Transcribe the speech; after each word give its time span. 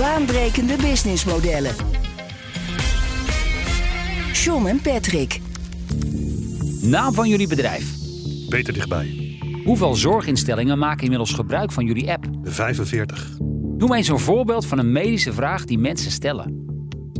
Baanbrekende 0.00 0.76
businessmodellen. 0.76 1.74
John 4.32 4.66
en 4.66 4.80
Patrick. 4.80 5.40
Naam 6.82 7.14
van 7.14 7.28
jullie 7.28 7.48
bedrijf. 7.48 7.94
Beter 8.48 8.72
dichtbij. 8.72 9.38
Hoeveel 9.64 9.94
zorginstellingen 9.94 10.78
maken 10.78 11.02
inmiddels 11.02 11.32
gebruik 11.32 11.72
van 11.72 11.84
jullie 11.84 12.10
app? 12.10 12.26
45. 12.42 13.28
Noem 13.78 13.94
eens 13.94 14.08
een 14.08 14.18
voorbeeld 14.18 14.66
van 14.66 14.78
een 14.78 14.92
medische 14.92 15.32
vraag 15.32 15.64
die 15.64 15.78
mensen 15.78 16.10
stellen. 16.10 16.64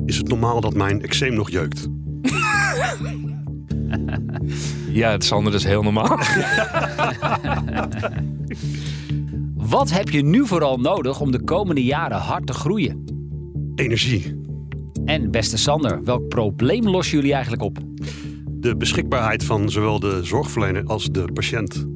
Is 0.05 0.16
het 0.16 0.28
normaal 0.28 0.60
dat 0.60 0.74
mijn 0.74 1.02
eczeem 1.02 1.34
nog 1.34 1.50
jeukt? 1.50 1.86
Ja, 4.91 5.10
het 5.10 5.22
is 5.22 5.33
anders 5.33 5.56
is 5.56 5.64
heel 5.64 5.83
normaal. 5.83 6.19
Wat 9.70 9.91
heb 9.91 10.09
je 10.09 10.23
nu 10.23 10.47
vooral 10.47 10.77
nodig 10.77 11.20
om 11.20 11.30
de 11.30 11.45
komende 11.45 11.84
jaren 11.84 12.19
hard 12.19 12.47
te 12.47 12.52
groeien? 12.52 13.05
Energie. 13.74 14.41
En 15.05 15.30
beste 15.30 15.56
Sander, 15.56 16.05
welk 16.05 16.28
probleem 16.28 16.88
lossen 16.88 17.16
jullie 17.16 17.33
eigenlijk 17.33 17.62
op? 17.62 17.78
De 18.47 18.77
beschikbaarheid 18.77 19.44
van 19.44 19.70
zowel 19.70 20.00
de 20.00 20.20
zorgverlener 20.25 20.84
als 20.84 21.06
de 21.06 21.25
patiënt. 21.33 21.86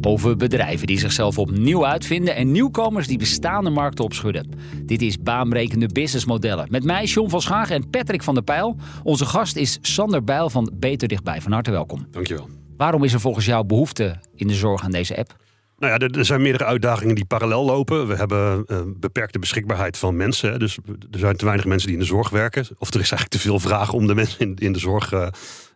Over 0.00 0.36
bedrijven 0.36 0.86
die 0.86 0.98
zichzelf 0.98 1.38
opnieuw 1.38 1.86
uitvinden 1.86 2.34
en 2.34 2.52
nieuwkomers 2.52 3.06
die 3.06 3.18
bestaande 3.18 3.70
markten 3.70 4.04
opschudden. 4.04 4.48
Dit 4.84 5.02
is 5.02 5.18
baanbrekende 5.18 5.86
businessmodellen. 5.86 6.66
Met 6.70 6.84
mij, 6.84 7.04
John 7.04 7.28
van 7.28 7.40
Schagen 7.40 7.74
en 7.74 7.90
Patrick 7.90 8.22
van 8.22 8.34
der 8.34 8.44
Pijl. 8.44 8.76
Onze 9.02 9.24
gast 9.24 9.56
is 9.56 9.78
Sander 9.80 10.24
Bijl 10.24 10.50
van 10.50 10.72
Beter 10.74 11.08
Dichtbij. 11.08 11.40
Van 11.40 11.52
harte 11.52 11.70
welkom. 11.70 12.06
Dankjewel. 12.10 12.48
Waarom 12.76 13.04
is 13.04 13.12
er 13.12 13.20
volgens 13.20 13.46
jou 13.46 13.66
behoefte 13.66 14.20
in 14.34 14.46
de 14.46 14.54
zorg 14.54 14.82
aan 14.82 14.90
deze 14.90 15.18
app? 15.18 15.46
Nou 15.78 15.92
ja, 15.92 16.08
er, 16.08 16.24
zijn 16.24 16.42
meerdere 16.42 16.64
uitdagingen 16.64 17.14
die 17.14 17.24
parallel 17.24 17.64
lopen. 17.64 18.06
We 18.06 18.14
hebben 18.14 18.64
uh, 18.66 18.80
beperkte 18.86 19.38
beschikbaarheid 19.38 19.96
van 19.96 20.16
mensen. 20.16 20.58
Dus 20.58 20.78
er 21.10 21.18
zijn 21.18 21.36
te 21.36 21.44
weinig 21.44 21.66
mensen 21.66 21.88
die 21.88 21.96
in 21.96 22.02
de 22.02 22.08
zorg 22.08 22.30
werken. 22.30 22.66
Of 22.78 22.88
er 22.88 23.00
is 23.00 23.10
eigenlijk 23.10 23.30
te 23.30 23.38
veel 23.38 23.58
vraag 23.58 23.92
om 23.92 24.06
de 24.06 24.14
mensen 24.14 24.54
in, 24.54 24.72
de 24.72 24.78
zorg 24.78 25.12
uh, 25.12 25.28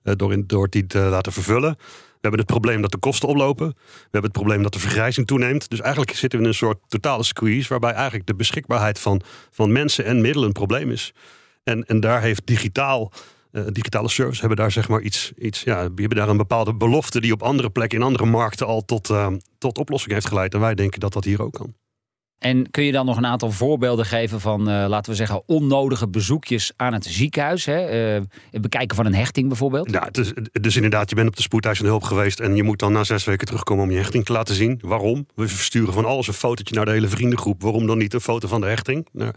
door, 0.03 0.33
in, 0.33 0.45
door 0.47 0.69
die 0.69 0.87
te 0.87 0.99
laten 0.99 1.33
vervullen. 1.33 1.77
We 1.79 2.29
hebben 2.29 2.41
het 2.41 2.49
probleem 2.49 2.83
dat 2.83 2.91
de 2.91 2.99
kosten 2.99 3.29
oplopen. 3.29 3.67
We 3.77 3.99
hebben 4.03 4.31
het 4.31 4.33
probleem 4.33 4.63
dat 4.63 4.73
de 4.73 4.79
vergrijzing 4.79 5.27
toeneemt. 5.27 5.71
Dus 5.71 5.81
eigenlijk 5.81 6.13
zitten 6.17 6.39
we 6.39 6.45
in 6.45 6.51
een 6.51 6.57
soort 6.57 6.79
totale 6.89 7.23
squeeze... 7.23 7.69
waarbij 7.69 7.93
eigenlijk 7.93 8.27
de 8.27 8.35
beschikbaarheid 8.35 8.99
van, 8.99 9.23
van 9.51 9.73
mensen 9.73 10.05
en 10.05 10.21
middelen 10.21 10.47
een 10.47 10.53
probleem 10.53 10.91
is. 10.91 11.13
En, 11.65 11.85
en 11.85 12.01
daar 12.01 12.21
heeft 12.21 12.47
digitaal... 12.47 13.13
Uh, 13.53 13.67
digitale 13.67 14.09
service 14.09 14.41
hebben 14.41 14.59
daar 14.59 14.71
zeg 14.71 14.89
maar 14.89 15.01
iets, 15.01 15.33
iets 15.37 15.63
ja, 15.63 15.81
die 15.81 16.01
hebben 16.01 16.19
daar 16.19 16.29
een 16.29 16.37
bepaalde 16.37 16.75
belofte 16.75 17.21
die 17.21 17.33
op 17.33 17.43
andere 17.43 17.71
plekken 17.71 17.99
in 17.99 18.05
andere 18.05 18.27
markten 18.27 18.67
al 18.67 18.85
tot, 18.85 19.11
uh, 19.11 19.27
tot 19.59 19.79
oplossing 19.79 20.13
heeft 20.13 20.27
geleid. 20.27 20.55
En 20.55 20.61
wij 20.61 20.75
denken 20.75 21.01
dat 21.01 21.13
dat 21.13 21.25
hier 21.25 21.43
ook 21.43 21.53
kan. 21.53 21.75
En 22.43 22.71
kun 22.71 22.85
je 22.85 22.93
dan 22.93 23.07
nog 23.07 23.17
een 23.17 23.27
aantal 23.27 23.51
voorbeelden 23.51 24.07
geven 24.07 24.41
van, 24.41 24.61
uh, 24.61 24.85
laten 24.89 25.11
we 25.11 25.17
zeggen, 25.17 25.43
onnodige 25.47 26.09
bezoekjes 26.09 26.73
aan 26.77 26.93
het 26.93 27.05
ziekenhuis? 27.05 27.65
Hè? 27.65 28.15
Uh, 28.17 28.23
het 28.51 28.61
bekijken 28.61 28.97
van 28.97 29.07
een 29.07 29.15
hechting 29.15 29.49
bijvoorbeeld? 29.49 29.91
Ja, 29.91 30.05
het 30.05 30.19
is, 30.19 30.33
dus 30.61 30.77
inderdaad, 30.77 31.09
je 31.09 31.15
bent 31.15 31.29
op 31.29 31.37
de 31.37 31.43
spoedeisende 31.43 31.91
hulp 31.91 32.03
geweest 32.03 32.41
en 32.41 32.57
je 32.57 32.63
moet 32.63 32.79
dan 32.79 32.93
na 32.93 33.05
zes 33.05 33.25
weken 33.25 33.47
terugkomen 33.47 33.85
om 33.85 33.91
je 33.91 33.97
hechting 33.97 34.25
te 34.25 34.33
laten 34.33 34.55
zien. 34.55 34.79
Waarom? 34.85 35.27
We 35.35 35.49
versturen 35.49 35.93
van 35.93 36.05
alles 36.05 36.27
een 36.27 36.35
fotootje 36.35 36.75
naar 36.75 36.85
de 36.85 36.91
hele 36.91 37.09
vriendengroep. 37.09 37.63
Waarom 37.63 37.87
dan 37.87 37.99
niet 37.99 38.15
een 38.15 38.21
foto 38.21 38.49
van 38.49 38.61
de 38.61 38.67
hechting? 38.67 39.07
Nou, 39.13 39.33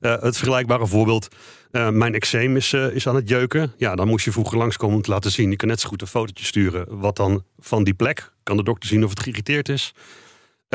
uh, 0.00 0.14
het 0.20 0.36
vergelijkbare 0.36 0.86
voorbeeld. 0.86 1.28
mijn 1.70 2.14
eczeem 2.14 2.56
is, 2.56 2.72
is 2.72 3.08
aan 3.08 3.14
het 3.14 3.28
jeuken. 3.28 3.72
Ja, 3.76 3.94
dan 3.94 4.08
moest 4.08 4.24
je 4.24 4.32
vroeger 4.32 4.58
langskomen 4.58 4.96
om 4.96 5.02
te 5.02 5.10
laten 5.10 5.30
zien. 5.30 5.50
Je 5.50 5.56
kan 5.56 5.68
net 5.68 5.80
zo 5.80 5.88
goed 5.88 6.00
een 6.00 6.06
fotootje 6.06 6.44
sturen. 6.44 6.86
Wat 6.88 7.16
dan 7.16 7.44
van 7.58 7.84
die 7.84 7.94
plek? 7.94 8.32
Kan 8.42 8.56
de 8.56 8.62
dokter 8.62 8.88
zien 8.88 9.04
of 9.04 9.10
het 9.10 9.20
geïrriteerd 9.20 9.68
is? 9.68 9.94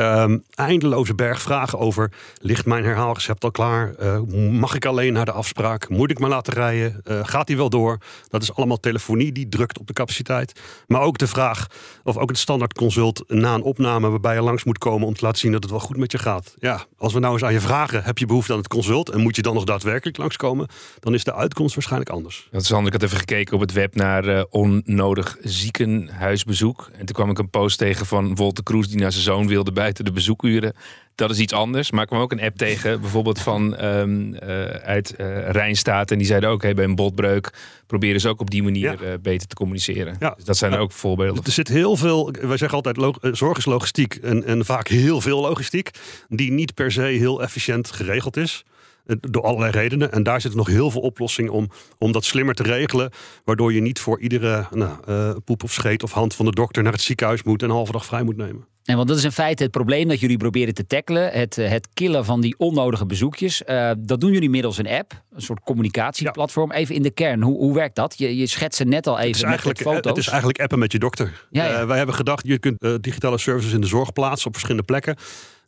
Um, 0.00 0.44
eindeloze 0.54 1.14
berg 1.14 1.42
vragen 1.42 1.78
over: 1.78 2.12
ligt 2.40 2.66
mijn 2.66 2.84
herhaalrecept 2.84 3.44
al 3.44 3.50
klaar? 3.50 3.94
Uh, 4.00 4.20
mag 4.50 4.74
ik 4.74 4.84
alleen 4.84 5.12
naar 5.12 5.24
de 5.24 5.32
afspraak? 5.32 5.88
Moet 5.88 6.10
ik 6.10 6.18
me 6.18 6.28
laten 6.28 6.52
rijden? 6.52 7.00
Uh, 7.04 7.20
gaat 7.22 7.46
die 7.46 7.56
wel 7.56 7.70
door? 7.70 7.98
Dat 8.28 8.42
is 8.42 8.54
allemaal 8.54 8.80
telefonie 8.80 9.32
die 9.32 9.48
drukt 9.48 9.78
op 9.78 9.86
de 9.86 9.92
capaciteit. 9.92 10.60
Maar 10.86 11.00
ook 11.00 11.18
de 11.18 11.26
vraag, 11.26 11.66
of 12.04 12.16
ook 12.16 12.28
het 12.28 12.38
standaard 12.38 12.74
consult 12.74 13.24
na 13.28 13.54
een 13.54 13.62
opname 13.62 14.08
waarbij 14.08 14.34
je 14.34 14.42
langs 14.42 14.64
moet 14.64 14.78
komen 14.78 15.06
om 15.06 15.14
te 15.14 15.24
laten 15.24 15.38
zien 15.38 15.52
dat 15.52 15.62
het 15.62 15.70
wel 15.70 15.80
goed 15.80 15.96
met 15.96 16.12
je 16.12 16.18
gaat. 16.18 16.54
Ja, 16.58 16.84
als 16.96 17.12
we 17.12 17.18
nou 17.18 17.32
eens 17.32 17.44
aan 17.44 17.52
je 17.52 17.60
vragen: 17.60 18.04
heb 18.04 18.18
je 18.18 18.26
behoefte 18.26 18.52
aan 18.52 18.58
het 18.58 18.68
consult 18.68 19.08
en 19.10 19.20
moet 19.20 19.36
je 19.36 19.42
dan 19.42 19.54
nog 19.54 19.64
daadwerkelijk 19.64 20.16
langskomen? 20.16 20.68
Dan 21.00 21.14
is 21.14 21.24
de 21.24 21.34
uitkomst 21.34 21.74
waarschijnlijk 21.74 22.10
anders. 22.10 22.48
Dat 22.50 22.62
is 22.62 22.70
handig. 22.70 22.94
Ik 22.94 23.00
had 23.00 23.08
even 23.08 23.18
gekeken 23.18 23.54
op 23.54 23.60
het 23.60 23.72
web 23.72 23.94
naar 23.94 24.28
uh, 24.28 24.42
onnodig 24.50 25.36
ziekenhuisbezoek. 25.40 26.90
En 26.92 27.06
toen 27.06 27.14
kwam 27.14 27.30
ik 27.30 27.38
een 27.38 27.50
post 27.50 27.78
tegen 27.78 28.06
van 28.06 28.34
Wolter 28.34 28.64
Kroes 28.64 28.88
die 28.88 28.98
naar 28.98 29.12
zijn 29.12 29.24
zoon 29.24 29.46
wilde 29.46 29.72
buiten 29.90 30.04
de 30.04 30.12
bezoekuren. 30.12 30.72
Dat 31.14 31.30
is 31.30 31.38
iets 31.38 31.52
anders. 31.52 31.90
Maar 31.90 32.02
ik 32.02 32.08
kwam 32.08 32.20
ook 32.20 32.32
een 32.32 32.40
app 32.40 32.56
tegen, 32.56 33.00
bijvoorbeeld 33.00 33.40
van 33.40 33.84
um, 33.84 34.34
uh, 34.34 34.64
uit 34.64 35.14
uh, 35.20 35.50
Rijnstaat. 35.50 36.10
En 36.10 36.18
die 36.18 36.26
zeiden 36.26 36.50
ook, 36.50 36.62
hey, 36.62 36.74
bij 36.74 36.84
een 36.84 36.94
botbreuk 36.94 37.52
proberen 37.86 38.20
ze 38.20 38.28
ook 38.28 38.40
op 38.40 38.50
die 38.50 38.62
manier 38.62 39.02
ja. 39.02 39.12
uh, 39.12 39.14
beter 39.22 39.48
te 39.48 39.54
communiceren. 39.54 40.16
Ja. 40.18 40.32
Dus 40.36 40.44
dat 40.44 40.56
zijn 40.56 40.74
ook 40.74 40.92
voorbeelden. 40.92 41.44
Er 41.44 41.52
zit 41.52 41.68
heel 41.68 41.96
veel, 41.96 42.30
wij 42.40 42.56
zeggen 42.56 42.82
altijd, 42.82 43.18
zorg 43.36 43.58
is 43.58 43.64
logistiek. 43.64 44.14
En, 44.14 44.44
en 44.44 44.64
vaak 44.64 44.88
heel 44.88 45.20
veel 45.20 45.40
logistiek. 45.40 45.90
Die 46.28 46.52
niet 46.52 46.74
per 46.74 46.92
se 46.92 47.02
heel 47.02 47.42
efficiënt 47.42 47.92
geregeld 47.92 48.36
is. 48.36 48.64
Door 49.04 49.42
allerlei 49.42 49.72
redenen. 49.72 50.12
En 50.12 50.22
daar 50.22 50.40
zit 50.40 50.54
nog 50.54 50.66
heel 50.66 50.90
veel 50.90 51.00
oplossingen 51.00 51.52
om, 51.52 51.68
om 51.98 52.12
dat 52.12 52.24
slimmer 52.24 52.54
te 52.54 52.62
regelen. 52.62 53.10
Waardoor 53.44 53.72
je 53.72 53.80
niet 53.80 53.98
voor 53.98 54.20
iedere 54.20 54.66
nou, 54.70 54.92
uh, 55.08 55.30
poep 55.44 55.62
of 55.62 55.72
scheet 55.72 56.02
of 56.02 56.12
hand 56.12 56.34
van 56.34 56.44
de 56.44 56.52
dokter 56.52 56.82
naar 56.82 56.92
het 56.92 57.00
ziekenhuis 57.00 57.42
moet 57.42 57.62
en 57.62 57.68
een 57.68 57.74
halve 57.74 57.92
dag 57.92 58.04
vrij 58.04 58.22
moet 58.22 58.36
nemen. 58.36 58.68
En 58.84 58.96
want 58.96 59.08
dat 59.08 59.16
is 59.16 59.24
in 59.24 59.32
feite 59.32 59.62
het 59.62 59.72
probleem 59.72 60.08
dat 60.08 60.20
jullie 60.20 60.36
proberen 60.36 60.74
te 60.74 60.86
tackelen. 60.86 61.32
Het, 61.32 61.56
het 61.56 61.88
killen 61.94 62.24
van 62.24 62.40
die 62.40 62.54
onnodige 62.58 63.06
bezoekjes. 63.06 63.62
Uh, 63.66 63.90
dat 63.98 64.20
doen 64.20 64.32
jullie 64.32 64.50
middels 64.50 64.78
een 64.78 64.88
app. 64.88 65.22
Een 65.32 65.42
soort 65.42 65.60
communicatieplatform. 65.60 66.72
Ja. 66.72 66.78
Even 66.78 66.94
in 66.94 67.02
de 67.02 67.10
kern. 67.10 67.42
Hoe, 67.42 67.56
hoe 67.56 67.74
werkt 67.74 67.96
dat? 67.96 68.14
Je, 68.18 68.36
je 68.36 68.46
schetst 68.46 68.84
net 68.84 69.06
al 69.06 69.18
even 69.18 69.48
met, 69.48 69.64
met 69.64 69.80
foto's. 69.80 70.04
Het 70.04 70.16
is 70.16 70.28
eigenlijk 70.28 70.60
appen 70.60 70.78
met 70.78 70.92
je 70.92 70.98
dokter. 70.98 71.46
Ja, 71.50 71.64
ja. 71.64 71.80
Uh, 71.80 71.86
wij 71.86 71.96
hebben 71.96 72.14
gedacht, 72.14 72.46
je 72.46 72.58
kunt 72.58 72.84
uh, 72.84 72.94
digitale 73.00 73.38
services 73.38 73.72
in 73.72 73.80
de 73.80 73.86
zorg 73.86 74.12
plaatsen 74.12 74.46
op 74.46 74.52
verschillende 74.52 74.86
plekken. 74.86 75.16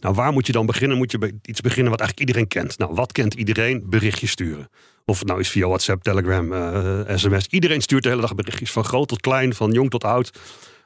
Nou, 0.02 0.14
waar 0.14 0.32
moet 0.32 0.46
je 0.46 0.52
dan 0.52 0.66
beginnen? 0.66 0.96
Moet 0.96 1.10
je 1.10 1.38
iets 1.42 1.60
beginnen 1.60 1.90
wat 1.90 2.00
eigenlijk 2.00 2.28
iedereen 2.28 2.48
kent. 2.48 2.78
Nou, 2.78 2.94
wat 2.94 3.12
kent 3.12 3.34
iedereen? 3.34 3.82
Berichtjes 3.86 4.30
sturen. 4.30 4.68
Of 5.04 5.24
nou 5.24 5.40
is 5.40 5.48
via 5.48 5.66
WhatsApp, 5.66 6.02
Telegram, 6.02 6.52
sms. 7.16 7.46
Iedereen 7.46 7.80
stuurt 7.80 8.02
de 8.02 8.08
hele 8.08 8.20
dag 8.20 8.34
berichtjes. 8.34 8.70
Van 8.70 8.84
groot 8.84 9.08
tot 9.08 9.20
klein, 9.20 9.54
van 9.54 9.72
jong 9.72 9.90
tot 9.90 10.04
oud. 10.04 10.32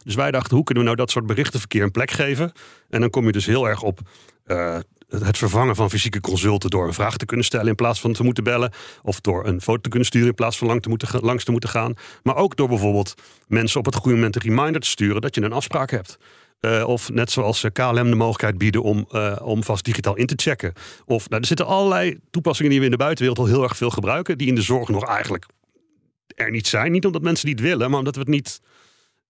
Dus 0.05 0.15
wij 0.15 0.31
dachten, 0.31 0.57
hoe 0.57 0.65
kunnen 0.65 0.83
we 0.83 0.89
nou 0.91 1.01
dat 1.01 1.11
soort 1.11 1.27
berichtenverkeer 1.27 1.83
een 1.83 1.91
plek 1.91 2.11
geven? 2.11 2.53
En 2.91 3.01
dan 3.01 3.11
kom 3.11 3.27
je 3.27 3.33
dus 3.33 3.47
heel 3.47 3.69
erg 3.69 3.83
op 3.83 4.01
uh, 4.47 4.79
het 5.09 5.39
vervangen 5.39 5.77
van 5.77 5.91
fysieke 5.91 6.21
consulten 6.21 6.71
door 6.71 6.87
een 6.87 6.93
vraag 6.93 7.17
te 7.17 7.27
kunnen 7.27 7.47
stellen 7.47 7.67
in 7.67 7.75
plaats 7.75 8.01
van 8.01 8.13
te 8.13 8.23
moeten 8.23 8.45
bellen. 8.45 8.73
Of 9.03 9.21
door 9.21 9.47
een 9.47 9.61
foto 9.61 9.81
te 9.81 9.89
kunnen 9.89 10.09
sturen 10.09 10.29
in 10.29 10.35
plaats 10.35 10.59
van 10.59 10.67
lang 10.67 10.83
te 10.83 10.89
moeten, 10.89 11.21
langs 11.21 11.45
te 11.45 11.51
moeten 11.51 11.71
gaan. 11.71 11.95
Maar 12.23 12.37
ook 12.37 12.57
door 12.57 12.69
bijvoorbeeld 12.69 13.15
mensen 13.49 13.79
op 13.79 13.87
het 13.87 13.95
goede 13.95 14.15
moment 14.15 14.37
een 14.37 14.43
reminder 14.43 14.81
te 14.81 14.89
sturen 14.89 15.21
dat 15.21 15.35
je 15.35 15.43
een 15.43 15.53
afspraak 15.53 15.91
hebt. 15.91 16.19
Uh, 16.67 16.89
of 16.89 17.11
net 17.11 17.31
zoals 17.31 17.65
KLM 17.73 18.11
de 18.11 18.15
mogelijkheid 18.15 18.59
bieden 18.59 18.83
om, 18.83 19.07
uh, 19.13 19.37
om 19.43 19.65
vast 19.65 19.85
digitaal 19.85 20.17
in 20.17 20.27
te 20.27 20.35
checken. 20.37 20.73
Of 21.05 21.29
nou, 21.29 21.41
er 21.41 21.47
zitten 21.47 21.67
allerlei 21.67 22.19
toepassingen 22.31 22.71
die 22.71 22.81
we 22.81 22.85
in 22.85 22.91
de 22.91 22.97
buitenwereld 22.97 23.39
al 23.39 23.47
heel 23.47 23.63
erg 23.63 23.77
veel 23.77 23.91
gebruiken. 23.91 24.39
Die 24.39 24.49
in 24.49 24.55
de 24.55 24.63
zorg 24.63 24.89
nog 24.89 25.05
eigenlijk 25.07 25.47
er 26.35 26.51
niet 26.51 26.67
zijn. 26.67 26.93
Niet 26.93 27.07
omdat 27.07 27.23
mensen 27.23 27.49
niet 27.49 27.61
willen, 27.61 27.91
maar 27.91 27.99
omdat 27.99 28.15
we 28.15 28.21
het 28.21 28.29
niet 28.29 28.61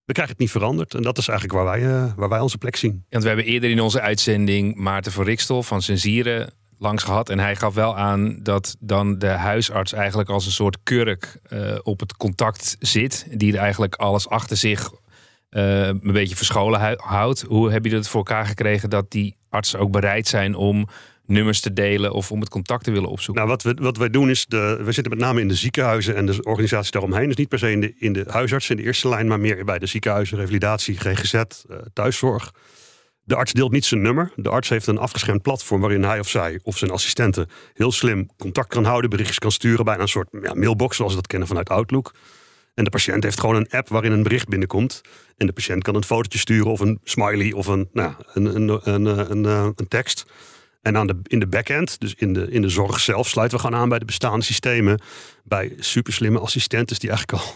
we 0.05 0.12
krijgen 0.12 0.34
het 0.34 0.43
niet 0.43 0.52
veranderd. 0.52 0.94
En 0.94 1.02
dat 1.02 1.19
is 1.19 1.28
eigenlijk 1.28 1.58
waar 1.58 1.81
wij, 1.81 2.12
waar 2.16 2.28
wij 2.28 2.40
onze 2.40 2.58
plek 2.58 2.76
zien. 2.76 3.05
Want 3.08 3.22
we 3.22 3.28
hebben 3.28 3.46
eerder 3.46 3.70
in 3.70 3.81
onze 3.81 4.00
uitzending 4.00 4.75
Maarten 4.75 5.12
van 5.12 5.25
Rikstol 5.25 5.62
van 5.62 5.82
Sensieren 5.82 6.52
langs 6.78 7.02
gehad. 7.02 7.28
En 7.28 7.38
hij 7.38 7.56
gaf 7.56 7.75
wel 7.75 7.96
aan 7.96 8.38
dat 8.43 8.76
dan 8.81 9.19
de 9.19 9.26
huisarts 9.26 9.93
eigenlijk 9.93 10.28
als 10.28 10.46
een 10.46 10.52
soort 10.52 10.78
kurk 10.82 11.40
op 11.82 12.00
het 12.00 12.16
contact 12.16 12.76
zit. 12.78 13.26
Die 13.31 13.52
er 13.52 13.58
eigenlijk 13.58 13.94
alles 13.94 14.28
achter 14.28 14.56
zich 14.56 14.90
uh, 15.50 15.87
een 15.87 16.00
beetje 16.12 16.37
verscholen 16.37 16.96
houdt. 16.96 17.43
Hoe 17.43 17.70
heb 17.70 17.84
je 17.84 17.90
dat 17.90 18.08
voor 18.08 18.25
elkaar 18.25 18.46
gekregen 18.46 18.90
dat 18.90 19.10
die 19.10 19.37
artsen 19.48 19.78
ook 19.78 19.90
bereid 19.90 20.28
zijn 20.28 20.54
om 20.54 20.88
nummers 21.26 21.60
te 21.60 21.72
delen 21.72 22.12
of 22.12 22.32
om 22.32 22.40
het 22.40 22.48
contact 22.48 22.84
te 22.84 22.90
willen 22.90 23.08
opzoeken? 23.08 23.44
Nou, 23.44 23.56
wat, 23.56 23.62
we, 23.62 23.82
wat 23.82 23.96
wij 23.96 24.10
doen 24.10 24.31
is, 24.31 24.46
de, 24.46 24.81
we 24.82 24.93
zitten 24.93 25.12
met 25.12 25.22
name 25.22 25.40
in 25.40 25.48
de 25.48 25.54
ziekenhuizen 25.54 26.16
en 26.16 26.26
de 26.26 26.43
organisaties 26.43 26.90
daaromheen. 26.90 27.26
Dus 27.26 27.37
niet 27.37 27.48
per 27.48 27.58
se 27.58 27.70
in 27.70 27.81
de, 27.81 27.94
in 27.98 28.12
de 28.12 28.25
huisartsen 28.28 28.76
in 28.76 28.82
de 28.82 28.87
eerste 28.87 29.08
lijn, 29.08 29.26
maar 29.26 29.40
meer 29.40 29.64
bij 29.64 29.78
de 29.78 29.87
ziekenhuizen, 29.87 30.38
revalidatie, 30.38 30.96
GGZ, 30.98 31.34
uh, 31.34 31.43
thuiszorg. 31.92 32.52
De 33.22 33.37
arts 33.37 33.52
deelt 33.52 33.72
niet 33.72 33.84
zijn 33.84 34.02
nummer. 34.02 34.32
De 34.37 34.49
arts 34.49 34.69
heeft 34.69 34.87
een 34.87 34.99
afgeschermd 34.99 35.42
platform 35.42 35.81
waarin 35.81 36.02
hij 36.02 36.19
of 36.19 36.28
zij 36.28 36.60
of 36.62 36.78
zijn 36.78 36.90
assistenten 36.90 37.49
heel 37.75 37.92
slim 37.92 38.28
contact 38.38 38.69
kan 38.69 38.84
houden, 38.84 39.10
berichtjes 39.10 39.38
kan 39.38 39.52
sturen, 39.52 39.84
bijna 39.84 40.02
een 40.02 40.08
soort 40.08 40.28
ja, 40.42 40.54
mailbox 40.54 40.96
zoals 40.96 41.12
we 41.12 41.19
dat 41.19 41.26
kennen 41.26 41.49
vanuit 41.49 41.69
Outlook. 41.69 42.14
En 42.76 42.84
de 42.84 42.90
patiënt 42.90 43.23
heeft 43.23 43.40
gewoon 43.40 43.56
een 43.56 43.69
app 43.70 43.88
waarin 43.88 44.12
een 44.12 44.23
bericht 44.23 44.49
binnenkomt. 44.49 45.00
En 45.37 45.46
de 45.46 45.52
patiënt 45.52 45.82
kan 45.82 45.94
een 45.94 46.05
fotootje 46.05 46.38
sturen 46.38 46.70
of 46.70 46.81
een 46.81 47.00
smiley 47.05 47.52
of 47.52 47.67
een, 47.67 47.88
nou, 47.93 48.14
een, 48.32 48.44
een, 48.44 48.69
een, 48.69 49.05
een, 49.06 49.31
een, 49.44 49.73
een 49.76 49.88
tekst. 49.88 50.25
En 50.82 50.96
aan 50.96 51.06
de, 51.06 51.17
in 51.23 51.38
de 51.38 51.46
backend, 51.46 52.00
dus 52.00 52.14
in 52.14 52.32
de, 52.32 52.50
in 52.50 52.62
de 52.62 52.69
zorg 52.69 53.00
zelf, 53.00 53.28
sluiten 53.28 53.58
we 53.58 53.64
gewoon 53.64 53.81
aan 53.81 53.88
bij 53.88 53.99
de 53.99 54.05
bestaande 54.05 54.44
systemen. 54.44 55.00
Bij 55.44 55.73
superslimme 55.78 56.38
assistenten 56.38 56.99
die 56.99 57.11
eigenlijk 57.11 57.43
al 57.43 57.55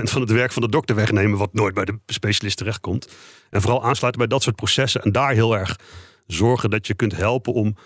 80% 0.00 0.02
van 0.02 0.20
het 0.20 0.30
werk 0.30 0.52
van 0.52 0.62
de 0.62 0.68
dokter 0.68 0.96
wegnemen, 0.96 1.38
wat 1.38 1.54
nooit 1.54 1.74
bij 1.74 1.84
de 1.84 1.98
specialist 2.06 2.56
terechtkomt. 2.56 3.08
En 3.50 3.60
vooral 3.60 3.84
aansluiten 3.84 4.20
bij 4.20 4.30
dat 4.30 4.42
soort 4.42 4.56
processen 4.56 5.02
en 5.02 5.12
daar 5.12 5.32
heel 5.32 5.56
erg 5.56 5.76
zorgen 6.26 6.70
dat 6.70 6.86
je 6.86 6.94
kunt 6.94 7.16
helpen 7.16 7.52
om 7.52 7.76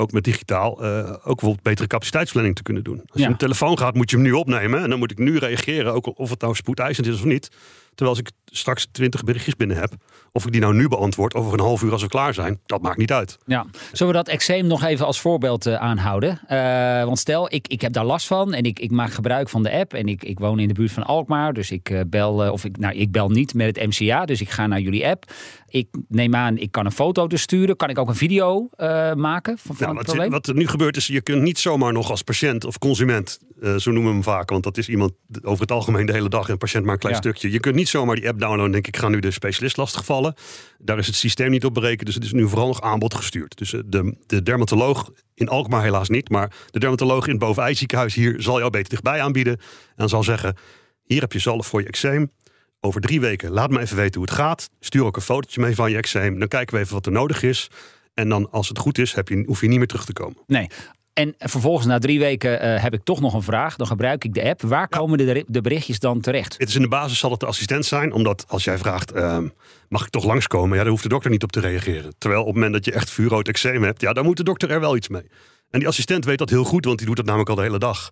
ook 0.00 0.12
met 0.12 0.24
digitaal 0.24 0.84
uh, 0.84 1.10
ook 1.10 1.22
bijvoorbeeld 1.22 1.62
betere 1.62 1.88
capaciteitsplanning 1.88 2.56
te 2.56 2.62
kunnen 2.62 2.84
doen. 2.84 3.02
Als 3.12 3.22
je 3.22 3.28
een 3.28 3.36
telefoon 3.36 3.78
gaat, 3.78 3.94
moet 3.94 4.10
je 4.10 4.16
hem 4.16 4.24
nu 4.24 4.32
opnemen 4.32 4.82
en 4.82 4.90
dan 4.90 4.98
moet 4.98 5.10
ik 5.10 5.18
nu 5.18 5.38
reageren, 5.38 5.92
ook 5.92 6.18
of 6.18 6.30
het 6.30 6.40
nou 6.40 6.54
spoedeisend 6.54 7.06
is 7.06 7.14
of 7.14 7.24
niet. 7.24 7.50
Terwijl 7.94 8.18
als 8.18 8.18
ik 8.18 8.30
straks 8.44 8.86
20 8.92 9.24
berichtjes 9.24 9.56
binnen 9.56 9.76
heb, 9.76 9.92
of 10.32 10.46
ik 10.46 10.52
die 10.52 10.60
nou 10.60 10.74
nu 10.74 10.88
beantwoord, 10.88 11.34
over 11.34 11.52
een 11.52 11.60
half 11.64 11.82
uur 11.82 11.92
als 11.92 12.02
we 12.02 12.08
klaar 12.08 12.34
zijn, 12.34 12.60
dat 12.66 12.82
maakt 12.82 12.98
niet 12.98 13.12
uit. 13.12 13.38
Ja. 13.46 13.66
Zullen 13.92 14.12
we 14.12 14.18
dat 14.18 14.28
eczeem 14.28 14.66
nog 14.66 14.84
even 14.84 15.06
als 15.06 15.20
voorbeeld 15.20 15.66
uh, 15.66 15.74
aanhouden? 15.74 16.40
Uh, 16.50 17.04
want 17.04 17.18
stel, 17.18 17.52
ik, 17.52 17.68
ik 17.68 17.80
heb 17.80 17.92
daar 17.92 18.04
last 18.04 18.26
van 18.26 18.54
en 18.54 18.64
ik, 18.64 18.78
ik 18.78 18.90
maak 18.90 19.12
gebruik 19.12 19.48
van 19.48 19.62
de 19.62 19.72
app 19.72 19.94
en 19.94 20.06
ik, 20.06 20.24
ik 20.24 20.38
woon 20.38 20.58
in 20.58 20.68
de 20.68 20.74
buurt 20.74 20.92
van 20.92 21.02
Alkmaar, 21.02 21.52
dus 21.52 21.70
ik 21.70 21.90
uh, 21.90 22.00
bel, 22.06 22.52
of 22.52 22.64
ik, 22.64 22.78
nou, 22.78 22.94
ik 22.94 23.12
bel 23.12 23.28
niet 23.28 23.54
met 23.54 23.76
het 23.76 23.86
MCA, 23.86 24.24
dus 24.24 24.40
ik 24.40 24.50
ga 24.50 24.66
naar 24.66 24.80
jullie 24.80 25.06
app. 25.06 25.32
Ik 25.68 25.88
neem 26.08 26.34
aan, 26.34 26.58
ik 26.58 26.70
kan 26.70 26.84
een 26.84 26.92
foto 26.92 27.26
dus 27.26 27.42
sturen. 27.42 27.76
Kan 27.76 27.88
ik 27.88 27.98
ook 27.98 28.08
een 28.08 28.14
video 28.14 28.68
maken 29.14 29.58
van, 29.58 29.76
van 29.76 29.86
nou, 29.86 29.96
het 29.98 30.06
probleem? 30.06 30.30
Wat 30.30 30.46
er 30.46 30.54
nu 30.54 30.66
gebeurt 30.66 30.96
is, 30.96 31.06
je 31.06 31.20
kunt 31.20 31.42
niet 31.42 31.58
zomaar 31.58 31.92
nog 31.92 32.10
als 32.10 32.22
patiënt 32.22 32.64
of 32.64 32.78
consument, 32.78 33.38
zo 33.60 33.90
noemen 33.90 34.02
we 34.02 34.14
hem 34.14 34.22
vaak, 34.22 34.50
want 34.50 34.62
dat 34.62 34.78
is 34.78 34.88
iemand 34.88 35.12
over 35.42 35.60
het 35.60 35.72
algemeen 35.72 36.06
de 36.06 36.12
hele 36.12 36.28
dag 36.28 36.48
en 36.48 36.58
patiënt 36.58 36.84
maar 36.84 36.92
een 36.92 37.00
klein 37.00 37.16
stukje. 37.16 37.50
Je 37.50 37.60
kunt 37.60 37.74
niet 37.74 37.88
zomaar 37.88 38.16
die 38.16 38.28
app 38.28 38.38
downloaden 38.38 38.66
en 38.66 38.72
denk 38.72 38.86
ik 38.86 38.96
ga 38.96 39.08
nu 39.08 39.20
de 39.20 39.30
specialist 39.30 39.76
lastigvallen. 39.76 40.34
Daar 40.78 40.98
is 40.98 41.06
het 41.06 41.16
systeem 41.16 41.50
niet 41.50 41.64
op 41.64 41.74
berekend, 41.74 42.06
dus 42.06 42.14
het 42.14 42.24
is 42.24 42.32
nu 42.32 42.48
vooral 42.48 42.66
nog 42.66 42.80
aanbod 42.80 43.14
gestuurd. 43.14 43.58
Dus 43.58 43.72
eh, 43.72 43.80
de, 43.86 44.16
de 44.26 44.42
dermatoloog 44.42 45.10
in 45.34 45.48
Alkmaar 45.48 45.82
helaas 45.82 46.08
niet, 46.08 46.28
maar 46.28 46.52
de 46.70 46.78
dermatoloog 46.78 47.24
in 47.24 47.30
het 47.30 47.40
Bovenij 47.40 47.74
ziekenhuis 47.74 48.14
hier 48.14 48.42
zal 48.42 48.58
jou 48.58 48.70
beter 48.70 48.88
dichtbij 48.88 49.22
aanbieden. 49.22 49.60
En 49.96 50.08
zal 50.08 50.22
zeggen, 50.22 50.56
hier 51.04 51.20
heb 51.20 51.32
je 51.32 51.38
zalf 51.38 51.66
voor 51.66 51.80
je 51.80 51.88
eczeem. 51.88 52.30
Over 52.80 53.00
drie 53.00 53.20
weken 53.20 53.50
laat 53.50 53.70
me 53.70 53.80
even 53.80 53.96
weten 53.96 54.20
hoe 54.20 54.28
het 54.28 54.38
gaat. 54.38 54.70
Stuur 54.80 55.04
ook 55.04 55.16
een 55.16 55.22
fotootje 55.22 55.60
mee 55.60 55.74
van 55.74 55.90
je 55.90 55.96
eczeem. 55.96 56.38
Dan 56.38 56.48
kijken 56.48 56.74
we 56.74 56.80
even 56.80 56.94
wat 56.94 57.06
er 57.06 57.12
nodig 57.12 57.42
is. 57.42 57.70
En 58.14 58.28
dan, 58.28 58.50
als 58.50 58.68
het 58.68 58.78
goed 58.78 58.98
is, 58.98 59.14
heb 59.14 59.28
je, 59.28 59.42
hoef 59.46 59.60
je 59.60 59.68
niet 59.68 59.78
meer 59.78 59.86
terug 59.86 60.04
te 60.04 60.12
komen. 60.12 60.36
Nee, 60.46 60.66
en 61.12 61.34
vervolgens 61.38 61.86
na 61.86 61.98
drie 61.98 62.18
weken 62.18 62.66
uh, 62.66 62.82
heb 62.82 62.94
ik 62.94 63.04
toch 63.04 63.20
nog 63.20 63.34
een 63.34 63.42
vraag. 63.42 63.76
Dan 63.76 63.86
gebruik 63.86 64.24
ik 64.24 64.34
de 64.34 64.48
app. 64.48 64.62
Waar 64.62 64.88
komen 64.88 65.18
de, 65.18 65.44
de, 65.46 65.60
berichtjes 65.60 65.98
dan 65.98 66.20
terecht? 66.20 66.54
Het 66.58 66.68
is 66.68 66.74
in 66.74 66.82
de 66.82 66.88
basis 66.88 67.18
zal 67.18 67.30
het 67.30 67.40
de 67.40 67.46
assistent 67.46 67.84
zijn. 67.84 68.12
Omdat 68.12 68.44
als 68.48 68.64
jij 68.64 68.78
vraagt, 68.78 69.14
uh, 69.14 69.38
mag 69.88 70.04
ik 70.04 70.10
toch 70.10 70.24
langskomen? 70.24 70.76
Ja, 70.76 70.82
daar 70.82 70.90
hoeft 70.90 71.02
de 71.02 71.08
dokter 71.08 71.30
niet 71.30 71.42
op 71.42 71.52
te 71.52 71.60
reageren. 71.60 72.14
Terwijl 72.18 72.40
op 72.40 72.46
het 72.46 72.54
moment 72.54 72.72
dat 72.72 72.84
je 72.84 72.92
echt 72.92 73.10
vuurrood 73.10 73.48
eczeem 73.48 73.82
hebt, 73.82 74.00
ja, 74.00 74.12
dan 74.12 74.24
moet 74.24 74.36
de 74.36 74.42
dokter 74.42 74.70
er 74.70 74.80
wel 74.80 74.96
iets 74.96 75.08
mee. 75.08 75.24
En 75.70 75.78
die 75.78 75.88
assistent 75.88 76.24
weet 76.24 76.38
dat 76.38 76.50
heel 76.50 76.64
goed, 76.64 76.84
want 76.84 76.98
die 76.98 77.06
doet 77.06 77.16
dat 77.16 77.24
namelijk 77.24 77.50
al 77.50 77.56
de 77.56 77.62
hele 77.62 77.78
dag. 77.78 78.10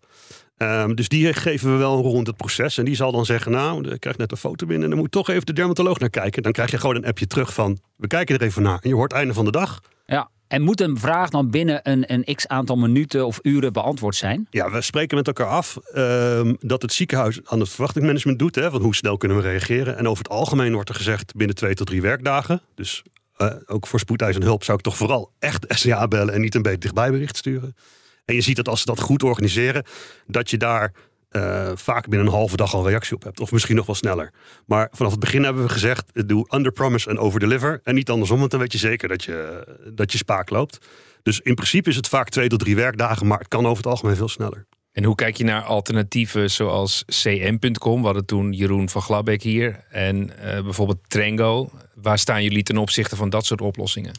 Um, 0.57 0.95
dus 0.95 1.09
die 1.09 1.35
geven 1.35 1.73
we 1.73 1.77
wel 1.77 1.97
een 1.97 2.03
rond 2.03 2.27
het 2.27 2.37
proces. 2.37 2.79
En 2.79 2.85
die 2.85 2.95
zal 2.95 3.13
dan 3.13 3.25
zeggen, 3.25 3.53
nou, 3.53 3.91
ik 3.91 4.01
krijg 4.01 4.17
net 4.17 4.31
een 4.31 4.37
foto 4.37 4.67
binnen... 4.67 4.85
en 4.85 4.91
dan 4.91 4.99
moet 4.99 5.11
toch 5.11 5.29
even 5.29 5.47
de 5.47 5.53
dermatoloog 5.53 5.99
naar 5.99 6.11
kijken. 6.11 6.43
Dan 6.43 6.53
krijg 6.53 6.71
je 6.71 6.79
gewoon 6.79 6.97
een 6.97 7.05
appje 7.05 7.27
terug 7.27 7.55
van, 7.55 7.79
we 7.97 8.07
kijken 8.07 8.39
er 8.39 8.43
even 8.43 8.63
naar. 8.63 8.79
En 8.83 8.89
je 8.89 8.95
hoort 8.95 9.13
einde 9.13 9.35
van 9.35 9.45
de 9.45 9.51
dag. 9.51 9.81
Ja, 10.07 10.31
en 10.49 10.63
moet 10.63 10.81
een 10.81 10.99
vraag 10.99 11.31
dan 11.31 11.51
binnen 11.51 11.81
een, 11.83 12.13
een 12.13 12.35
x 12.35 12.47
aantal 12.47 12.77
minuten 12.77 13.27
of 13.27 13.39
uren 13.43 13.73
beantwoord 13.73 14.17
zijn? 14.17 14.47
Ja, 14.51 14.71
we 14.71 14.81
spreken 14.81 15.17
met 15.17 15.27
elkaar 15.27 15.47
af 15.47 15.79
uh, 15.95 16.53
dat 16.61 16.83
het 16.83 16.93
ziekenhuis 16.93 17.41
aan 17.45 17.61
het 17.61 17.69
verwachtingsmanagement 17.69 18.39
doet. 18.39 18.55
Hè, 18.55 18.71
van 18.71 18.83
hoe 18.83 18.95
snel 18.95 19.17
kunnen 19.17 19.37
we 19.37 19.43
reageren. 19.43 19.97
En 19.97 20.09
over 20.09 20.25
het 20.25 20.33
algemeen 20.33 20.73
wordt 20.73 20.89
er 20.89 20.95
gezegd 20.95 21.35
binnen 21.35 21.57
twee 21.57 21.75
tot 21.75 21.87
drie 21.87 22.03
werkdagen. 22.03 22.61
Dus 22.75 23.03
uh, 23.39 23.53
ook 23.67 23.87
voor 23.87 23.99
spoedeisende 23.99 24.47
hulp 24.47 24.65
zou 24.65 24.79
ik 24.79 24.85
toch 24.85 24.97
vooral 24.97 25.33
echt 25.39 25.65
SCA 25.69 26.09
bellen 26.09 26.35
en 26.35 26.41
niet 26.41 26.55
een 26.55 26.63
beetje 26.63 26.79
dichtbijbericht 26.79 27.37
sturen. 27.37 27.77
En 28.25 28.35
je 28.35 28.41
ziet 28.41 28.57
dat 28.57 28.69
als 28.69 28.81
ze 28.81 28.87
dat 28.87 29.01
goed 29.01 29.23
organiseren, 29.23 29.85
dat 30.27 30.51
je 30.51 30.57
daar 30.57 30.93
uh, 31.31 31.71
vaak 31.75 32.09
binnen 32.09 32.27
een 32.27 32.33
halve 32.33 32.57
dag 32.57 32.75
al 32.75 32.89
reactie 32.89 33.15
op 33.15 33.23
hebt. 33.23 33.41
Of 33.41 33.53
misschien 33.53 33.77
nog 33.77 33.87
wel 33.87 33.95
sneller. 33.95 34.33
Maar 34.67 34.89
vanaf 34.93 35.11
het 35.11 35.21
begin 35.21 35.45
hebben 35.45 35.63
we 35.63 35.69
gezegd: 35.69 36.29
doe 36.29 36.47
under 36.55 36.73
promise 36.73 37.11
en 37.11 37.19
over 37.19 37.41
deliver. 37.41 37.81
En 37.83 37.95
niet 37.95 38.11
andersom, 38.11 38.39
want 38.39 38.51
dan 38.51 38.61
weet 38.61 38.73
je 38.73 38.79
zeker 38.79 39.09
dat 39.09 39.25
je, 39.25 39.67
dat 39.95 40.13
je 40.13 40.19
spaak 40.19 40.51
loopt. 40.51 40.79
Dus 41.23 41.41
in 41.41 41.55
principe 41.55 41.89
is 41.89 41.97
het 41.97 42.09
vaak 42.09 42.29
twee 42.29 42.49
tot 42.49 42.59
drie 42.59 42.77
werkdagen, 42.77 43.27
maar 43.27 43.39
het 43.39 43.49
kan 43.49 43.67
over 43.67 43.77
het 43.77 43.87
algemeen 43.87 44.17
veel 44.17 44.29
sneller. 44.29 44.67
En 44.99 45.05
hoe 45.05 45.15
kijk 45.15 45.37
je 45.37 45.45
naar 45.45 45.63
alternatieven 45.63 46.51
zoals 46.51 47.05
cm.com? 47.07 48.01
We 48.01 48.05
hadden 48.05 48.27
toen 48.27 48.53
Jeroen 48.53 48.89
van 48.89 49.03
Glabbeek 49.03 49.43
hier. 49.43 49.85
En 49.91 50.17
uh, 50.17 50.61
bijvoorbeeld 50.61 50.99
Trengo. 51.09 51.71
Waar 51.95 52.19
staan 52.19 52.43
jullie 52.43 52.63
ten 52.63 52.77
opzichte 52.77 53.17
van 53.17 53.31
dat 53.31 53.47
soort 53.47 53.61
oplossingen? 53.61 54.13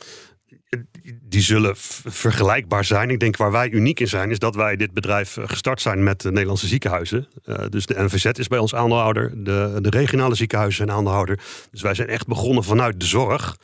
Die 1.22 1.42
zullen 1.42 1.74
vergelijkbaar 2.06 2.86
zijn. 2.86 3.10
Ik 3.10 3.20
denk 3.20 3.38
waar 3.38 3.52
wij 3.52 3.70
uniek 3.70 4.00
in 4.00 4.08
zijn, 4.08 4.32
is 4.32 4.40
dat 4.40 4.56
wij 4.56 4.76
dit 4.76 4.94
bedrijf 4.94 5.38
eh, 5.38 5.48
gestart 5.48 5.82
zijn 5.82 6.04
met 6.04 6.22
de 6.22 6.32
Nederlandse 6.32 6.68
ziekenhuizen. 6.68 7.28
Uh, 7.46 7.56
dus 7.70 7.86
de 7.86 8.04
NVZ 8.04 8.26
is 8.26 8.48
bij 8.48 8.60
ons 8.60 8.76
aandeelhouder, 8.76 9.44
de, 9.44 9.78
de 9.82 9.90
regionale 9.90 10.36
ziekenhuizen 10.36 10.86
zijn 10.86 10.98
aandeelhouder. 10.98 11.40
Dus 11.72 11.82
wij 11.82 11.94
zijn 11.94 12.08
echt 12.08 12.28
begonnen 12.28 12.64
vanuit 12.64 13.00
de 13.00 13.06
zorg. 13.06 13.58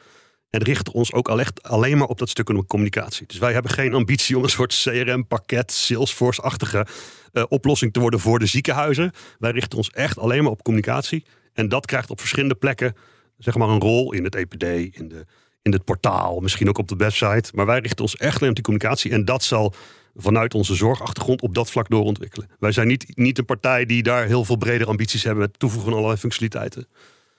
En 0.50 0.64
richten 0.64 0.94
ons 0.94 1.14
ook 1.14 1.28
al 1.28 1.40
echt 1.40 1.64
alleen 1.64 1.98
maar 1.98 2.08
op 2.08 2.18
dat 2.18 2.30
stuk 2.30 2.66
communicatie. 2.68 3.28
Dus 3.28 3.38
wij 3.38 3.54
hebben 3.54 3.72
geen 3.72 3.94
ambitie 3.94 4.38
om 4.38 4.44
een 4.44 4.50
soort 4.50 4.82
CRM-pakket, 4.84 5.72
Salesforce-achtige 5.72 6.88
oplossing 7.48 7.94
te 7.94 8.00
worden 8.00 8.20
voor 8.20 8.40
de 8.40 8.46
ziekenhuizen. 8.46 9.12
Wij 9.40 9.52
richten 9.52 9.78
ons 9.78 9.90
echt 9.90 10.20
alleen 10.20 10.44
maar 10.44 10.52
op 10.52 10.64
communicatie. 10.64 11.26
En 11.54 11.70
dat 11.70 11.86
krijgt 11.86 12.10
op 12.10 12.20
verschillende 12.20 12.56
plekken 12.56 12.96
zeg 13.38 13.56
maar, 13.56 13.70
een 13.70 13.82
rol 13.82 14.14
in 14.14 14.24
het 14.24 14.36
EPD, 14.36 14.64
in 14.98 15.08
de 15.08 15.26
in 15.66 15.72
het 15.72 15.84
portaal, 15.84 16.40
misschien 16.40 16.70
ook 16.70 16.78
op 16.78 16.88
de 16.88 16.96
website. 16.96 17.52
Maar 17.54 17.66
wij 17.66 17.80
richten 17.80 18.02
ons 18.02 18.16
echt 18.16 18.36
alleen 18.36 18.50
op 18.50 18.56
die 18.56 18.64
communicatie. 18.64 19.12
En 19.12 19.26
dat 19.26 19.44
zal 19.44 19.74
vanuit 20.16 20.54
onze 20.54 20.76
zorgachtergrond 20.76 21.42
op 21.42 21.56
dat 21.56 21.72
vlak 21.72 21.90
doorontwikkelen. 21.90 22.50
Wij 22.60 22.72
zijn 22.72 22.88
niet, 22.88 23.06
niet 23.16 23.38
een 23.38 23.46
partij 23.46 23.86
die 23.86 24.04
daar 24.04 24.26
heel 24.26 24.46
veel 24.46 24.56
bredere 24.56 24.90
ambities 24.90 25.24
hebben 25.24 25.44
met 25.44 25.60
toevoegen 25.60 25.90
van 25.90 25.98
allerlei 25.98 26.20
functionaliteiten. 26.20 26.88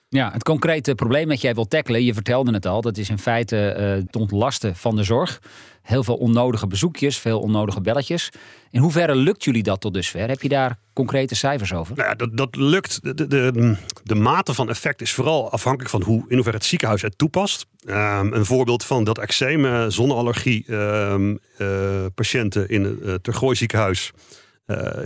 Ja, 0.09 0.31
het 0.31 0.43
concrete 0.43 0.95
probleem 0.95 1.27
dat 1.27 1.41
jij 1.41 1.53
wilt 1.53 1.69
tackelen, 1.69 2.03
je 2.03 2.13
vertelde 2.13 2.53
het 2.53 2.65
al, 2.65 2.81
dat 2.81 2.97
is 2.97 3.09
in 3.09 3.17
feite 3.17 3.75
uh, 3.77 3.85
het 3.89 4.15
ontlasten 4.15 4.75
van 4.75 4.95
de 4.95 5.03
zorg. 5.03 5.41
Heel 5.81 6.03
veel 6.03 6.15
onnodige 6.15 6.67
bezoekjes, 6.67 7.17
veel 7.17 7.39
onnodige 7.39 7.81
belletjes. 7.81 8.29
In 8.71 8.79
hoeverre 8.79 9.15
lukt 9.15 9.43
jullie 9.43 9.63
dat 9.63 9.81
tot 9.81 9.93
dusver? 9.93 10.27
Heb 10.27 10.41
je 10.41 10.49
daar 10.49 10.79
concrete 10.93 11.35
cijfers 11.35 11.73
over? 11.73 11.95
Nou 11.95 12.09
ja, 12.09 12.15
dat, 12.15 12.37
dat 12.37 12.55
lukt. 12.55 12.99
De, 13.03 13.27
de, 13.27 13.75
de, 14.03 14.15
mate 14.15 14.53
van 14.53 14.69
effect 14.69 15.01
is 15.01 15.13
vooral 15.13 15.51
afhankelijk 15.51 15.89
van 15.89 16.03
hoe, 16.03 16.25
in 16.27 16.35
hoeverre 16.35 16.57
het 16.57 16.65
ziekenhuis 16.65 17.01
het 17.01 17.17
toepast. 17.17 17.65
Um, 17.85 18.33
een 18.33 18.45
voorbeeld 18.45 18.83
van 18.83 19.03
dat 19.03 19.17
eczeem, 19.17 19.65
uh, 19.65 19.85
zonneallergie 19.87 20.73
um, 20.73 21.39
uh, 21.57 22.05
patiënten 22.15 22.69
in 22.69 22.99
het 23.03 23.23
Tergooi 23.23 23.55
ziekenhuis 23.55 24.11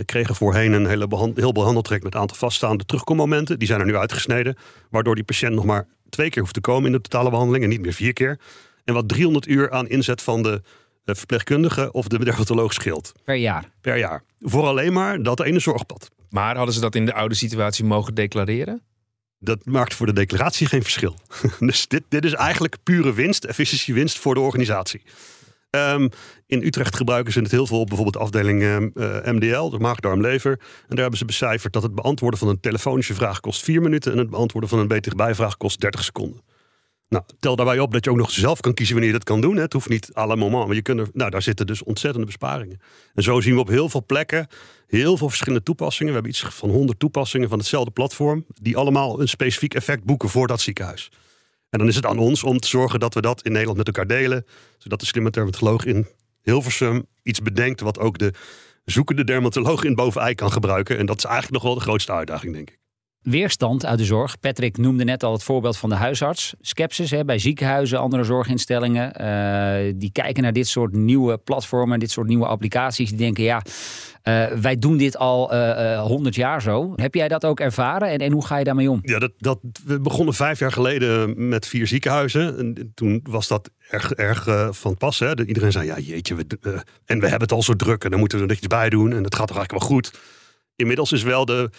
kregen 0.04 0.34
voorheen 0.34 0.72
een 0.72 0.86
hele 0.86 1.08
behand 1.08 1.36
heel 1.36 1.52
behandeltrek 1.52 2.02
met 2.02 2.14
een 2.14 2.20
aantal 2.20 2.36
vaststaande 2.36 2.84
terugkommomenten. 2.84 3.58
Die 3.58 3.68
zijn 3.68 3.80
er 3.80 3.86
nu 3.86 3.96
uitgesneden, 3.96 4.56
waardoor 4.90 5.14
die 5.14 5.24
patiënt 5.24 5.54
nog 5.54 5.64
maar 5.64 5.86
twee 6.08 6.30
keer 6.30 6.42
hoeft 6.42 6.54
te 6.54 6.60
komen 6.60 6.86
in 6.86 6.92
de 6.92 7.00
totale 7.00 7.30
behandeling 7.30 7.64
en 7.64 7.70
niet 7.70 7.80
meer 7.80 7.92
vier 7.92 8.12
keer. 8.12 8.38
En 8.84 8.94
wat 8.94 9.08
300 9.08 9.46
uur 9.46 9.70
aan 9.70 9.88
inzet 9.88 10.22
van 10.22 10.42
de 10.42 10.62
verpleegkundige 11.04 11.92
of 11.92 12.08
de 12.08 12.24
dermatoloog 12.24 12.72
scheelt. 12.72 13.12
Per 13.24 13.34
jaar? 13.34 13.70
Per 13.80 13.96
jaar. 13.96 14.22
Voor 14.40 14.64
alleen 14.64 14.92
maar 14.92 15.22
dat 15.22 15.40
ene 15.40 15.58
zorgpad. 15.58 16.10
Maar 16.30 16.56
hadden 16.56 16.74
ze 16.74 16.80
dat 16.80 16.94
in 16.94 17.06
de 17.06 17.14
oude 17.14 17.34
situatie 17.34 17.84
mogen 17.84 18.14
declareren? 18.14 18.82
Dat 19.38 19.64
maakt 19.64 19.94
voor 19.94 20.06
de 20.06 20.12
declaratie 20.12 20.66
geen 20.66 20.82
verschil. 20.82 21.16
dus 21.58 21.88
dit, 21.88 22.02
dit 22.08 22.24
is 22.24 22.32
eigenlijk 22.32 22.76
pure 22.82 23.12
winst, 23.12 23.44
efficiëntiewinst 23.44 24.18
voor 24.18 24.34
de 24.34 24.40
organisatie. 24.40 25.02
Um, 25.76 26.08
in 26.46 26.62
Utrecht 26.62 26.96
gebruiken 26.96 27.32
ze 27.32 27.40
het 27.40 27.50
heel 27.50 27.66
veel 27.66 27.80
op 27.80 27.86
bijvoorbeeld 27.86 28.16
de 28.16 28.22
afdeling 28.22 28.62
uh, 28.62 28.76
ehm, 28.76 29.34
MDL, 29.34 29.68
de 29.68 29.78
maag-darm-lever. 29.78 30.50
En 30.50 30.86
daar 30.88 30.98
hebben 30.98 31.18
ze 31.18 31.24
becijferd 31.24 31.72
dat 31.72 31.82
het 31.82 31.94
beantwoorden 31.94 32.38
van 32.38 32.48
een 32.48 32.60
telefonische 32.60 33.14
vraag 33.14 33.40
kost 33.40 33.62
4 33.62 33.82
minuten 33.82 34.12
en 34.12 34.18
het 34.18 34.30
beantwoorden 34.30 34.70
van 34.70 34.78
een 34.78 34.88
betere 34.88 35.14
bijvraag 35.14 35.56
kost 35.56 35.80
30 35.80 36.04
seconden. 36.04 36.40
Nou, 37.08 37.24
tel 37.38 37.56
daarbij 37.56 37.78
op 37.78 37.92
dat 37.92 38.04
je 38.04 38.10
ook 38.10 38.16
nog 38.16 38.30
zelf 38.30 38.60
kan 38.60 38.74
kiezen 38.74 38.94
wanneer 38.94 39.12
je 39.12 39.18
dat 39.18 39.28
kan 39.28 39.40
doen. 39.40 39.56
Het 39.56 39.72
hoeft 39.72 39.88
niet 39.88 40.10
à 40.16 40.26
la 40.26 40.34
moment, 40.34 40.66
maar 40.66 40.74
je 40.74 40.82
kunt 40.82 41.00
er, 41.00 41.08
nou, 41.12 41.30
daar 41.30 41.42
zitten 41.42 41.66
dus 41.66 41.82
ontzettende 41.82 42.26
besparingen. 42.26 42.80
En 43.14 43.22
zo 43.22 43.40
zien 43.40 43.54
we 43.54 43.60
op 43.60 43.68
heel 43.68 43.88
veel 43.88 44.04
plekken 44.06 44.48
heel 44.98 45.16
veel 45.16 45.28
verschillende 45.28 45.64
toepassingen. 45.64 46.12
We 46.12 46.18
hebben 46.20 46.30
iets 46.30 46.54
van 46.54 46.70
100 46.70 46.98
toepassingen 46.98 47.48
van 47.48 47.58
hetzelfde 47.58 47.90
platform, 47.90 48.44
die 48.60 48.76
allemaal 48.76 49.20
een 49.20 49.28
specifiek 49.28 49.74
effect 49.74 50.04
boeken 50.04 50.28
voor 50.28 50.46
dat 50.46 50.60
ziekenhuis. 50.60 51.10
En 51.72 51.78
dan 51.78 51.88
is 51.88 51.94
het 51.94 52.06
aan 52.06 52.18
ons 52.18 52.44
om 52.44 52.58
te 52.58 52.68
zorgen 52.68 53.00
dat 53.00 53.14
we 53.14 53.20
dat 53.20 53.42
in 53.42 53.50
Nederland 53.50 53.78
met 53.78 53.86
elkaar 53.86 54.06
delen. 54.06 54.46
Zodat 54.78 55.00
de 55.00 55.06
slimme 55.06 55.30
dermatoloog 55.30 55.84
in 55.84 56.06
Hilversum 56.42 57.06
iets 57.22 57.42
bedenkt 57.42 57.80
wat 57.80 57.98
ook 57.98 58.18
de 58.18 58.34
zoekende 58.84 59.24
dermatoloog 59.24 59.84
in 59.84 59.94
Bovenij 59.94 60.34
kan 60.34 60.52
gebruiken. 60.52 60.98
En 60.98 61.06
dat 61.06 61.16
is 61.16 61.24
eigenlijk 61.24 61.54
nog 61.54 61.62
wel 61.62 61.74
de 61.74 61.80
grootste 61.80 62.12
uitdaging, 62.12 62.54
denk 62.54 62.70
ik. 62.70 62.81
Weerstand 63.22 63.86
uit 63.86 63.98
de 63.98 64.04
zorg. 64.04 64.40
Patrick 64.40 64.76
noemde 64.76 65.04
net 65.04 65.22
al 65.22 65.32
het 65.32 65.42
voorbeeld 65.42 65.76
van 65.76 65.88
de 65.88 65.94
huisarts. 65.94 66.54
Skepsis 66.60 67.10
hè, 67.10 67.24
bij 67.24 67.38
ziekenhuizen, 67.38 67.98
andere 67.98 68.24
zorginstellingen. 68.24 69.12
Uh, 69.20 69.92
die 69.96 70.12
kijken 70.12 70.42
naar 70.42 70.52
dit 70.52 70.68
soort 70.68 70.92
nieuwe 70.92 71.38
platformen, 71.38 71.98
dit 71.98 72.10
soort 72.10 72.26
nieuwe 72.26 72.46
applicaties. 72.46 73.08
Die 73.08 73.18
denken, 73.18 73.44
ja, 73.44 73.62
uh, 74.24 74.46
wij 74.46 74.76
doen 74.76 74.96
dit 74.96 75.16
al 75.16 75.54
honderd 76.00 76.34
jaar 76.34 76.62
zo. 76.62 76.92
Heb 76.96 77.14
jij 77.14 77.28
dat 77.28 77.44
ook 77.44 77.60
ervaren 77.60 78.08
en, 78.08 78.18
en 78.18 78.32
hoe 78.32 78.46
ga 78.46 78.56
je 78.56 78.64
daarmee 78.64 78.90
om? 78.90 79.00
Ja, 79.02 79.18
dat, 79.18 79.32
dat, 79.38 79.58
we 79.84 80.00
begonnen 80.00 80.34
vijf 80.34 80.58
jaar 80.58 80.72
geleden 80.72 81.48
met 81.48 81.66
vier 81.66 81.86
ziekenhuizen. 81.86 82.58
En 82.58 82.92
toen 82.94 83.20
was 83.22 83.48
dat 83.48 83.70
erg, 83.90 84.12
erg 84.12 84.68
van 84.70 84.96
pas. 84.96 85.18
Hè. 85.18 85.46
Iedereen 85.46 85.72
zei, 85.72 85.86
ja 85.86 85.98
jeetje, 85.98 86.34
we, 86.34 86.44
en 87.04 87.18
we 87.18 87.28
hebben 87.28 87.40
het 87.40 87.52
al 87.52 87.62
zo 87.62 87.76
druk 87.76 88.04
en 88.04 88.10
dan 88.10 88.18
moeten 88.18 88.38
we 88.38 88.46
er 88.46 88.56
iets 88.56 88.66
bij 88.66 88.88
doen. 88.88 89.12
En 89.12 89.24
het 89.24 89.34
gaat 89.34 89.48
toch 89.48 89.56
eigenlijk 89.56 89.88
wel 89.88 89.96
goed. 89.96 90.12
Inmiddels 90.76 91.12
is 91.12 91.22
wel 91.22 91.44
de 91.44 91.70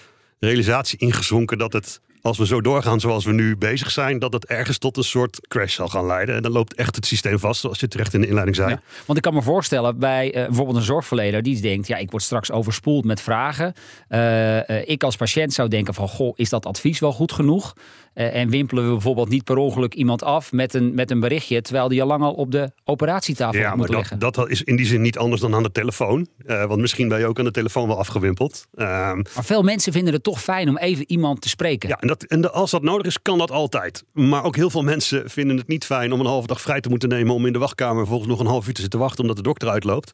realisatie 0.43 0.99
ingezonken 0.99 1.57
dat 1.57 1.73
het, 1.73 2.01
als 2.21 2.37
we 2.37 2.45
zo 2.45 2.61
doorgaan 2.61 2.99
zoals 2.99 3.25
we 3.25 3.31
nu 3.31 3.57
bezig 3.57 3.91
zijn, 3.91 4.19
dat 4.19 4.33
het 4.33 4.45
ergens 4.45 4.77
tot 4.77 4.97
een 4.97 5.03
soort 5.03 5.47
crash 5.47 5.75
zal 5.75 5.87
gaan 5.87 6.05
leiden. 6.05 6.35
En 6.35 6.41
dan 6.41 6.51
loopt 6.51 6.75
echt 6.75 6.95
het 6.95 7.05
systeem 7.05 7.39
vast, 7.39 7.61
zoals 7.61 7.79
je 7.79 7.87
terecht 7.87 8.13
in 8.13 8.21
de 8.21 8.27
inleiding 8.27 8.55
zei. 8.55 8.77
want 9.05 9.17
ik 9.17 9.23
kan 9.23 9.33
me 9.33 9.41
voorstellen 9.41 9.99
bij 9.99 10.27
uh, 10.27 10.45
bijvoorbeeld 10.45 10.77
een 10.77 10.83
zorgverlener 10.83 11.43
die 11.43 11.61
denkt, 11.61 11.87
ja, 11.87 11.97
ik 11.97 12.11
word 12.11 12.23
straks 12.23 12.51
overspoeld 12.51 13.05
met 13.05 13.21
vragen. 13.21 13.73
Uh, 14.09 14.55
uh, 14.55 14.87
ik 14.89 15.03
als 15.03 15.15
patiënt 15.15 15.53
zou 15.53 15.67
denken 15.69 15.93
van, 15.93 16.07
goh, 16.07 16.33
is 16.35 16.49
dat 16.49 16.65
advies 16.65 16.99
wel 16.99 17.13
goed 17.13 17.31
genoeg? 17.31 17.73
Uh, 18.15 18.35
en 18.35 18.49
wimpelen 18.49 18.85
we 18.85 18.91
bijvoorbeeld 18.91 19.29
niet 19.29 19.43
per 19.43 19.57
ongeluk 19.57 19.93
iemand 19.93 20.23
af 20.23 20.51
met 20.51 20.73
een, 20.73 20.93
met 20.93 21.11
een 21.11 21.19
berichtje, 21.19 21.61
terwijl 21.61 21.87
die 21.87 22.01
al 22.01 22.07
lang 22.07 22.23
al 22.23 22.33
op 22.33 22.51
de 22.51 22.71
operatietafel 22.83 23.59
ja, 23.59 23.75
moet 23.75 23.87
dat, 23.87 23.95
liggen. 23.95 24.19
dat 24.19 24.49
is 24.49 24.61
in 24.63 24.75
die 24.75 24.85
zin 24.85 25.01
niet 25.01 25.17
anders 25.17 25.41
dan 25.41 25.55
aan 25.55 25.63
de 25.63 25.71
telefoon. 25.71 26.27
Uh, 26.45 26.65
want 26.65 26.81
misschien 26.81 27.07
ben 27.07 27.19
je 27.19 27.25
ook 27.25 27.39
aan 27.39 27.45
de 27.45 27.51
telefoon 27.51 27.87
wel 27.87 27.97
afgewimpeld. 27.97 28.67
Uh, 28.75 28.85
maar 29.13 29.23
veel 29.43 29.63
mensen 29.63 29.93
vinden 29.93 30.13
het 30.13 30.23
toch 30.23 30.41
fijn 30.41 30.69
om 30.69 30.77
even 30.77 31.11
iemand 31.11 31.41
te 31.41 31.49
spreken. 31.49 31.89
Ja, 31.89 31.97
en, 31.99 32.07
dat, 32.07 32.23
en 32.23 32.53
als 32.53 32.71
dat 32.71 32.81
nodig 32.81 33.05
is, 33.05 33.21
kan 33.21 33.37
dat 33.37 33.51
altijd. 33.51 34.03
Maar 34.11 34.43
ook 34.43 34.55
heel 34.55 34.69
veel 34.69 34.83
mensen 34.83 35.29
vinden 35.29 35.57
het 35.57 35.67
niet 35.67 35.85
fijn 35.85 36.13
om 36.13 36.19
een 36.19 36.25
halve 36.25 36.47
dag 36.47 36.61
vrij 36.61 36.81
te 36.81 36.89
moeten 36.89 37.09
nemen 37.09 37.33
om 37.33 37.45
in 37.45 37.53
de 37.53 37.59
wachtkamer 37.59 38.07
volgens 38.07 38.29
nog 38.29 38.39
een 38.39 38.45
half 38.45 38.67
uur 38.67 38.73
te 38.73 38.81
zitten 38.81 38.99
wachten 38.99 39.21
omdat 39.21 39.37
de 39.37 39.43
dokter 39.43 39.69
uitloopt. 39.69 40.11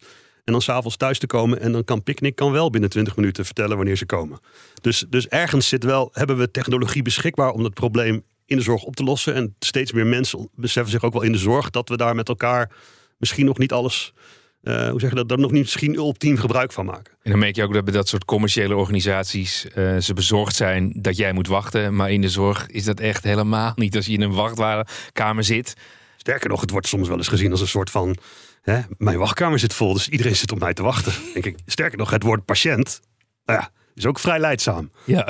En 0.50 0.56
dan 0.56 0.64
s'avonds 0.64 0.98
thuis 0.98 1.20
te 1.20 1.28
komen. 1.28 1.62
En 1.62 1.72
dan 1.72 1.84
kan 1.84 2.04
Picnic 2.04 2.36
kan 2.36 2.52
wel 2.52 2.70
binnen 2.70 2.90
20 2.90 3.16
minuten 3.16 3.46
vertellen 3.46 3.78
wanneer 3.78 3.96
ze 3.96 4.06
komen. 4.06 4.40
Dus, 4.82 5.06
dus 5.10 5.28
ergens 5.28 5.68
zit 5.68 5.84
wel, 5.84 6.10
hebben 6.14 6.38
we 6.38 6.52
technologie 6.52 7.02
beschikbaar 7.02 7.52
om 7.52 7.64
dat 7.64 7.74
probleem 7.74 8.24
in 8.46 8.58
de 8.58 8.64
zorg 8.64 8.84
op 8.84 8.96
te 8.96 9.04
lossen. 9.04 9.34
En 9.34 9.56
steeds 9.60 9.92
meer 9.92 10.08
mensen 10.08 10.50
beseffen 10.56 10.92
zich 10.92 11.04
ook 11.04 11.14
wel 11.14 11.22
in 11.22 11.32
de 11.32 11.38
zorg 11.38 11.70
dat 11.70 11.90
we 11.90 11.98
daar 11.98 12.16
met 12.16 12.28
elkaar 12.28 12.72
misschien 13.18 13.46
nog 13.46 13.58
niet 13.58 13.72
alles. 13.72 14.14
Uh, 14.64 14.90
hoe 14.90 15.00
zeg 15.00 15.10
je 15.10 15.16
dat? 15.16 15.30
Daar 15.30 15.40
nog 15.40 15.52
niet 15.52 15.62
misschien 15.62 15.96
ultiem 15.96 16.38
gebruik 16.38 16.72
van 16.72 16.86
maken. 16.86 17.14
En 17.22 17.32
dan 17.32 17.40
merk 17.40 17.56
je 17.56 17.64
ook 17.64 17.74
dat 17.74 17.84
bij 17.84 17.94
dat 17.94 18.08
soort 18.08 18.26
commerciële 18.26 18.76
organisaties 18.76 19.66
uh, 19.76 19.98
ze 19.98 20.14
bezorgd 20.14 20.56
zijn 20.56 20.94
dat 20.96 21.18
jij 21.18 21.34
moet 21.34 21.48
wachten. 21.48 21.96
Maar 21.96 22.12
in 22.12 22.22
de 22.22 22.30
zorg 22.30 22.68
is 22.68 22.84
dat 22.84 23.00
echt 23.00 23.24
helemaal 23.24 23.74
niet. 23.76 23.96
Als 23.96 24.06
je 24.06 24.14
in 24.14 24.22
een 24.22 24.34
wachtkamer 24.34 25.44
zit. 25.44 25.74
Sterker 26.18 26.50
nog, 26.50 26.62
het 26.62 26.72
wordt 26.72 26.88
soms 26.88 27.08
wel 27.08 27.18
eens 27.18 27.28
gezien 27.28 27.52
als 27.52 27.62
een 27.62 27.68
soort 27.68 27.90
van 27.90 28.18
Hè, 28.62 28.80
mijn 28.98 29.18
wachtkamer 29.18 29.60
zit 29.60 29.74
vol, 29.74 29.94
dus 29.94 30.10
iedereen 30.10 30.36
zit 30.36 30.52
op 30.52 30.60
mij 30.60 30.74
te 30.74 30.84
wachten. 30.84 31.14
Denk 31.34 31.46
ik. 31.46 31.58
Sterker 31.66 31.98
nog, 31.98 32.10
het 32.10 32.24
woord 32.24 32.46
patiënt 32.46 33.00
nou 33.50 33.62
ja, 33.62 33.70
is 33.96 34.06
ook 34.06 34.20
vrij 34.20 34.40
leidzaam. 34.40 34.92
Ja. 35.06 35.28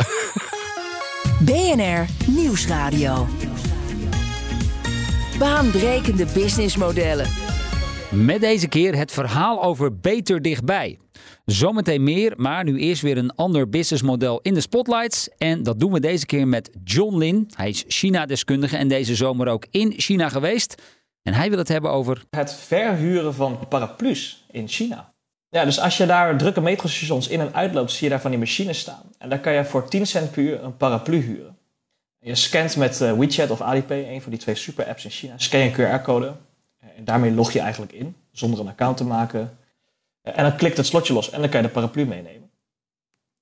BNR 1.40 2.06
Nieuwsradio. 2.28 3.28
Baanbrekende 5.40 6.26
businessmodellen. 6.34 7.28
Met 8.12 8.42
deze 8.42 8.68
keer 8.68 8.96
het 8.96 9.12
verhaal 9.12 9.64
over 9.64 10.00
beter 10.00 10.42
dichtbij. 10.42 11.00
Zometeen 11.46 12.04
meer, 12.04 12.34
maar 12.38 12.64
nu 12.64 12.80
eerst 12.80 13.02
weer 13.02 13.18
een 13.18 13.36
ander 13.36 13.70
businessmodel 13.70 14.40
in 14.42 14.54
de 14.54 14.62
spotlights. 14.62 15.30
En 15.38 15.64
dat 15.64 15.80
doen 15.80 15.92
we 15.92 16.00
deze 16.00 16.26
keer 16.26 16.48
met 16.48 16.70
John 16.84 17.18
Lin. 17.18 17.52
Hij 17.56 17.70
is 17.70 17.86
China-deskundige 17.88 18.78
en 18.78 18.88
deze 18.88 19.16
zomer 19.16 19.48
ook 19.48 19.66
in 19.72 19.94
China 19.98 20.30
geweest. 20.30 20.82
En 21.24 21.34
hij 21.34 21.50
wil 21.50 21.58
het 21.58 21.68
hebben 21.68 21.92
over. 21.92 22.24
Het 22.30 22.54
verhuren 22.54 23.34
van 23.34 23.60
paraplu's 23.68 24.46
in 24.52 24.68
China. 24.68 25.14
Ja, 25.50 25.66
dus 25.66 25.80
als 25.80 25.98
je 25.98 26.06
daar 26.06 26.38
drukke 26.38 26.62
metrostations 26.62 27.28
in 27.28 27.40
en 27.40 27.54
uitloopt, 27.54 27.92
zie 27.92 28.04
je 28.04 28.10
daar 28.10 28.22
van 28.22 28.32
die 28.32 28.40
machines 28.40 28.80
staan. 28.80 29.04
En 29.18 29.30
daar 29.30 29.40
kan 29.40 29.54
je 29.54 29.66
voor 29.66 29.90
10 29.90 30.08
cent 30.08 30.32
per 30.32 30.44
uur 30.44 30.64
een 30.64 30.78
paraplu 30.78 31.18
huren. 31.18 31.58
Je 32.20 32.36
scant 32.36 32.76
met 32.76 33.02
uh, 33.02 33.14
WeChat 33.14 33.50
of 33.50 33.62
Alipay, 33.62 34.10
een 34.10 34.22
van 34.22 34.32
die 34.32 34.40
twee 34.40 34.56
super 34.56 34.86
apps 34.86 35.04
in 35.04 35.10
China, 35.10 35.34
scan 35.38 35.60
je 35.60 35.66
een 35.66 36.02
QR-code. 36.02 36.34
En 36.96 37.06
daarmee 37.06 37.32
log 37.32 37.52
je 37.52 37.60
eigenlijk 37.60 37.92
in, 37.92 38.16
zonder 38.32 38.60
een 38.60 38.68
account 38.68 38.98
te 38.98 39.04
maken. 39.04 39.58
En 40.22 40.44
dan 40.44 40.56
klikt 40.56 40.78
het 40.78 40.86
slotje 40.86 41.14
los 41.14 41.30
en 41.30 41.42
dan 41.42 41.50
kan 41.50 41.62
je 41.62 41.68
de 41.68 41.74
paraplu 41.74 42.06
meenemen. 42.06 42.50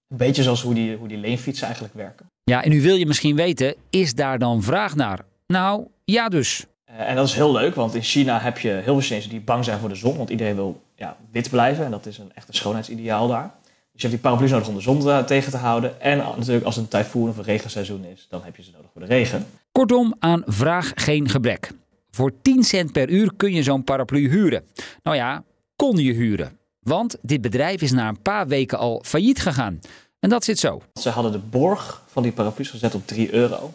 Een 0.08 0.18
beetje 0.18 0.44
zoals 0.44 0.62
hoe 0.62 0.74
die, 0.74 0.96
hoe 0.96 1.08
die 1.08 1.18
leenfietsen 1.18 1.66
eigenlijk 1.66 1.96
werken. 1.96 2.32
Ja, 2.44 2.64
en 2.64 2.70
nu 2.70 2.82
wil 2.82 2.96
je 2.96 3.06
misschien 3.06 3.36
weten, 3.36 3.76
is 3.90 4.14
daar 4.14 4.40
dan 4.40 4.64
vraag 4.64 4.96
naar? 4.96 5.26
Nou, 5.48 5.88
ja 6.04 6.30
dus. 6.30 6.66
Uh, 6.92 7.10
en 7.10 7.16
dat 7.16 7.28
is 7.28 7.34
heel 7.34 7.52
leuk, 7.52 7.76
want 7.76 7.96
in 7.96 8.02
China 8.02 8.40
heb 8.40 8.60
je 8.60 8.70
heel 8.70 8.84
veel 8.84 9.00
Chinezen 9.00 9.30
die 9.30 9.42
bang 9.42 9.64
zijn 9.64 9.80
voor 9.80 9.90
de 9.90 9.96
zon. 9.96 10.18
Want 10.18 10.30
iedereen 10.30 10.56
wil 10.56 10.82
ja, 10.96 11.18
wit 11.32 11.50
blijven 11.50 11.86
en 11.86 11.92
dat 11.92 12.06
is 12.06 12.18
een 12.18 12.32
echt 12.34 12.48
een 12.48 12.54
schoonheidsideaal 12.54 13.28
daar. 13.28 13.52
Dus 13.64 14.02
je 14.02 14.08
hebt 14.08 14.12
die 14.12 14.20
paraplu's 14.20 14.52
nodig 14.52 14.68
om 14.68 14.76
de 14.76 14.82
zon 14.82 15.02
uh, 15.02 15.24
tegen 15.24 15.52
te 15.52 15.58
houden. 15.58 16.02
En 16.02 16.18
natuurlijk 16.18 16.66
als 16.66 16.76
het 16.76 16.94
een 16.94 17.00
tyfoon 17.00 17.30
of 17.30 17.38
een 17.38 17.44
regenseizoen 17.44 18.06
is, 18.06 18.28
dan 18.30 18.42
heb 18.44 18.56
je 18.56 18.64
ze 18.64 18.72
nodig 18.74 18.90
voor 18.92 19.02
de 19.02 19.08
regen. 19.08 19.46
Kortom, 19.72 20.16
aan 20.20 20.44
vraag 20.46 20.92
geen 20.96 21.30
gebrek. 21.30 21.72
Voor 22.12 22.32
10 22.42 22.64
cent 22.64 22.92
per 22.92 23.10
uur 23.10 23.32
kun 23.38 23.54
je 23.54 23.64
zo'n 23.64 23.84
paraplu 23.84 24.30
huren. 24.30 24.64
Nou 25.04 25.16
ja, 25.16 25.44
kon 25.76 25.98
je 25.98 26.14
huren. 26.14 26.58
Want 26.80 27.18
dit 27.22 27.42
bedrijf 27.42 27.82
is 27.82 27.92
na 27.92 28.08
een 28.08 28.22
paar 28.22 28.48
weken 28.48 28.78
al 28.78 29.02
failliet 29.06 29.40
gegaan. 29.40 29.80
En 30.20 30.30
dat 30.30 30.44
zit 30.44 30.60
zo. 30.60 30.82
Ze 30.94 31.10
hadden 31.10 31.32
de 31.32 31.38
borg 31.38 32.02
van 32.08 32.24
die 32.24 32.32
paraplu's 32.32 32.70
gezet 32.70 32.96
op 32.96 33.08
3 33.08 33.34
euro. 33.34 33.74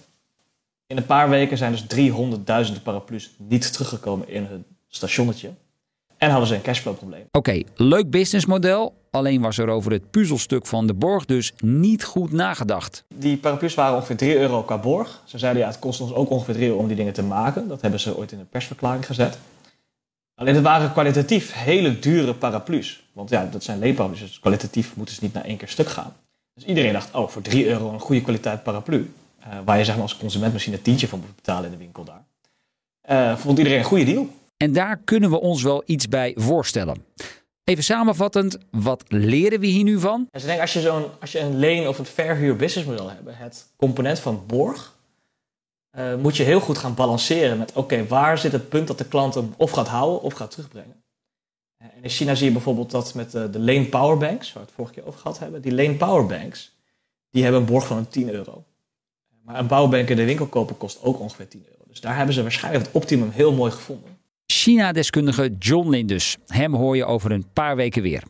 In 0.92 0.98
een 0.98 1.06
paar 1.06 1.28
weken 1.28 1.58
zijn 1.58 1.72
dus 1.72 2.10
300.000 2.76 2.82
paraplu's 2.82 3.30
niet 3.36 3.72
teruggekomen 3.72 4.28
in 4.28 4.44
hun 4.44 4.64
stationnetje. 4.88 5.50
En 6.16 6.30
hadden 6.30 6.48
ze 6.48 6.54
een 6.54 6.62
cashflow-probleem. 6.62 7.24
Oké, 7.30 7.62
leuk 7.74 8.10
businessmodel. 8.10 8.94
Alleen 9.10 9.40
was 9.40 9.58
er 9.58 9.68
over 9.68 9.92
het 9.92 10.10
puzzelstuk 10.10 10.66
van 10.66 10.86
de 10.86 10.94
borg 10.94 11.24
dus 11.24 11.52
niet 11.58 12.04
goed 12.04 12.32
nagedacht. 12.32 13.04
Die 13.14 13.36
paraplu's 13.36 13.74
waren 13.74 13.94
ongeveer 13.94 14.16
3 14.16 14.36
euro 14.36 14.62
qua 14.62 14.78
borg. 14.78 15.22
Ze 15.24 15.38
zeiden 15.38 15.62
ja, 15.62 15.68
het 15.68 15.78
kost 15.78 16.00
ons 16.00 16.12
ook 16.12 16.30
ongeveer 16.30 16.54
3 16.54 16.66
euro 16.66 16.78
om 16.78 16.86
die 16.86 16.96
dingen 16.96 17.12
te 17.12 17.22
maken. 17.22 17.68
Dat 17.68 17.80
hebben 17.80 18.00
ze 18.00 18.16
ooit 18.16 18.32
in 18.32 18.38
een 18.38 18.48
persverklaring 18.48 19.06
gezet. 19.06 19.38
Alleen 20.34 20.54
het 20.54 20.64
waren 20.64 20.92
kwalitatief 20.92 21.52
hele 21.52 21.98
dure 21.98 22.34
paraplu's. 22.34 23.04
Want 23.12 23.30
ja, 23.30 23.48
dat 23.50 23.62
zijn 23.62 23.78
leenparaplu's, 23.78 24.20
dus 24.20 24.40
kwalitatief 24.40 24.96
moeten 24.96 25.14
ze 25.14 25.20
niet 25.22 25.32
naar 25.32 25.44
één 25.44 25.56
keer 25.56 25.68
stuk 25.68 25.88
gaan. 25.88 26.12
Dus 26.54 26.64
iedereen 26.64 26.92
dacht, 26.92 27.14
oh, 27.14 27.28
voor 27.28 27.42
3 27.42 27.66
euro 27.66 27.92
een 27.92 28.00
goede 28.00 28.22
kwaliteit 28.22 28.62
paraplu. 28.62 29.10
Uh, 29.46 29.58
waar 29.64 29.78
je 29.78 29.84
zeg 29.84 29.94
maar, 29.94 30.02
als 30.02 30.16
consument 30.16 30.52
misschien 30.52 30.74
een 30.74 30.82
tientje 30.82 31.08
van 31.08 31.18
moet 31.18 31.36
betalen 31.36 31.64
in 31.64 31.70
de 31.70 31.76
winkel 31.76 32.04
daar. 32.04 32.24
Uh, 33.10 33.36
vond 33.36 33.58
iedereen 33.58 33.78
een 33.78 33.84
goede 33.84 34.04
deal. 34.04 34.28
En 34.56 34.72
daar 34.72 34.96
kunnen 34.96 35.30
we 35.30 35.40
ons 35.40 35.62
wel 35.62 35.82
iets 35.86 36.08
bij 36.08 36.34
voorstellen. 36.38 37.04
Even 37.64 37.84
samenvattend, 37.84 38.58
wat 38.70 39.04
leren 39.08 39.60
we 39.60 39.66
hier 39.66 39.84
nu 39.84 39.98
van? 39.98 40.26
Dus 40.30 40.42
ik 40.42 40.48
denk 40.48 40.60
als 40.60 40.72
je, 40.72 40.80
zo'n, 40.80 41.04
als 41.20 41.32
je 41.32 41.40
een 41.40 41.58
leen- 41.58 41.88
of 41.88 41.98
een 41.98 42.06
verhuur 42.06 42.56
businessmodel 42.56 43.10
hebt, 43.10 43.22
het 43.38 43.72
component 43.76 44.18
van 44.18 44.44
borg, 44.46 44.96
uh, 45.98 46.14
moet 46.14 46.36
je 46.36 46.42
heel 46.42 46.60
goed 46.60 46.78
gaan 46.78 46.94
balanceren 46.94 47.58
met 47.58 47.72
oké, 47.72 48.06
waar 48.06 48.38
zit 48.38 48.52
het 48.52 48.68
punt 48.68 48.86
dat 48.86 48.98
de 48.98 49.08
klant 49.08 49.34
hem 49.34 49.54
of 49.56 49.70
gaat 49.70 49.88
houden 49.88 50.22
of 50.22 50.32
gaat 50.32 50.50
terugbrengen. 50.50 51.02
En 51.76 52.02
in 52.02 52.10
China 52.10 52.34
zie 52.34 52.46
je 52.46 52.52
bijvoorbeeld 52.52 52.90
dat 52.90 53.14
met 53.14 53.30
de, 53.30 53.50
de 53.50 53.58
lane 53.58 53.84
powerbanks, 53.84 54.52
waar 54.52 54.62
we 54.62 54.68
het 54.68 54.76
vorige 54.76 54.94
keer 54.94 55.06
over 55.06 55.20
gehad 55.20 55.38
hebben, 55.38 55.62
die 55.62 55.74
lane 55.74 55.96
powerbanks, 55.96 56.76
die 57.30 57.42
hebben 57.42 57.60
een 57.60 57.66
borg 57.66 57.86
van 57.86 57.96
een 57.96 58.08
10 58.08 58.30
euro. 58.30 58.64
Maar 59.44 59.58
een 59.58 59.66
bouwbank 59.66 60.08
in 60.08 60.16
de 60.16 60.24
winkel 60.24 60.46
kopen 60.46 60.76
kost 60.76 61.02
ook 61.02 61.20
ongeveer 61.20 61.48
10 61.48 61.64
euro. 61.70 61.82
Dus 61.88 62.00
daar 62.00 62.16
hebben 62.16 62.34
ze 62.34 62.42
waarschijnlijk 62.42 62.84
het 62.84 62.94
optimum 62.94 63.30
heel 63.30 63.52
mooi 63.52 63.70
gevonden. 63.70 64.10
China-deskundige 64.46 65.56
John 65.58 65.90
Lindus. 65.90 66.36
Hem 66.46 66.74
hoor 66.74 66.96
je 66.96 67.04
over 67.04 67.30
een 67.30 67.46
paar 67.52 67.76
weken 67.76 68.02
weer. 68.02 68.22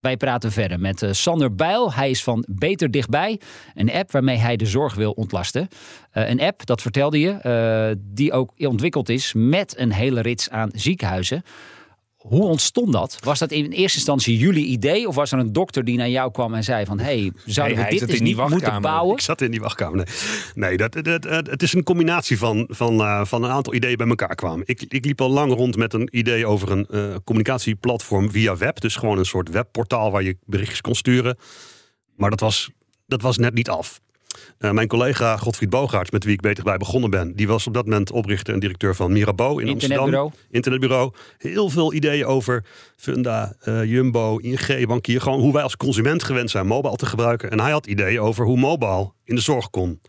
Wij 0.00 0.16
praten 0.16 0.52
verder 0.52 0.80
met 0.80 1.02
uh, 1.02 1.12
Sander 1.12 1.54
Bijl. 1.54 1.92
Hij 1.92 2.10
is 2.10 2.22
van 2.22 2.44
Beter 2.48 2.90
Dichtbij, 2.90 3.40
een 3.74 3.92
app 3.92 4.10
waarmee 4.10 4.36
hij 4.36 4.56
de 4.56 4.66
zorg 4.66 4.94
wil 4.94 5.12
ontlasten. 5.12 5.68
Uh, 6.14 6.28
een 6.28 6.40
app, 6.40 6.66
dat 6.66 6.82
vertelde 6.82 7.20
je, 7.20 7.38
uh, 7.42 8.02
die 8.14 8.32
ook 8.32 8.52
ontwikkeld 8.56 9.08
is 9.08 9.32
met 9.36 9.78
een 9.78 9.92
hele 9.92 10.20
rits 10.20 10.50
aan 10.50 10.70
ziekenhuizen. 10.72 11.42
Hoe 12.20 12.42
ontstond 12.42 12.92
dat? 12.92 13.18
Was 13.20 13.38
dat 13.38 13.50
in 13.50 13.70
eerste 13.70 13.96
instantie 13.96 14.36
jullie 14.36 14.64
idee? 14.64 15.08
Of 15.08 15.14
was 15.14 15.32
er 15.32 15.38
een 15.38 15.52
dokter 15.52 15.84
die 15.84 15.96
naar 15.96 16.08
jou 16.08 16.30
kwam 16.30 16.54
en 16.54 16.64
zei 16.64 16.84
van... 16.84 16.98
hey, 16.98 17.32
zouden 17.44 17.76
nee, 17.76 17.86
we 17.86 17.98
dit 17.98 18.08
eens 18.08 18.20
niet 18.20 18.48
moeten 18.48 18.82
bouwen? 18.82 19.14
Ik 19.14 19.20
zat 19.20 19.40
in 19.40 19.50
die 19.50 19.60
wachtkamer. 19.60 19.96
Nee, 19.96 20.06
nee 20.54 20.76
dat, 20.76 20.92
dat, 20.92 21.22
dat, 21.22 21.46
het 21.46 21.62
is 21.62 21.72
een 21.72 21.82
combinatie 21.82 22.38
van, 22.38 22.66
van, 22.68 23.00
uh, 23.00 23.24
van 23.24 23.44
een 23.44 23.50
aantal 23.50 23.74
ideeën 23.74 23.96
bij 23.96 24.06
elkaar 24.06 24.34
kwamen. 24.34 24.62
Ik, 24.66 24.84
ik 24.88 25.04
liep 25.04 25.20
al 25.20 25.30
lang 25.30 25.52
rond 25.52 25.76
met 25.76 25.92
een 25.92 26.08
idee 26.10 26.46
over 26.46 26.70
een 26.70 26.86
uh, 26.90 27.14
communicatieplatform 27.24 28.30
via 28.30 28.56
web. 28.56 28.80
Dus 28.80 28.96
gewoon 28.96 29.18
een 29.18 29.24
soort 29.24 29.50
webportaal 29.50 30.10
waar 30.10 30.22
je 30.22 30.36
berichtjes 30.46 30.80
kon 30.80 30.94
sturen. 30.94 31.36
Maar 32.16 32.30
dat 32.30 32.40
was, 32.40 32.70
dat 33.06 33.22
was 33.22 33.38
net 33.38 33.54
niet 33.54 33.68
af. 33.68 34.00
Uh, 34.58 34.70
mijn 34.70 34.88
collega 34.88 35.36
Godfried 35.36 35.70
Bogaerts, 35.70 36.10
met 36.10 36.24
wie 36.24 36.32
ik 36.32 36.40
beter 36.40 36.64
bij 36.64 36.76
begonnen 36.76 37.10
ben, 37.10 37.36
die 37.36 37.46
was 37.46 37.66
op 37.66 37.74
dat 37.74 37.84
moment 37.84 38.10
oprichter 38.10 38.54
en 38.54 38.60
directeur 38.60 38.94
van 38.94 39.12
Mirabeau 39.12 39.62
in 39.62 39.68
Internetbureau. 39.68 40.24
Amsterdam. 40.24 40.50
Internetbureau. 40.50 41.12
Heel 41.38 41.68
veel 41.68 41.92
ideeën 41.92 42.26
over 42.26 42.64
Funda, 42.96 43.56
uh, 43.64 43.84
Jumbo, 43.84 44.38
ING, 44.38 44.86
bankier. 44.86 45.20
Gewoon 45.20 45.40
hoe 45.40 45.52
wij 45.52 45.62
als 45.62 45.76
consument 45.76 46.24
gewend 46.24 46.50
zijn 46.50 46.66
mobile 46.66 46.96
te 46.96 47.06
gebruiken. 47.06 47.50
En 47.50 47.60
hij 47.60 47.70
had 47.70 47.86
ideeën 47.86 48.20
over 48.20 48.44
hoe 48.44 48.58
mobile 48.58 49.12
in 49.24 49.34
de 49.34 49.40
zorg 49.40 49.70
kon. 49.70 50.00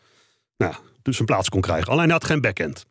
Nou, 0.57 0.73
dus 1.01 1.19
een 1.19 1.25
plaats 1.25 1.49
kon 1.49 1.61
krijgen. 1.61 1.91
Alleen 1.91 2.03
hij 2.03 2.13
had 2.13 2.25
geen 2.25 2.41
backend. 2.41 2.85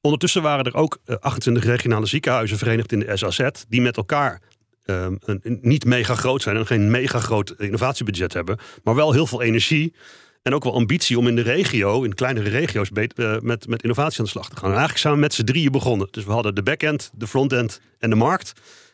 Ondertussen 0.00 0.42
waren 0.42 0.64
er 0.64 0.74
ook 0.74 0.98
28 1.20 1.64
regionale 1.64 2.06
ziekenhuizen 2.06 2.58
verenigd 2.58 2.92
in 2.92 2.98
de 2.98 3.16
SAZ, 3.16 3.48
die 3.68 3.80
met 3.80 3.96
elkaar 3.96 4.40
um, 4.86 5.18
een, 5.20 5.58
niet 5.62 5.84
mega 5.84 6.14
groot 6.14 6.42
zijn 6.42 6.56
en 6.56 6.66
geen 6.66 6.90
mega 6.90 7.20
groot 7.20 7.54
innovatiebudget 7.58 8.32
hebben, 8.32 8.58
maar 8.82 8.94
wel 8.94 9.12
heel 9.12 9.26
veel 9.26 9.42
energie 9.42 9.94
en 10.44 10.54
ook 10.54 10.64
wel 10.64 10.74
ambitie 10.74 11.18
om 11.18 11.26
in 11.26 11.36
de 11.36 11.42
regio, 11.42 12.02
in 12.02 12.14
kleinere 12.14 12.48
regio's, 12.48 12.90
uh, 12.94 13.38
met, 13.40 13.68
met 13.68 13.82
innovatie 13.82 14.18
aan 14.18 14.24
de 14.24 14.30
slag 14.30 14.48
te 14.48 14.56
gaan. 14.56 14.64
En 14.64 14.70
eigenlijk 14.70 15.00
samen 15.00 15.18
met 15.18 15.34
z'n 15.34 15.44
drieën 15.44 15.72
begonnen. 15.72 16.08
Dus 16.10 16.24
we 16.24 16.32
hadden 16.32 16.54
de 16.54 16.62
backend, 16.62 17.10
de 17.14 17.26
frontend 17.26 17.80
en 17.98 18.10
de 18.10 18.16
markt. 18.16 18.52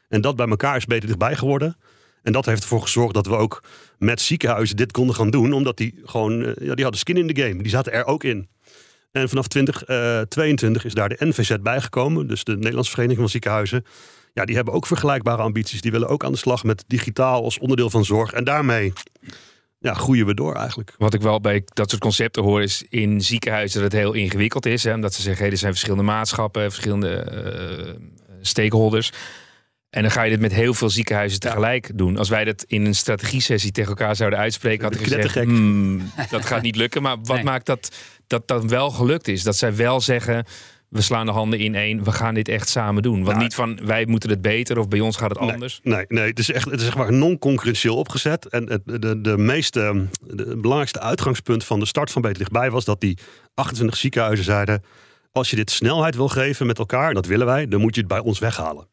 En 0.08 0.20
dat 0.20 0.36
bij 0.36 0.48
elkaar 0.48 0.76
is 0.76 0.84
beter 0.86 1.06
dichtbij 1.06 1.36
geworden. 1.36 1.76
En 2.22 2.32
dat 2.32 2.46
heeft 2.46 2.62
ervoor 2.62 2.82
gezorgd 2.82 3.14
dat 3.14 3.26
we 3.26 3.36
ook 3.36 3.62
met 3.98 4.20
ziekenhuizen 4.20 4.76
dit 4.76 4.92
konden 4.92 5.14
gaan 5.14 5.30
doen. 5.30 5.52
Omdat 5.52 5.76
die 5.76 6.00
gewoon, 6.04 6.42
uh, 6.42 6.46
ja, 6.46 6.74
die 6.74 6.82
hadden 6.82 6.98
skin 6.98 7.16
in 7.16 7.26
de 7.26 7.42
game. 7.42 7.62
Die 7.62 7.70
zaten 7.70 7.92
er 7.92 8.04
ook 8.04 8.24
in. 8.24 8.48
En 9.12 9.28
vanaf 9.28 9.46
2022 9.46 10.82
uh, 10.82 10.88
is 10.88 10.94
daar 10.94 11.08
de 11.08 11.16
NVZ 11.18 11.54
bijgekomen. 11.62 12.26
Dus 12.26 12.44
de 12.44 12.56
Nederlandse 12.56 12.90
Vereniging 12.90 13.20
van 13.20 13.30
Ziekenhuizen. 13.30 13.84
Ja, 14.34 14.44
die 14.44 14.56
hebben 14.56 14.74
ook 14.74 14.86
vergelijkbare 14.86 15.42
ambities. 15.42 15.80
Die 15.80 15.90
willen 15.90 16.08
ook 16.08 16.24
aan 16.24 16.32
de 16.32 16.38
slag 16.38 16.64
met 16.64 16.84
digitaal 16.86 17.44
als 17.44 17.58
onderdeel 17.58 17.90
van 17.90 18.04
zorg. 18.04 18.32
En 18.32 18.44
daarmee 18.44 18.92
ja, 19.80 19.94
groeien 19.94 20.26
we 20.26 20.34
door 20.34 20.54
eigenlijk. 20.54 20.94
Wat 20.98 21.14
ik 21.14 21.20
wel 21.20 21.40
bij 21.40 21.62
dat 21.64 21.90
soort 21.90 22.02
concepten 22.02 22.42
hoor, 22.42 22.62
is 22.62 22.84
in 22.88 23.20
ziekenhuizen 23.20 23.80
dat 23.80 23.92
het 23.92 24.00
heel 24.00 24.12
ingewikkeld 24.12 24.66
is. 24.66 24.84
Hè, 24.84 24.94
omdat 24.94 25.14
ze 25.14 25.22
zeggen, 25.22 25.42
hey, 25.42 25.52
er 25.52 25.58
zijn 25.58 25.72
verschillende 25.72 26.04
maatschappen, 26.04 26.62
verschillende 26.62 27.26
uh, 27.88 28.06
stakeholders. 28.40 29.12
En 29.90 30.02
dan 30.02 30.10
ga 30.10 30.22
je 30.22 30.30
dit 30.30 30.40
met 30.40 30.52
heel 30.52 30.74
veel 30.74 30.90
ziekenhuizen 30.90 31.40
tegelijk 31.40 31.90
doen. 31.94 32.16
Als 32.16 32.28
wij 32.28 32.44
dat 32.44 32.64
in 32.66 32.84
een 32.84 32.94
strategie-sessie 32.94 33.72
tegen 33.72 33.90
elkaar 33.90 34.16
zouden 34.16 34.38
uitspreken, 34.38 34.84
had 34.84 34.94
ik 34.94 35.02
gezegd: 35.02 35.34
hmm, 35.34 36.10
dat 36.30 36.46
gaat 36.46 36.62
niet 36.62 36.76
lukken. 36.76 37.02
Maar 37.02 37.16
wat 37.22 37.42
maakt 37.42 37.66
dat 37.66 37.96
dat 38.26 38.48
dan 38.48 38.68
wel 38.68 38.90
gelukt 38.90 39.28
is? 39.28 39.42
Dat 39.42 39.56
zij 39.56 39.76
wel 39.76 40.00
zeggen: 40.00 40.44
we 40.90 41.00
slaan 41.00 41.26
de 41.26 41.32
handen 41.32 41.58
in 41.58 41.74
één, 41.74 42.04
we 42.04 42.12
gaan 42.12 42.34
dit 42.34 42.48
echt 42.48 42.68
samen 42.68 43.02
doen. 43.02 43.14
Want 43.14 43.26
nou, 43.26 43.42
niet 43.42 43.54
van 43.54 43.78
wij 43.84 44.06
moeten 44.06 44.30
het 44.30 44.42
beter 44.42 44.78
of 44.78 44.88
bij 44.88 45.00
ons 45.00 45.16
gaat 45.16 45.28
het 45.28 45.38
anders. 45.38 45.80
Nee, 45.82 46.04
nee 46.08 46.28
het 46.28 46.38
is 46.38 46.50
echt 46.50 46.70
het 46.70 46.80
is 46.80 46.86
zeg 46.86 46.96
maar 46.96 47.12
non-concurrentieel 47.12 47.96
opgezet. 47.96 48.48
En 48.48 48.70
het, 48.70 48.82
de, 48.84 49.20
de 49.20 49.38
meeste, 49.38 50.06
de 50.20 50.56
belangrijkste 50.56 51.00
uitgangspunt 51.00 51.64
van 51.64 51.80
de 51.80 51.86
start 51.86 52.10
van 52.10 52.22
Beter 52.22 52.38
Dichtbij 52.38 52.70
was 52.70 52.84
dat 52.84 53.00
die 53.00 53.18
28 53.54 53.98
ziekenhuizen 53.98 54.44
zeiden: 54.44 54.82
als 55.32 55.50
je 55.50 55.56
dit 55.56 55.70
snelheid 55.70 56.16
wil 56.16 56.28
geven 56.28 56.66
met 56.66 56.78
elkaar, 56.78 57.08
en 57.08 57.14
dat 57.14 57.26
willen 57.26 57.46
wij, 57.46 57.68
dan 57.68 57.80
moet 57.80 57.94
je 57.94 58.00
het 58.00 58.10
bij 58.10 58.20
ons 58.20 58.38
weghalen. 58.38 58.88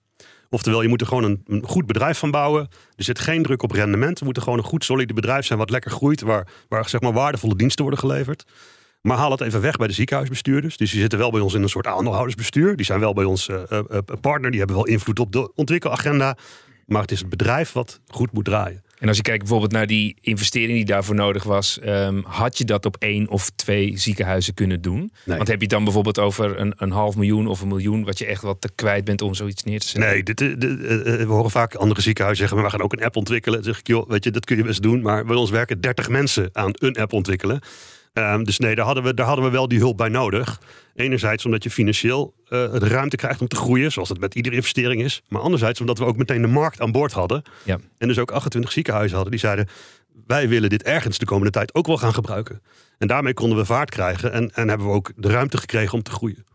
Oftewel, 0.50 0.82
je 0.82 0.88
moet 0.88 1.02
er 1.02 1.08
gewoon 1.08 1.24
een, 1.24 1.42
een, 1.46 1.64
goed 1.66 1.86
bedrijf 1.86 2.18
van 2.18 2.32
bouwen. 2.32 2.68
Er 2.96 3.04
zit 3.04 3.20
geen 3.20 3.44
druk 3.44 3.64
op 3.64 3.72
rendement. 3.72 4.20
Er 4.20 4.26
moet 4.26 4.38
er 4.38 4.44
gewoon 4.44 4.58
een 4.58 4.64
goed 4.64 4.84
solide 4.84 5.14
bedrijf 5.14 5.46
zijn 5.46 5.60
wat 5.60 5.70
lekker 5.70 5.92
groeit, 5.92 6.22
waar, 6.22 6.48
waar 6.68 6.90
zeg 6.90 7.02
maar 7.02 7.14
waardevolle 7.14 7.56
diensten 7.56 7.82
worden 7.82 8.00
geleverd. 8.00 8.46
Maar 9.08 9.18
haal 9.18 9.32
het 9.32 9.42
even 9.42 9.62
weg 9.62 9.78
bij 9.78 9.88
de 9.88 9.94
ziekenhuisbestuurders. 9.94 10.78
Dus 10.78 10.92
die 10.92 11.00
zitten 11.00 11.20
wel 11.20 11.32
bij 11.32 11.42
ons 11.42 11.54
in 11.54 11.62
een 11.62 11.70
soort 11.70 11.88
aandeelhoudersbestuur. 11.88 12.76
Die 12.76 12.86
zijn 12.86 13.00
wel 13.00 13.14
bij 13.14 13.24
ons 13.24 13.48
uh, 13.48 13.62
partner. 14.22 14.50
Die 14.50 14.60
hebben 14.60 14.76
wel 14.78 14.88
invloed 14.88 15.20
op 15.20 15.32
de 15.32 15.52
ontwikkelagenda. 15.56 16.38
Maar 16.86 17.02
het 17.02 17.12
is 17.12 17.20
het 17.20 17.30
bedrijf 17.30 17.72
wat 17.72 18.00
goed 18.08 18.32
moet 18.32 18.46
draaien. 18.46 18.84
En 19.00 19.08
als 19.08 19.18
je 19.18 19.24
kijkt 19.24 19.40
bijvoorbeeld 19.40 19.72
naar 19.72 19.88
die 19.88 20.16
investering 20.22 20.74
die 20.74 20.86
daarvoor 20.86 21.16
nodig 21.16 21.44
was, 21.44 21.80
um, 21.86 22.24
had 22.26 22.58
je 22.58 22.66
dat 22.66 22.86
op 22.86 22.96
één 23.00 23.28
of 23.28 23.50
twee 23.50 23.98
ziekenhuizen 23.98 24.54
kunnen 24.54 24.82
doen? 24.82 25.12
Want 25.26 25.48
heb 25.48 25.62
je 25.62 25.68
dan 25.68 25.84
bijvoorbeeld 25.84 26.20
over 26.20 26.60
een, 26.60 26.74
een 26.78 26.92
half 26.92 27.16
miljoen 27.16 27.48
of 27.48 27.62
een 27.62 27.68
miljoen 27.68 28.04
wat 28.04 28.18
je 28.18 28.26
echt 28.26 28.42
wat 28.42 28.62
te 28.62 28.70
kwijt 28.76 29.06
bent 29.06 29.22
om 29.22 29.34
zoiets 29.34 29.64
neer 29.64 29.80
te 29.80 29.88
zetten? 29.88 30.12
Nee, 30.12 30.24
dit, 30.24 30.38
dit, 30.38 30.60
we 30.60 31.26
horen 31.28 31.52
vaak 31.52 31.76
andere 31.76 32.02
ziekenhuizen 32.02 32.48
zeggen, 32.48 32.62
maar 32.62 32.72
we 32.72 32.78
gaan 32.78 32.86
ook 32.86 32.94
een 32.94 33.06
app 33.06 33.16
ontwikkelen. 33.16 33.62
Dan 33.64 33.74
zeg 33.74 33.80
ik, 33.80 33.88
joh, 33.88 34.10
weet 34.10 34.24
je, 34.24 34.32
dat 34.32 34.46
kun 34.46 34.58
je 34.58 34.64
best 34.64 34.82
doen, 34.82 35.02
maar 35.02 35.26
bij 35.26 35.36
ons 35.36 35.50
werken 35.50 35.82
30 35.82 36.10
mensen 36.10 36.50
aan 36.54 36.72
een 36.74 36.98
app 36.98 37.14
ontwikkelen. 37.14 37.62
Um, 38.18 38.44
dus 38.44 38.60
nee, 38.60 38.76
daar 38.76 38.86
hadden, 38.86 39.04
we, 39.04 39.14
daar 39.14 39.26
hadden 39.26 39.46
we 39.46 39.52
wel 39.52 39.68
die 39.68 39.80
hulp 39.80 39.98
bij 39.98 40.10
nodig. 40.10 40.62
Enerzijds 40.96 41.46
omdat 41.46 41.64
je 41.64 41.70
financieel 41.70 42.34
uh, 42.44 42.50
de 42.50 42.88
ruimte 42.88 43.16
krijgt 43.16 43.42
om 43.42 43.48
te 43.48 43.56
groeien, 43.56 43.92
zoals 43.92 44.10
het 44.10 44.20
met 44.20 44.36
iedere 44.36 44.56
investering 44.56 45.04
is. 45.04 45.22
Maar 45.28 45.42
anderzijds 45.42 45.80
omdat 45.80 45.98
we 45.98 46.06
ook 46.06 46.18
meteen 46.18 46.42
de 46.42 46.48
markt 46.48 46.82
aan 46.82 46.92
boord 46.92 47.12
hadden. 47.12 47.42
Ja. 47.64 47.78
En 47.98 48.08
dus 48.08 48.20
ook 48.20 48.32
28 48.32 48.72
ziekenhuizen 48.72 49.16
hadden 49.16 49.32
die 49.32 49.42
zeiden: 49.42 49.68
wij 50.28 50.50
willen 50.50 50.70
dit 50.70 50.84
ergens 50.84 51.18
de 51.18 51.26
komende 51.26 51.52
tijd 51.52 51.76
ook 51.76 51.88
wel 51.88 51.98
gaan 51.98 52.14
gebruiken. 52.14 52.62
En 52.98 53.08
daarmee 53.08 53.34
konden 53.34 53.58
we 53.58 53.66
vaart 53.66 53.90
krijgen 53.90 54.32
en, 54.32 54.52
en 54.54 54.68
hebben 54.68 54.88
we 54.88 54.94
ook 54.94 55.12
de 55.16 55.30
ruimte 55.30 55.58
gekregen 55.58 55.94
om 55.94 56.04
te 56.04 56.12
groeien. 56.12 56.46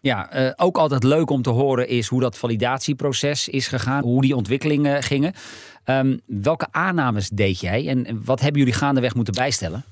Ja, 0.00 0.36
uh, 0.36 0.52
ook 0.56 0.76
altijd 0.76 1.02
leuk 1.02 1.30
om 1.30 1.42
te 1.42 1.50
horen 1.50 1.88
is 1.88 2.06
hoe 2.06 2.20
dat 2.20 2.38
validatieproces 2.38 3.48
is 3.48 3.68
gegaan, 3.68 4.02
hoe 4.02 4.22
die 4.22 4.36
ontwikkelingen 4.36 5.02
gingen. 5.02 5.34
Um, 5.84 6.20
welke 6.26 6.66
aannames 6.70 7.28
deed 7.28 7.60
jij 7.60 7.88
en 7.88 8.24
wat 8.24 8.40
hebben 8.40 8.58
jullie 8.58 8.76
gaandeweg 8.76 9.14
moeten 9.14 9.34
bijstellen? 9.34 9.84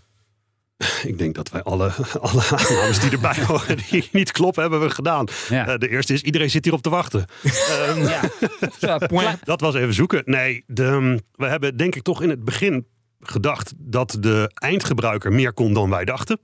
Ik 1.05 1.19
denk 1.19 1.35
dat 1.35 1.51
wij 1.51 1.63
alle, 1.63 1.93
alle 2.21 2.43
aannames 2.51 3.01
die 3.01 3.11
erbij 3.11 3.45
horen, 3.47 3.77
die 3.91 4.09
niet 4.13 4.33
kloppen, 4.33 4.63
hebben 4.63 4.81
we 4.81 4.91
gedaan. 4.91 5.27
Uh, 5.51 5.75
de 5.77 5.89
eerste 5.89 6.13
is, 6.13 6.23
iedereen 6.23 6.51
zit 6.51 6.65
hierop 6.65 6.83
te 6.83 6.91
wachten. 6.91 7.25
um, 7.89 8.03
ja. 9.19 9.39
dat 9.45 9.61
was 9.61 9.75
even 9.75 9.95
zoeken. 9.95 10.23
Nee, 10.25 10.65
de, 10.67 11.19
we 11.35 11.47
hebben 11.47 11.77
denk 11.77 11.95
ik 11.95 12.03
toch 12.03 12.23
in 12.23 12.29
het 12.29 12.45
begin 12.45 12.87
gedacht 13.21 13.73
dat 13.77 14.17
de 14.21 14.51
eindgebruiker 14.55 15.33
meer 15.33 15.53
kon 15.53 15.73
dan 15.73 15.91
wij 15.91 16.05
dachten. 16.05 16.39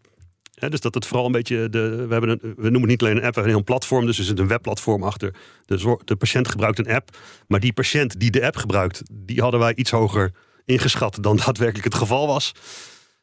dus 0.54 0.80
dat 0.80 0.94
het 0.94 1.06
vooral 1.06 1.26
een 1.26 1.32
beetje. 1.32 1.68
De, 1.68 2.06
we, 2.06 2.12
hebben 2.12 2.30
een, 2.30 2.40
we 2.40 2.70
noemen 2.70 2.80
het 2.80 2.88
niet 2.88 3.02
alleen 3.02 3.16
een 3.16 3.24
app, 3.24 3.34
we 3.34 3.40
hebben 3.40 3.58
een 3.58 3.64
platform. 3.64 4.06
Dus 4.06 4.18
er 4.18 4.24
zit 4.24 4.38
een 4.38 4.48
webplatform 4.48 5.02
achter. 5.02 5.34
De, 5.66 5.98
de 6.04 6.16
patiënt 6.16 6.48
gebruikt 6.48 6.78
een 6.78 6.94
app. 6.94 7.16
Maar 7.46 7.60
die 7.60 7.72
patiënt 7.72 8.20
die 8.20 8.30
de 8.30 8.46
app 8.46 8.56
gebruikt, 8.56 9.02
die 9.12 9.40
hadden 9.40 9.60
wij 9.60 9.74
iets 9.74 9.90
hoger 9.90 10.32
ingeschat 10.64 11.18
dan 11.20 11.36
daadwerkelijk 11.36 11.84
het 11.84 11.94
geval 11.94 12.26
was. 12.26 12.52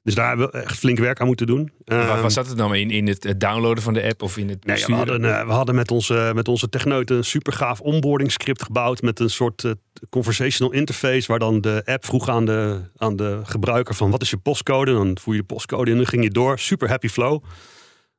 Dus 0.06 0.16
daar 0.16 0.28
hebben 0.28 0.52
we 0.52 0.58
echt 0.58 0.78
flink 0.78 0.98
werk 0.98 1.20
aan 1.20 1.28
moeten 1.28 1.48
doen. 1.48 1.72
Waar 1.86 2.24
um, 2.24 2.30
zat 2.30 2.48
het 2.48 2.58
dan 2.58 2.76
in? 2.76 2.92
In 2.92 3.08
het 3.08 3.34
downloaden 3.38 3.84
van 3.84 3.94
de 3.94 4.04
app 4.04 4.22
of 4.22 4.38
in 4.38 4.50
het 4.50 4.66
nee, 4.66 4.86
we, 4.86 4.94
hadden, 4.94 5.24
uh, 5.24 5.46
we 5.46 5.52
hadden 5.52 5.76
met 5.76 5.92
onze, 5.92 6.32
met 6.36 6.48
onze 6.48 6.70
techneuten 6.70 7.18
een 7.18 7.24
super 7.24 7.54
gaaf 7.54 7.82
onboarding 7.82 8.32
script 8.32 8.64
gebouwd. 8.64 9.02
Met 9.02 9.20
een 9.20 9.30
soort 9.30 9.64
uh, 9.64 9.72
conversational 10.10 10.74
interface. 10.74 11.28
Waar 11.28 11.40
dan 11.40 11.62
de 11.62 11.82
app 11.86 12.06
vroeg 12.06 12.30
aan 12.30 12.46
de, 12.46 12.82
aan 12.98 13.16
de 13.16 13.40
gebruiker 13.44 13.96
van 13.96 14.12
wat 14.12 14.22
is 14.22 14.30
je 14.30 14.38
postcode. 14.38 14.94
Dan 14.94 15.18
voer 15.22 15.34
je 15.34 15.40
de 15.40 15.46
postcode 15.46 15.86
in 15.86 15.92
en 15.92 15.98
dan 15.98 16.08
ging 16.08 16.24
je 16.24 16.32
door. 16.32 16.60
Super 16.60 16.90
happy 16.90 17.08
flow. 17.08 17.44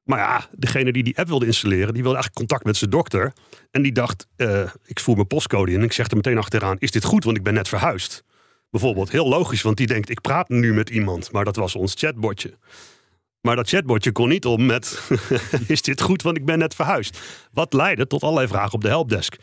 Maar 0.03 0.19
ja, 0.19 0.47
degene 0.53 0.93
die 0.93 1.03
die 1.03 1.19
app 1.19 1.29
wilde 1.29 1.47
installeren, 1.47 1.95
die 1.95 2.03
wilde 2.03 2.17
eigenlijk 2.19 2.35
contact 2.35 2.65
met 2.65 2.77
zijn 2.77 2.91
dokter. 2.91 3.33
En 3.71 3.83
die 3.83 3.93
dacht, 3.93 4.27
uh, 4.37 4.61
ik 4.85 5.01
voer 5.01 5.15
mijn 5.15 5.27
postcode 5.27 5.71
in 5.71 5.79
en 5.79 5.85
ik 5.85 5.93
zeg 5.93 6.09
er 6.09 6.17
meteen 6.17 6.39
achteraan, 6.39 6.77
is 6.79 6.91
dit 6.91 7.05
goed, 7.05 7.25
want 7.25 7.37
ik 7.37 7.43
ben 7.43 7.55
net 7.55 7.69
verhuisd. 7.69 8.25
Bijvoorbeeld, 8.71 9.11
heel 9.11 9.29
logisch, 9.29 9.63
want 9.63 9.77
die 9.77 9.87
denkt, 9.87 10.09
ik 10.09 10.21
praat 10.21 10.49
nu 10.49 10.75
met 10.75 10.91
iemand. 10.91 11.33
Maar 11.33 11.45
dat 11.45 11.57
was 11.57 11.75
ons 11.75 11.95
chatbotje. 11.97 12.55
Maar 13.41 13.57
dat 13.57 13.69
chatbotje 13.69 14.13
kon 14.13 14.29
niet 14.29 14.47
om 14.47 14.67
met, 14.67 15.01
is 15.67 15.83
dit 15.83 16.01
goed, 16.01 16.23
want 16.23 16.37
ik 16.37 16.45
ben 16.45 16.59
net 16.59 16.75
verhuisd. 16.75 17.21
Wat 17.53 17.73
leidde 17.73 18.07
tot 18.07 18.23
allerlei 18.23 18.49
vragen 18.49 18.73
op 18.73 18.83
de 18.83 18.89
helpdesk. 18.89 19.37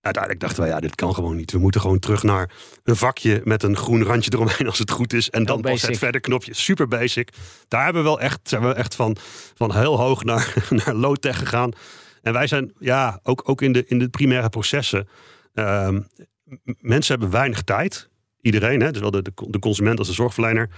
Uiteindelijk 0.00 0.44
dachten 0.44 0.62
wij, 0.62 0.72
ja, 0.72 0.80
dit 0.80 0.94
kan 0.94 1.14
gewoon 1.14 1.36
niet. 1.36 1.52
We 1.52 1.58
moeten 1.58 1.80
gewoon 1.80 1.98
terug 1.98 2.22
naar 2.22 2.50
een 2.84 2.96
vakje 2.96 3.40
met 3.44 3.62
een 3.62 3.76
groen 3.76 4.04
randje 4.04 4.30
eromheen 4.34 4.66
als 4.66 4.78
het 4.78 4.90
goed 4.90 5.12
is. 5.12 5.30
En 5.30 5.44
dan 5.44 5.60
pas 5.60 5.82
het 5.82 5.98
verder 5.98 6.20
knopje. 6.20 6.54
Super 6.54 6.88
basic. 6.88 7.32
Daar 7.68 7.84
hebben 7.84 8.02
we 8.02 8.08
wel 8.08 8.20
echt, 8.20 8.40
zijn 8.42 8.62
we 8.62 8.74
echt 8.74 8.94
van, 8.94 9.16
van 9.54 9.74
heel 9.74 9.98
hoog 9.98 10.24
naar, 10.24 10.54
naar 10.84 10.94
low-tech 10.94 11.38
gegaan. 11.38 11.70
En 12.22 12.32
wij 12.32 12.46
zijn, 12.46 12.72
ja, 12.78 13.20
ook, 13.22 13.48
ook 13.48 13.62
in, 13.62 13.72
de, 13.72 13.84
in 13.86 13.98
de 13.98 14.08
primaire 14.08 14.48
processen. 14.48 15.08
Uh, 15.54 15.88
mensen 16.80 17.18
hebben 17.18 17.30
weinig 17.30 17.62
tijd 17.62 18.07
iedereen, 18.40 18.80
hè, 18.80 18.90
dus 18.90 19.00
wel 19.00 19.10
de, 19.10 19.22
de, 19.48 19.58
consument 19.58 19.98
als 19.98 20.08
de 20.08 20.14
zorgverlener. 20.14 20.68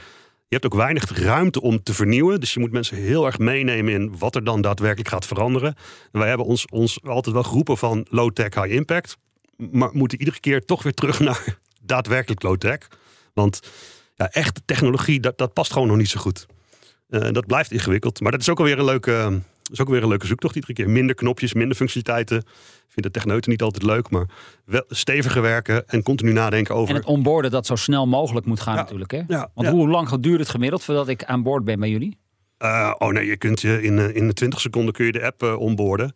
Je 0.48 0.56
hebt 0.56 0.64
ook 0.64 0.74
weinig 0.74 1.18
ruimte 1.18 1.60
om 1.60 1.82
te 1.82 1.94
vernieuwen. 1.94 2.40
Dus 2.40 2.54
je 2.54 2.60
moet 2.60 2.72
mensen 2.72 2.96
heel 2.96 3.26
erg 3.26 3.38
meenemen 3.38 3.92
in 3.92 4.18
wat 4.18 4.34
er 4.34 4.44
dan 4.44 4.60
daadwerkelijk 4.60 5.08
gaat 5.08 5.26
veranderen. 5.26 5.74
En 6.12 6.18
wij 6.18 6.28
hebben 6.28 6.46
ons, 6.46 6.66
ons 6.66 7.02
altijd 7.02 7.34
wel 7.34 7.44
geroepen 7.44 7.78
van 7.78 8.06
low-tech, 8.10 8.54
high 8.54 8.70
impact. 8.70 9.16
Maar 9.56 9.90
moeten 9.92 10.18
iedere 10.18 10.40
keer 10.40 10.64
toch 10.64 10.82
weer 10.82 10.94
terug 10.94 11.20
naar 11.28 11.58
daadwerkelijk 11.80 12.42
low-tech. 12.42 12.88
Want 13.32 13.60
ja, 14.14 14.30
echte 14.30 14.60
technologie, 14.64 15.20
dat, 15.20 15.38
dat 15.38 15.52
past 15.52 15.72
gewoon 15.72 15.88
nog 15.88 15.96
niet 15.96 16.08
zo 16.08 16.20
goed. 16.20 16.46
Uh, 17.08 17.30
dat 17.30 17.46
blijft 17.46 17.72
ingewikkeld. 17.72 18.20
Maar 18.20 18.32
dat 18.32 18.40
is 18.40 18.48
ook 18.48 18.58
alweer 18.58 18.78
een 18.78 18.84
leuke, 18.84 19.40
is 19.70 19.80
ook 19.80 19.88
weer 19.88 20.02
een 20.02 20.08
leuke 20.08 20.26
zoektocht 20.26 20.54
iedere 20.54 20.72
keer. 20.72 20.90
Minder 20.90 21.14
knopjes, 21.14 21.54
minder 21.54 21.76
functionaliteiten. 21.76 22.38
Ik 22.38 22.96
vind 22.96 23.06
de 23.06 23.10
techneuten 23.10 23.50
niet 23.50 23.62
altijd 23.62 23.82
leuk, 23.82 24.10
maar 24.10 24.28
wel 24.64 24.84
steviger 24.88 25.42
werken 25.42 25.88
en 25.88 26.02
continu 26.02 26.32
nadenken 26.32 26.74
over. 26.74 26.94
En 26.94 27.00
het 27.00 27.10
onboorden 27.10 27.50
dat 27.50 27.66
zo 27.66 27.76
snel 27.76 28.06
mogelijk 28.06 28.46
moet 28.46 28.60
gaan 28.60 28.74
natuurlijk. 28.74 29.10
Hè? 29.10 29.22
Ja, 29.28 29.50
Want 29.54 29.68
hoe 29.68 29.88
lang 29.88 30.20
duurt 30.20 30.40
het 30.40 30.48
gemiddeld 30.48 30.84
voordat 30.84 31.08
ik 31.08 31.24
aan 31.24 31.42
boord 31.42 31.64
ben 31.64 31.80
bij 31.80 31.90
jullie? 31.90 32.18
Uh, 32.58 32.94
oh 32.98 33.08
nee, 33.08 33.26
je 33.26 33.36
kunt 33.36 33.60
je 33.60 33.82
in, 33.82 33.98
eh, 33.98 34.14
in 34.16 34.26
de 34.26 34.32
20 34.32 34.60
seconden 34.60 34.94
kun 34.94 35.04
je 35.04 35.12
de 35.12 35.24
app 35.24 35.42
uh, 35.42 35.58
onboorden. 35.58 36.14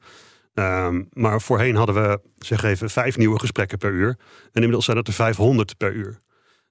Uh, 0.55 0.89
maar 1.13 1.41
voorheen 1.41 1.77
hadden 1.77 1.95
we, 1.95 2.21
zeg 2.39 2.63
even, 2.63 2.91
vijf 2.91 3.17
nieuwe 3.17 3.39
gesprekken 3.39 3.79
per 3.79 3.91
uur. 3.91 4.09
En 4.09 4.51
inmiddels 4.53 4.85
zijn 4.85 4.97
het 4.97 5.09
er 5.09 5.13
500 5.13 5.77
per 5.77 5.93
uur. 5.93 6.19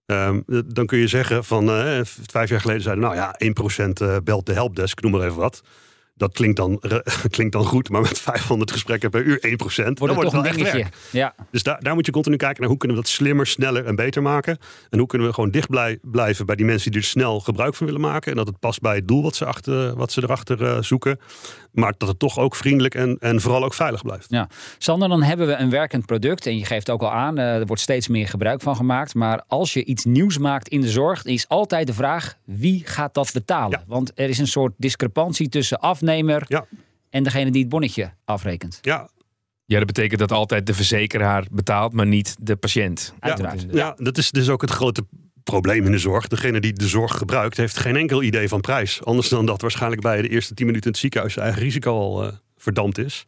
Ehm, 0.06 0.42
dan 0.66 0.86
kun 0.86 0.98
je 0.98 1.08
zeggen 1.08 1.44
van 1.44 1.70
uh, 1.70 2.00
vijf 2.04 2.50
jaar 2.50 2.62
geleden 2.62 2.82
zeiden 2.82 3.04
nou 3.04 3.16
ja, 3.16 3.36
1% 4.20 4.24
belt 4.24 4.46
de 4.46 4.54
helpdesk, 4.54 5.02
noem 5.02 5.12
maar 5.12 5.22
even 5.22 5.38
wat 5.38 5.62
dat 6.16 6.34
klinkt 6.34 6.58
dan, 6.58 6.82
klinkt 7.36 7.54
dan 7.54 7.66
goed, 7.66 7.90
maar 7.90 8.02
met 8.02 8.20
500 8.20 8.72
gesprekken 8.72 9.10
per 9.10 9.24
uur 9.24 9.38
1%. 9.38 9.40
Wordt 9.44 9.78
het 9.78 9.98
dan 9.98 10.16
wordt 10.16 10.32
het 10.32 10.32
wel 10.32 10.72
echt 10.74 11.12
Ja. 11.12 11.36
Dus 11.52 11.64
daar, 11.64 11.82
daar 11.82 11.94
moet 11.94 12.06
je 12.06 12.12
continu 12.12 12.36
kijken 12.36 12.60
naar 12.60 12.70
hoe 12.70 12.78
kunnen 12.78 12.98
we 12.98 13.04
dat 13.04 13.12
slimmer, 13.12 13.48
sneller 13.48 13.86
en 13.86 13.96
beter 13.96 14.22
maken. 14.22 14.58
En 14.90 14.98
hoe 14.98 15.08
kunnen 15.08 15.28
we 15.28 15.34
gewoon 15.34 15.52
dicht 15.52 15.70
blijven 16.02 16.46
bij 16.46 16.56
die 16.56 16.66
mensen 16.66 16.92
die 16.92 17.00
er 17.00 17.08
snel 17.08 17.40
gebruik 17.40 17.76
van 17.76 17.86
willen 17.86 18.02
maken. 18.02 18.32
En 18.32 18.38
dat 18.38 18.48
het 18.48 18.60
past 18.60 18.82
bij 18.82 18.96
het 18.96 19.08
doel 19.08 19.24
wat 19.24 19.36
ze, 19.36 19.46
achter, 19.46 19.96
wat 19.96 20.12
ze 20.12 20.24
erachter 20.24 20.62
uh, 20.62 20.82
zoeken. 20.82 21.20
Maar 21.72 21.94
dat 21.98 22.08
het 22.08 22.20
toch 22.20 22.40
ook 22.40 22.56
vriendelijk 22.56 22.96
en, 22.96 23.18
en 23.20 23.42
vooral 23.42 23.64
ook 23.64 23.74
veilig 23.74 24.02
blijft. 24.02 24.26
Ja. 24.30 24.50
Sander, 24.78 25.10
dan 25.10 25.24
hebben 25.24 25.48
we 25.48 25.56
een 25.56 25.70
werkend 25.70 26.06
product. 26.06 26.46
En 26.46 26.58
je 26.58 26.66
geeft 26.66 26.90
ook 26.90 27.02
al 27.02 27.12
aan, 27.12 27.40
uh, 27.40 27.56
er 27.56 27.66
wordt 27.66 27.82
steeds 27.82 28.08
meer 28.08 28.28
gebruik 28.28 28.62
van 28.62 28.76
gemaakt. 28.76 29.16
Maar 29.16 29.44
als 29.48 29.74
je 29.74 29.84
iets 29.84 30.06
nieuws 30.06 30.38
maakt 30.38 30.68
in 30.68 30.82
de 30.82 30.90
zorg, 30.90 31.24
is 31.24 31.48
altijd 31.48 31.88
de 31.88 31.94
vraag: 31.94 32.36
wie 32.46 32.82
gaat 32.86 33.14
dat 33.14 33.32
betalen? 33.34 33.84
Want 33.88 34.12
er 34.16 34.30
is 34.30 34.38
een 34.38 34.48
soort 34.48 34.74
discrepantie 34.78 35.50
tussen 35.50 35.80
afnemer 36.04 36.44
ja. 36.48 36.66
en 37.10 37.24
degene 37.24 37.52
die 37.52 37.62
het 37.62 37.70
bonnetje 37.70 38.14
afrekent. 38.26 38.80
Ja, 38.82 39.10
ja, 39.66 39.78
dat 39.78 39.88
betekent 39.88 40.20
dat 40.20 40.32
altijd 40.32 40.66
de 40.66 40.74
verzekeraar 40.74 41.46
betaalt, 41.52 41.94
maar 41.94 42.08
niet 42.08 42.36
de 42.40 42.56
patiënt. 42.56 43.14
Uiteraard. 43.20 43.66
Ja, 43.72 43.96
dat 43.98 44.18
is 44.18 44.32
dus 44.32 44.50
ook 44.50 44.62
het 44.62 44.72
grote 44.72 45.06
probleem 45.44 45.86
in 45.86 45.92
de 45.92 45.98
zorg. 45.98 46.28
Degene 46.28 46.60
die 46.60 46.74
de 46.74 46.88
zorg 46.88 47.18
gebruikt, 47.18 47.58
heeft 47.58 47.78
geen 47.78 47.96
enkel 47.96 48.24
idee 48.24 48.48
van 48.48 48.62
prijs. 48.62 49.04
Anders 49.04 49.30
dan 49.30 49.46
dat 49.46 49.62
waarschijnlijk 49.62 50.02
bij 50.02 50.22
de 50.22 50.30
eerste 50.30 50.54
10 50.54 50.66
minuten 50.66 50.86
in 50.86 50.92
het 50.92 51.02
ziekenhuis 51.02 51.34
zijn 51.34 51.46
eigen 51.46 51.64
risico 51.64 51.94
al 51.94 52.26
uh, 52.26 52.32
verdampt 52.58 52.98
is. 52.98 53.26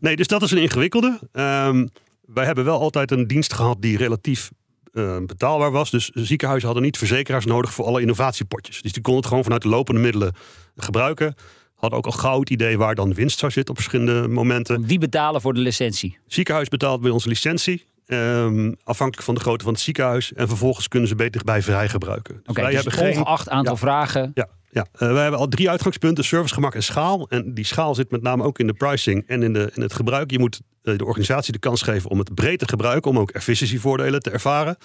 Nee, 0.00 0.16
dus 0.16 0.26
dat 0.26 0.42
is 0.42 0.50
een 0.50 0.62
ingewikkelde. 0.62 1.20
Um, 1.32 1.88
wij 2.20 2.44
hebben 2.44 2.64
wel 2.64 2.80
altijd 2.80 3.10
een 3.10 3.26
dienst 3.26 3.52
gehad 3.52 3.82
die 3.82 3.96
relatief 3.96 4.50
uh, 4.92 5.16
betaalbaar 5.26 5.70
was. 5.70 5.90
Dus 5.90 6.08
ziekenhuizen 6.14 6.66
hadden 6.66 6.86
niet 6.86 6.98
verzekeraars 6.98 7.44
nodig 7.44 7.72
voor 7.72 7.84
alle 7.84 8.00
innovatiepotjes. 8.00 8.82
Dus 8.82 8.92
die 8.92 9.02
konden 9.02 9.20
het 9.20 9.28
gewoon 9.28 9.44
vanuit 9.44 9.62
de 9.62 9.68
lopende 9.68 10.00
middelen 10.00 10.34
gebruiken. 10.76 11.34
Hadden 11.80 11.98
ook 11.98 12.06
al 12.06 12.12
gauw 12.12 12.40
het 12.40 12.50
idee 12.50 12.78
waar 12.78 12.94
dan 12.94 13.14
winst 13.14 13.38
zou 13.38 13.52
zitten 13.52 13.74
op 13.74 13.80
verschillende 13.80 14.28
momenten. 14.28 14.82
Die 14.82 14.98
betalen 14.98 15.40
voor 15.40 15.54
de 15.54 15.60
licentie? 15.60 16.18
Ziekenhuis 16.26 16.68
betaalt 16.68 17.00
bij 17.00 17.10
ons 17.10 17.24
licentie. 17.24 17.88
Um, 18.06 18.76
afhankelijk 18.84 19.24
van 19.24 19.34
de 19.34 19.40
grootte 19.40 19.64
van 19.64 19.72
het 19.72 19.82
ziekenhuis. 19.82 20.32
En 20.32 20.48
vervolgens 20.48 20.88
kunnen 20.88 21.08
ze 21.08 21.14
beter 21.14 21.44
bij 21.44 21.62
vrij 21.62 21.88
gebruiken. 21.88 22.34
Dus 22.34 22.42
okay, 22.46 22.64
wij 22.64 22.72
dus 22.72 22.82
hebben 22.82 23.14
geen 23.14 23.24
acht 23.24 23.48
aantal 23.48 23.76
vragen. 23.76 24.30
Ja, 24.34 24.48
ja. 24.70 24.86
Uh, 24.94 25.12
wij 25.12 25.22
hebben 25.22 25.40
al 25.40 25.48
drie 25.48 25.70
uitgangspunten: 25.70 26.24
service, 26.24 26.54
gemak 26.54 26.74
en 26.74 26.82
schaal. 26.82 27.28
En 27.28 27.54
die 27.54 27.64
schaal 27.64 27.94
zit 27.94 28.10
met 28.10 28.22
name 28.22 28.42
ook 28.42 28.58
in 28.58 28.66
de 28.66 28.72
pricing 28.72 29.24
en 29.26 29.42
in, 29.42 29.52
de, 29.52 29.70
in 29.74 29.82
het 29.82 29.92
gebruik. 29.92 30.30
Je 30.30 30.38
moet 30.38 30.60
uh, 30.82 30.98
de 30.98 31.04
organisatie 31.04 31.52
de 31.52 31.58
kans 31.58 31.82
geven 31.82 32.10
om 32.10 32.18
het 32.18 32.34
breed 32.34 32.58
te 32.58 32.68
gebruiken, 32.68 33.10
om 33.10 33.18
ook 33.18 33.30
efficiëntievoordelen 33.30 34.20
te 34.20 34.30
ervaren. 34.30 34.76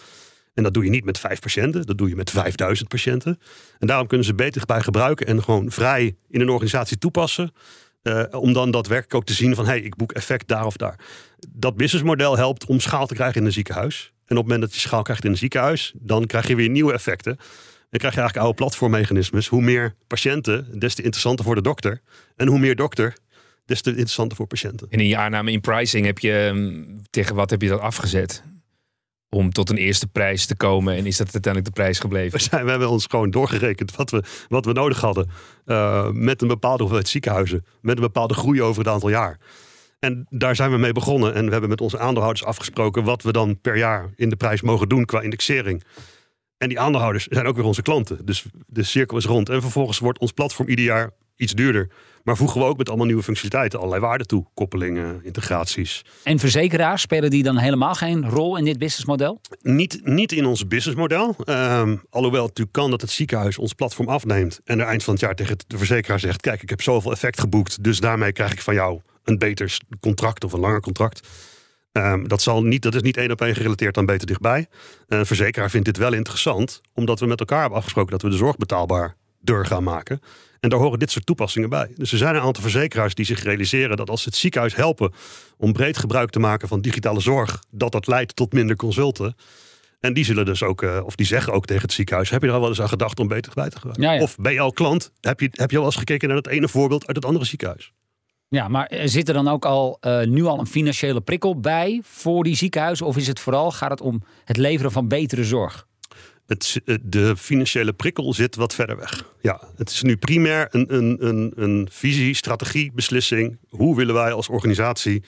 En 0.56 0.64
dat 0.64 0.74
doe 0.74 0.84
je 0.84 0.90
niet 0.90 1.06
met 1.06 1.20
vijf 1.20 1.40
patiënten, 1.40 1.86
dat 1.86 1.98
doe 1.98 2.10
je 2.10 2.16
met 2.16 2.30
5000 2.30 2.90
patiënten. 2.90 3.40
En 3.80 3.88
daarom 3.88 4.08
kunnen 4.08 4.26
ze 4.26 4.36
beter 4.36 4.66
bij 4.66 4.82
gebruiken 4.82 5.28
en 5.28 5.44
gewoon 5.44 5.72
vrij 5.72 6.16
in 6.30 6.42
een 6.42 6.50
organisatie 6.50 6.98
toepassen. 6.98 7.52
Uh, 8.04 8.24
om 8.32 8.54
dan 8.54 8.72
daadwerkelijk 8.72 9.16
ook 9.16 9.26
te 9.26 9.34
zien 9.34 9.56
van 9.56 9.66
hey, 9.66 9.80
ik 9.80 9.96
boek 9.96 10.12
effect 10.12 10.48
daar 10.48 10.66
of 10.66 10.78
daar. 10.78 11.00
Dat 11.50 11.76
businessmodel 11.76 12.38
helpt 12.38 12.66
om 12.66 12.80
schaal 12.80 13.08
te 13.08 13.14
krijgen 13.14 13.40
in 13.40 13.46
een 13.46 13.52
ziekenhuis. 13.52 14.14
En 14.26 14.38
op 14.38 14.44
het 14.44 14.52
moment 14.52 14.62
dat 14.62 14.74
je 14.74 14.80
schaal 14.80 15.02
krijgt 15.02 15.24
in 15.24 15.32
een 15.32 15.38
ziekenhuis, 15.38 15.94
dan 15.96 16.26
krijg 16.26 16.48
je 16.48 16.56
weer 16.56 16.70
nieuwe 16.70 16.94
effecten. 16.94 17.36
Dan 17.90 18.00
krijg 18.00 18.14
je 18.14 18.20
eigenlijk 18.20 18.38
oude 18.38 18.54
platformmechanismes. 18.54 19.48
Hoe 19.48 19.62
meer 19.62 19.96
patiënten, 20.08 20.80
des 20.80 20.96
te 20.96 21.02
interessanter 21.02 21.46
voor 21.46 21.56
de 21.56 21.62
dokter. 21.62 22.02
En 22.36 22.48
hoe 22.48 22.60
meer 22.60 22.76
dokter, 22.76 23.18
des 23.66 23.82
te 23.82 23.90
interessanter 23.90 24.38
voor 24.38 24.48
patiënten. 24.48 24.88
En 24.90 25.00
in 25.00 25.08
je 25.08 25.18
aanname 25.18 25.52
in 25.52 25.62
pricing 25.62 26.06
heb 26.06 26.20
je 26.20 26.52
ehm, 26.54 26.84
tegen 27.10 27.36
wat 27.36 27.50
heb 27.50 27.62
je 27.62 27.68
dat 27.68 27.80
afgezet? 27.80 28.44
Om 29.36 29.52
tot 29.52 29.70
een 29.70 29.78
eerste 29.78 30.08
prijs 30.08 30.46
te 30.46 30.56
komen? 30.56 30.96
En 30.96 31.06
is 31.06 31.18
dat 31.18 31.34
uiteindelijk 31.34 31.76
de 31.76 31.82
prijs 31.82 32.00
gebleven? 32.00 32.38
We, 32.38 32.44
zijn, 32.44 32.68
hebben 32.68 32.90
ons 32.90 33.06
gewoon 33.10 33.32
doorgerekend 33.32 33.96
wat 33.96 34.10
we, 34.10 34.24
wat 34.48 34.66
we 34.66 34.74
nodig 34.74 35.02
hadden. 35.02 35.30
Uh, 35.66 36.10
met 36.10 36.42
een 36.42 36.48
bepaalde 36.48 36.78
hoeveelheid 36.78 37.08
ziekenhuizen. 37.08 37.66
Met 37.82 37.96
een 37.96 38.02
bepaalde 38.02 38.34
groei 38.34 38.62
over 38.62 38.84
het 38.84 38.94
aantal 38.94 39.10
jaar. 39.10 39.40
En 40.00 40.26
daar 40.30 40.56
zijn 40.56 40.72
we 40.72 40.78
mee 40.78 40.92
begonnen. 40.92 41.34
En 41.34 41.46
we 41.46 41.52
hebben 41.52 41.70
met 41.70 41.82
onze 41.82 42.00
aandeelhouders 42.00 42.46
afgesproken 42.46 43.04
wat 43.04 43.24
we 43.24 43.32
dan 43.32 43.62
per 43.62 43.78
jaar 43.78 44.14
in 44.16 44.30
de 44.30 44.36
prijs 44.36 44.62
mogen 44.62 44.90
doen 44.90 45.06
qua 45.06 45.22
indexering. 45.22 45.84
En 46.58 46.70
die 46.70 46.80
aandeelhouders 46.80 47.26
zijn 47.26 47.46
ook 47.46 47.56
weer 47.56 47.66
onze 47.66 47.82
klanten. 47.82 48.26
Dus 48.26 48.46
de 48.68 48.84
cirkel 48.84 49.18
is 49.18 49.26
rond. 49.26 49.50
En 49.50 49.62
vervolgens 49.62 50.00
wordt 50.00 50.20
ons 50.20 50.32
platform 50.32 50.68
ieder 50.68 50.86
jaar 50.86 51.12
iets 51.36 51.54
duurder. 51.54 51.90
Maar 52.24 52.38
voegen 52.38 52.60
we 52.62 52.68
ook 52.68 52.78
met 52.78 52.88
allemaal 52.88 53.06
nieuwe 53.06 53.24
functionaliteiten 53.24 53.80
allerlei 53.80 54.02
waarden 54.02 54.28
toe. 54.28 54.46
Koppelingen, 54.54 55.20
integraties. 55.24 56.02
En 56.24 56.40
verzekeraars, 56.40 57.02
spelen 57.02 57.30
die 57.30 57.44
dan 57.44 57.58
helemaal 57.58 57.94
geen 57.94 58.30
rol 58.30 58.58
in 58.58 58.66
dit 58.66 58.78
businessmodel? 58.78 59.42
Niet, 59.62 60.00
niet 60.04 60.32
in 60.32 60.46
ons 60.46 60.68
businessmodel. 60.68 61.36
Um, 61.50 62.04
alhoewel 62.10 62.42
het 62.42 62.50
natuurlijk 62.50 62.78
kan 62.78 62.90
dat 62.90 63.02
het 63.02 63.10
ziekenhuis 63.10 63.58
ons 63.58 63.74
platform 63.74 64.10
afneemt. 64.10 64.60
En 64.64 64.80
er 64.80 64.86
eind 64.86 65.04
van 65.04 65.14
het 65.14 65.22
jaar 65.22 65.36
tegen 65.36 65.58
de 65.68 65.78
verzekeraar 65.78 66.20
zegt... 66.20 66.42
kijk, 66.42 66.62
ik 66.62 66.70
heb 66.70 66.82
zoveel 66.82 67.12
effect 67.12 67.40
geboekt. 67.40 67.84
Dus 67.84 68.00
daarmee 68.00 68.32
krijg 68.32 68.52
ik 68.52 68.62
van 68.62 68.74
jou 68.74 69.02
een 69.24 69.38
beter 69.38 69.78
contract 70.00 70.44
of 70.44 70.54
een 70.54 70.60
langer 70.60 70.82
contract. 70.82 71.28
Um, 71.92 72.28
dat, 72.28 72.42
zal 72.42 72.64
niet, 72.64 72.82
dat 72.82 72.96
is 72.96 73.02
niet 73.02 73.18
één 73.18 73.32
op 73.32 73.42
één 73.42 73.56
gerelateerd 73.56 73.98
aan 73.98 74.06
beter 74.06 74.28
dichtbij. 74.28 74.68
Een 75.08 75.26
verzekeraar 75.26 75.70
vindt 75.70 75.86
dit 75.86 75.98
wel 75.98 76.14
interessant, 76.14 76.82
omdat 76.94 77.20
we 77.20 77.26
met 77.26 77.40
elkaar 77.40 77.60
hebben 77.60 77.78
afgesproken 77.78 78.12
dat 78.12 78.22
we 78.22 78.30
de 78.30 78.36
zorg 78.36 78.58
betaalbaar 78.58 79.16
deur 79.42 79.66
gaan 79.66 79.84
maken. 79.84 80.20
En 80.66 80.72
daar 80.72 80.80
horen 80.80 81.00
dit 81.00 81.12
soort 81.12 81.26
toepassingen 81.26 81.70
bij. 81.70 81.92
Dus 81.96 82.12
er 82.12 82.18
zijn 82.18 82.36
een 82.36 82.42
aantal 82.42 82.64
verzekeraars 82.64 83.16
die 83.16 83.26
zich 83.26 83.44
realiseren 83.44 83.98
dat 83.98 84.10
als 84.10 84.22
ze 84.22 84.30
het 84.30 84.38
ziekenhuis 84.38 84.76
helpen 84.76 85.14
om 85.58 85.74
breed 85.74 85.98
gebruik 85.98 86.30
te 86.30 86.40
maken 86.40 86.68
van 86.68 86.82
digitale 86.82 87.20
zorg, 87.20 87.64
dat 87.72 87.92
dat 87.92 88.08
leidt 88.08 88.36
tot 88.36 88.54
minder 88.54 88.76
consulten. 88.76 89.36
En 90.00 90.14
die 90.14 90.26
zullen 90.26 90.46
dus 90.46 90.64
ook, 90.64 90.82
uh, 90.82 91.02
of 91.04 91.16
die 91.16 91.26
zeggen 91.26 91.54
ook 91.54 91.66
tegen 91.66 91.82
het 91.82 91.94
ziekenhuis: 91.94 92.30
heb 92.30 92.42
je 92.42 92.48
er 92.48 92.54
al 92.54 92.60
wel 92.60 92.70
eens 92.70 92.82
aan 92.82 92.90
gedacht 92.90 93.20
om 93.20 93.28
beter 93.28 93.52
bij 93.56 93.70
te 93.70 93.76
gebruiken? 93.76 94.04
Ja, 94.04 94.14
ja. 94.14 94.22
Of 94.22 94.36
ben 94.38 94.54
je 94.54 94.60
al 94.60 94.72
klant? 94.72 95.12
Heb 95.22 95.40
je, 95.40 95.50
heb 95.52 95.72
je 95.72 95.78
al 95.78 95.86
eens 95.86 95.96
gekeken 95.96 96.28
naar 96.28 96.42
dat 96.42 96.54
ene 96.54 96.68
voorbeeld 96.68 97.08
uit 97.08 97.16
het 97.16 97.26
andere 97.26 97.46
ziekenhuis? 97.46 97.92
Ja, 98.48 98.68
maar 98.68 98.92
zit 99.04 99.28
er 99.28 99.34
dan 99.34 99.48
ook 99.48 99.66
al 99.66 99.98
uh, 100.02 100.22
nu 100.22 100.44
al 100.44 100.60
een 100.60 100.68
financiële 100.68 101.22
prikkel 101.22 101.60
bij 101.60 102.02
voor 102.04 102.44
die 102.44 102.56
ziekenhuizen? 102.56 103.06
Of 103.06 103.18
is 103.18 103.28
het 103.28 103.40
vooral 103.40 103.72
gaat 103.72 103.90
het 103.90 104.02
om 104.02 104.24
het 104.46 104.58
leveren 104.58 104.92
van 104.92 105.08
betere 105.08 105.44
zorg? 105.44 105.88
Het, 106.48 106.82
de 107.02 107.38
financiële 107.38 107.94
prikkel 107.94 108.34
zit 108.34 108.56
wat 108.56 108.76
verder 108.76 108.98
weg. 108.98 109.34
Ja, 109.42 109.62
het 109.76 109.90
is 109.90 110.02
nu 110.02 110.18
primair 110.18 110.68
een, 110.72 110.96
een, 110.96 111.28
een, 111.28 111.54
een 111.56 111.88
visie, 111.92 112.34
strategie, 112.34 112.92
beslissing. 112.92 113.58
Hoe 113.70 113.96
willen 113.96 114.14
wij 114.14 114.32
als 114.32 114.50
organisatie 114.50 115.24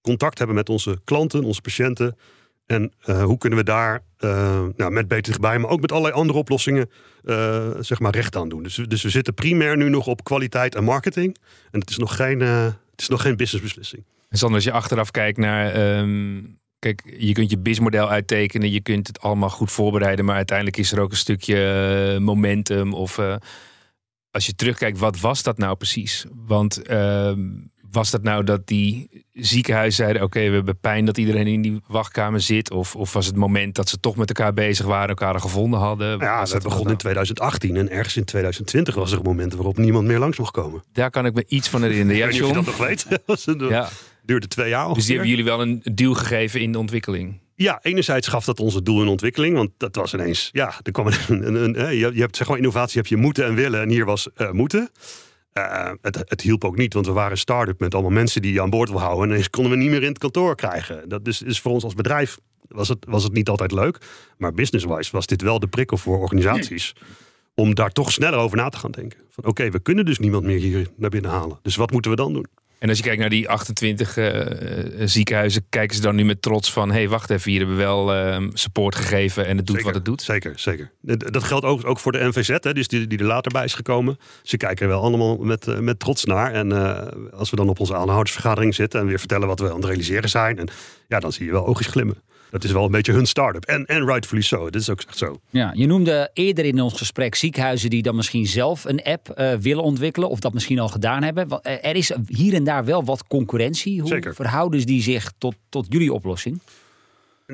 contact 0.00 0.38
hebben 0.38 0.56
met 0.56 0.68
onze 0.68 1.00
klanten, 1.04 1.44
onze 1.44 1.60
patiënten? 1.60 2.16
En 2.66 2.92
uh, 3.06 3.22
hoe 3.22 3.38
kunnen 3.38 3.58
we 3.58 3.64
daar 3.64 4.02
uh, 4.20 4.64
nou, 4.76 4.90
met 4.90 5.08
beter 5.08 5.22
dichtbij, 5.22 5.58
maar 5.58 5.70
ook 5.70 5.80
met 5.80 5.92
allerlei 5.92 6.14
andere 6.14 6.38
oplossingen, 6.38 6.90
zeg 7.80 8.00
maar 8.00 8.14
recht 8.14 8.36
aan 8.36 8.48
doen. 8.48 8.62
Dus, 8.62 8.74
dus 8.74 9.02
we 9.02 9.10
zitten 9.10 9.34
primair 9.34 9.76
nu 9.76 9.88
nog 9.88 10.06
op 10.06 10.24
kwaliteit 10.24 10.74
en 10.74 10.84
marketing. 10.84 11.36
En 11.70 11.80
het 11.80 11.90
is 11.90 11.96
nog 11.96 12.16
geen, 12.16 12.40
het 12.40 12.74
is 12.96 13.08
nog 13.08 13.22
geen 13.22 13.36
businessbeslissing. 13.36 14.04
En 14.28 14.38
Sander, 14.38 14.56
als 14.56 14.64
je 14.64 14.72
achteraf 14.72 15.10
kijkt 15.10 15.38
naar 15.38 15.98
um 15.98 16.58
Kijk, 16.86 17.02
je 17.18 17.32
kunt 17.32 17.50
je 17.50 17.58
BIS-model 17.58 18.08
uittekenen, 18.08 18.70
je 18.70 18.80
kunt 18.80 19.06
het 19.06 19.20
allemaal 19.20 19.50
goed 19.50 19.72
voorbereiden, 19.72 20.24
maar 20.24 20.36
uiteindelijk 20.36 20.76
is 20.76 20.92
er 20.92 21.00
ook 21.00 21.10
een 21.10 21.16
stukje 21.16 21.56
eh, 22.14 22.20
momentum. 22.20 22.94
Of 22.94 23.18
uh, 23.18 23.36
als 24.30 24.46
je 24.46 24.54
terugkijkt, 24.54 24.98
wat 24.98 25.20
was 25.20 25.42
dat 25.42 25.58
nou 25.58 25.76
precies? 25.76 26.26
Want 26.46 26.90
uh, 26.90 27.32
was 27.90 28.10
dat 28.10 28.22
nou 28.22 28.44
dat 28.44 28.66
die 28.66 29.24
ziekenhuizen 29.32 30.04
zeiden: 30.04 30.22
Oké, 30.22 30.48
we 30.48 30.54
hebben 30.54 30.78
pijn 30.80 31.04
dat 31.04 31.18
iedereen 31.18 31.46
in 31.46 31.62
die 31.62 31.80
wachtkamer 31.86 32.40
zit? 32.40 32.70
Of, 32.70 32.96
of 32.96 33.12
was 33.12 33.26
het 33.26 33.36
moment 33.36 33.74
dat 33.74 33.88
ze 33.88 34.00
toch 34.00 34.16
met 34.16 34.28
elkaar 34.28 34.54
bezig 34.54 34.86
waren, 34.86 35.08
elkaar 35.08 35.40
gevonden 35.40 35.80
hadden? 35.80 36.18
Ja, 36.18 36.44
dat 36.44 36.62
begon 36.62 36.90
in 36.90 36.96
2018 36.96 37.76
en 37.76 37.90
ergens 37.90 38.16
in 38.16 38.24
2020 38.24 38.94
was 38.94 39.12
er 39.12 39.18
een 39.18 39.24
moment 39.24 39.54
waarop 39.54 39.76
niemand 39.76 40.06
meer 40.06 40.18
langs 40.18 40.38
mocht 40.38 40.52
komen. 40.52 40.84
Daar 40.92 41.10
kan 41.10 41.26
ik 41.26 41.34
me 41.34 41.44
iets 41.48 41.68
van 41.68 41.82
herinneren. 41.82 42.16
Ja, 42.16 42.46
je 42.46 42.52
dat 42.52 42.66
nog 42.66 42.76
weet. 42.76 43.06
ja 43.68 43.88
duurde 44.26 44.46
twee 44.48 44.68
jaar 44.68 44.94
Dus 44.94 45.04
die 45.04 45.12
hebben 45.12 45.30
jullie 45.30 45.44
wel 45.44 45.60
een 45.60 45.80
duw 45.84 46.14
gegeven 46.14 46.60
in 46.60 46.72
de 46.72 46.78
ontwikkeling? 46.78 47.40
Ja, 47.54 47.78
enerzijds 47.82 48.28
gaf 48.28 48.44
dat 48.44 48.60
onze 48.60 48.82
doel 48.82 49.02
in 49.02 49.08
ontwikkeling. 49.08 49.56
Want 49.56 49.70
dat 49.76 49.96
was 49.96 50.14
ineens, 50.14 50.48
ja, 50.52 50.74
er 50.82 50.92
kwam 50.92 51.06
een, 51.06 51.46
een, 51.46 51.80
een, 51.80 51.96
je 51.96 52.20
hebt 52.20 52.36
zeg 52.36 52.48
maar 52.48 52.56
innovatie, 52.56 53.00
heb 53.00 53.06
je 53.06 53.16
moeten 53.16 53.44
en 53.44 53.54
willen. 53.54 53.80
En 53.80 53.88
hier 53.88 54.04
was 54.04 54.28
uh, 54.36 54.50
moeten. 54.50 54.90
Uh, 55.58 55.90
het, 56.00 56.22
het, 56.24 56.40
hielp 56.40 56.64
ook 56.64 56.76
niet, 56.76 56.94
want 56.94 57.06
we 57.06 57.12
waren 57.12 57.30
een 57.30 57.38
start-up 57.38 57.80
met 57.80 57.94
allemaal 57.94 58.12
mensen 58.12 58.42
die 58.42 58.52
je 58.52 58.62
aan 58.62 58.70
boord 58.70 58.88
wil 58.88 59.00
houden. 59.00 59.24
En 59.24 59.30
ineens 59.30 59.50
konden 59.50 59.72
we 59.72 59.78
niet 59.78 59.90
meer 59.90 60.02
in 60.02 60.08
het 60.08 60.18
kantoor 60.18 60.54
krijgen. 60.54 61.08
Dat 61.08 61.26
is, 61.26 61.42
is 61.42 61.60
voor 61.60 61.72
ons 61.72 61.84
als 61.84 61.94
bedrijf 61.94 62.38
was 62.68 62.88
het, 62.88 63.06
was 63.08 63.22
het 63.22 63.32
niet 63.32 63.48
altijd 63.48 63.72
leuk. 63.72 63.98
Maar 64.38 64.52
business-wise 64.52 65.10
was 65.12 65.26
dit 65.26 65.42
wel 65.42 65.58
de 65.58 65.66
prikkel 65.66 65.96
voor 65.96 66.18
organisaties. 66.18 66.94
Om 67.54 67.74
daar 67.74 67.90
toch 67.90 68.12
sneller 68.12 68.38
over 68.38 68.56
na 68.56 68.68
te 68.68 68.78
gaan 68.78 68.90
denken. 68.90 69.18
Van 69.30 69.44
oké, 69.44 69.70
we 69.70 69.78
kunnen 69.78 70.04
dus 70.04 70.18
niemand 70.18 70.44
meer 70.44 70.58
hier 70.58 70.88
naar 70.96 71.10
binnen 71.10 71.30
halen. 71.30 71.58
Dus 71.62 71.76
wat 71.76 71.90
moeten 71.90 72.10
we 72.10 72.16
dan 72.16 72.32
doen? 72.32 72.46
En 72.86 72.92
als 72.92 73.00
je 73.00 73.04
kijkt 73.04 73.20
naar 73.20 73.30
die 73.30 73.48
28 73.48 74.16
uh, 74.16 74.26
eh, 74.26 75.00
eh, 75.00 75.08
ziekenhuizen, 75.08 75.66
kijken 75.68 75.96
ze 75.96 76.02
dan 76.02 76.14
nu 76.14 76.24
met 76.24 76.42
trots 76.42 76.72
van: 76.72 76.88
hé, 76.88 76.94
hey, 76.94 77.08
wacht 77.08 77.30
even, 77.30 77.50
hier 77.50 77.58
hebben 77.58 77.76
we 77.76 77.82
wel 77.82 78.16
uh, 78.16 78.48
support 78.52 78.94
gegeven 78.94 79.46
en 79.46 79.56
het 79.56 79.66
doet 79.66 79.82
wat 79.82 79.94
het 79.94 80.04
doet? 80.04 80.22
Zeker, 80.22 80.52
zeker. 80.58 80.90
Dat 81.00 81.44
geldt 81.44 81.64
ook, 81.64 81.86
ook 81.86 81.98
voor 81.98 82.12
de 82.12 82.24
NVZ, 82.24 82.48
hè, 82.48 82.74
dus 82.74 82.88
die, 82.88 83.06
die 83.06 83.18
er 83.18 83.24
later 83.24 83.52
bij 83.52 83.64
is 83.64 83.74
gekomen. 83.74 84.18
Ze 84.42 84.56
kijken 84.56 84.82
er 84.82 84.92
wel 84.92 85.02
allemaal 85.02 85.36
met, 85.36 85.66
uh, 85.66 85.78
met 85.78 85.98
trots 85.98 86.24
naar. 86.24 86.52
En 86.52 86.72
als 87.32 87.50
we 87.50 87.56
dan 87.56 87.68
op 87.68 87.80
onze 87.80 87.96
aanhoudersvergadering 87.96 88.74
zitten 88.74 89.00
en 89.00 89.06
weer 89.06 89.18
vertellen 89.18 89.48
wat 89.48 89.60
we 89.60 89.68
aan 89.68 89.76
het 89.76 89.84
realiseren 89.84 90.28
zijn, 90.28 90.58
en, 90.58 90.68
ja, 91.08 91.20
dan 91.20 91.32
zie 91.32 91.46
je 91.46 91.52
wel 91.52 91.66
oogjes 91.66 91.86
glimmen. 91.86 92.16
Dat 92.50 92.64
is 92.64 92.72
wel 92.72 92.84
een 92.84 92.90
beetje 92.90 93.12
hun 93.12 93.26
start-up. 93.26 93.64
En, 93.64 93.86
en 93.86 94.04
rightfully 94.04 94.42
so. 94.42 94.64
Dat 94.64 94.80
is 94.80 94.90
ook 94.90 95.00
echt 95.00 95.18
zo. 95.18 95.40
Ja, 95.50 95.72
je 95.74 95.86
noemde 95.86 96.30
eerder 96.32 96.64
in 96.64 96.80
ons 96.80 96.94
gesprek 96.94 97.34
ziekenhuizen 97.34 97.90
die 97.90 98.02
dan 98.02 98.16
misschien 98.16 98.46
zelf 98.46 98.84
een 98.84 99.02
app 99.02 99.34
uh, 99.36 99.54
willen 99.54 99.82
ontwikkelen. 99.82 100.28
Of 100.28 100.40
dat 100.40 100.52
misschien 100.52 100.78
al 100.78 100.88
gedaan 100.88 101.22
hebben. 101.22 101.62
Er 101.62 101.96
is 101.96 102.12
hier 102.26 102.54
en 102.54 102.64
daar 102.64 102.84
wel 102.84 103.04
wat 103.04 103.26
concurrentie. 103.26 104.00
Hoe 104.00 104.08
Zeker. 104.08 104.34
verhouden 104.34 104.86
die 104.86 105.02
zich 105.02 105.32
tot, 105.38 105.54
tot 105.68 105.86
jullie 105.88 106.12
oplossing? 106.12 106.60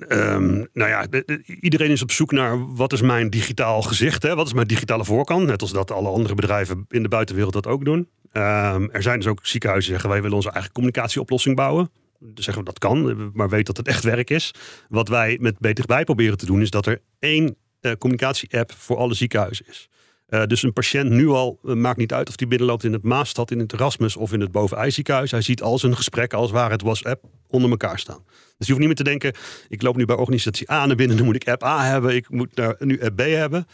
Um, 0.09 0.68
nou 0.72 0.90
ja, 0.90 1.07
de, 1.07 1.22
de, 1.26 1.42
iedereen 1.61 1.90
is 1.90 2.02
op 2.02 2.11
zoek 2.11 2.33
naar 2.33 2.74
wat 2.74 2.92
is 2.92 3.00
mijn 3.00 3.31
digitaal 3.31 3.83
gezicht, 3.83 4.22
hè? 4.22 4.35
wat 4.35 4.46
is 4.46 4.52
mijn 4.52 4.66
digitale 4.66 5.05
voorkant. 5.05 5.46
Net 5.46 5.61
als 5.61 5.72
dat 5.72 5.90
alle 5.90 6.09
andere 6.09 6.35
bedrijven 6.35 6.87
in 6.88 7.02
de 7.02 7.09
buitenwereld 7.09 7.52
dat 7.52 7.66
ook 7.66 7.85
doen. 7.85 8.09
Um, 8.33 8.90
er 8.90 9.02
zijn 9.02 9.18
dus 9.18 9.26
ook 9.28 9.38
ziekenhuizen 9.42 9.90
die 9.90 10.00
zeggen 10.00 10.11
wij 10.11 10.22
willen 10.22 10.37
onze 10.37 10.50
eigen 10.50 10.72
communicatieoplossing 10.72 11.57
bouwen. 11.57 11.90
Zeggen 12.35 12.58
we 12.58 12.64
dat 12.64 12.78
kan, 12.78 13.30
maar 13.35 13.48
weet 13.48 13.66
dat 13.66 13.76
het 13.76 13.88
echt 13.88 14.04
werk 14.04 14.30
is. 14.30 14.50
Wat 14.88 15.08
wij 15.08 15.38
met 15.40 15.58
Beter 15.58 15.87
bij 15.87 16.04
proberen 16.04 16.38
te 16.38 16.46
doen 16.46 16.61
is 16.61 16.70
dat 16.70 16.87
er 16.87 17.00
één 17.18 17.56
uh, 17.80 17.92
communicatie-app 17.92 18.72
voor 18.72 18.96
alle 18.96 19.14
ziekenhuizen 19.14 19.66
is. 19.68 19.88
Uh, 20.28 20.44
dus 20.44 20.62
een 20.62 20.72
patiënt 20.72 21.11
nu 21.11 21.28
al, 21.28 21.58
maakt 21.62 21.98
niet 21.98 22.12
uit 22.12 22.28
of 22.28 22.37
die 22.37 22.46
binnenloopt 22.46 22.85
in 22.85 22.92
het 22.92 23.02
Maastad, 23.02 23.50
in 23.50 23.58
het 23.58 23.72
Erasmus 23.72 24.16
of 24.16 24.32
in 24.32 24.40
het 24.40 24.52
Bovenijziekenhuis. 24.52 25.30
Hij 25.30 25.42
ziet 25.42 25.62
al 25.62 25.78
zijn 25.78 25.96
gesprekken 25.96 26.38
als 26.38 26.50
waar 26.50 26.70
het 26.70 26.82
WhatsApp 26.82 27.24
onder 27.48 27.70
elkaar 27.70 27.98
staan. 27.98 28.24
Dus 28.58 28.66
je 28.66 28.72
hoeft 28.72 28.78
niet 28.78 28.87
meer 28.87 28.94
te 28.94 29.04
denken, 29.04 29.35
ik 29.68 29.82
loop 29.82 29.96
nu 29.96 30.04
bij 30.04 30.16
organisatie 30.16 30.70
A 30.70 30.87
naar 30.87 30.96
binnen, 30.96 31.16
dan 31.16 31.26
moet 31.26 31.35
ik 31.35 31.48
app 31.48 31.64
A 31.64 31.85
hebben, 31.85 32.14
ik 32.14 32.30
moet 32.30 32.62
nu 32.78 33.02
app 33.02 33.16
B 33.16 33.20
hebben. 33.20 33.66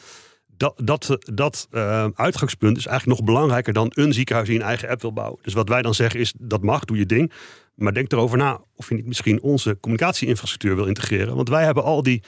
Dat, 0.56 0.80
dat, 0.84 1.18
dat 1.34 1.68
uitgangspunt 2.14 2.76
is 2.76 2.86
eigenlijk 2.86 3.18
nog 3.18 3.28
belangrijker 3.28 3.72
dan 3.72 3.90
een 3.94 4.12
ziekenhuis 4.12 4.48
die 4.48 4.58
een 4.58 4.64
eigen 4.64 4.88
app 4.88 5.00
wil 5.00 5.12
bouwen. 5.12 5.38
Dus 5.42 5.52
wat 5.54 5.68
wij 5.68 5.82
dan 5.82 5.94
zeggen 5.94 6.20
is, 6.20 6.34
dat 6.38 6.62
mag, 6.62 6.84
doe 6.84 6.96
je 6.96 7.06
ding. 7.06 7.32
Maar 7.78 7.92
denk 7.94 8.12
erover 8.12 8.38
na 8.38 8.60
of 8.76 8.88
je 8.88 8.94
niet 8.94 9.06
misschien 9.06 9.42
onze 9.42 9.78
communicatieinfrastructuur 9.80 10.76
wil 10.76 10.86
integreren. 10.86 11.36
Want 11.36 11.48
wij 11.48 11.64
hebben 11.64 11.84
al 11.84 12.02
die 12.02 12.22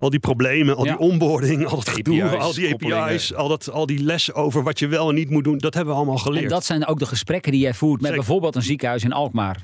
al 0.00 0.10
die 0.10 0.20
problemen, 0.20 0.76
al 0.76 0.84
Ja. 0.84 0.90
die 0.96 1.00
onboarding, 1.00 1.66
al 1.66 1.76
dat 1.76 1.88
gedoe, 1.88 2.22
API's, 2.22 2.40
al 2.40 2.52
die. 2.54 2.94
API's, 2.94 3.32
al, 3.32 3.48
dat, 3.48 3.70
al 3.70 3.86
die 3.86 4.02
lessen 4.02 4.34
over 4.34 4.62
wat 4.62 4.78
je 4.78 4.86
wel 4.88 5.08
en 5.08 5.14
niet 5.14 5.30
moet 5.30 5.44
doen, 5.44 5.58
dat 5.58 5.74
hebben 5.74 5.92
we 5.92 5.98
allemaal 6.00 6.18
geleerd. 6.18 6.44
En 6.44 6.50
dat 6.50 6.64
zijn 6.64 6.86
ook 6.86 6.98
de 6.98 7.06
gesprekken 7.06 7.52
die 7.52 7.60
jij 7.60 7.74
voert 7.74 8.00
met 8.00 8.10
Zeker. 8.10 8.16
bijvoorbeeld 8.24 8.54
een 8.54 8.62
ziekenhuis 8.62 9.04
in 9.04 9.12
Alkmaar. 9.12 9.60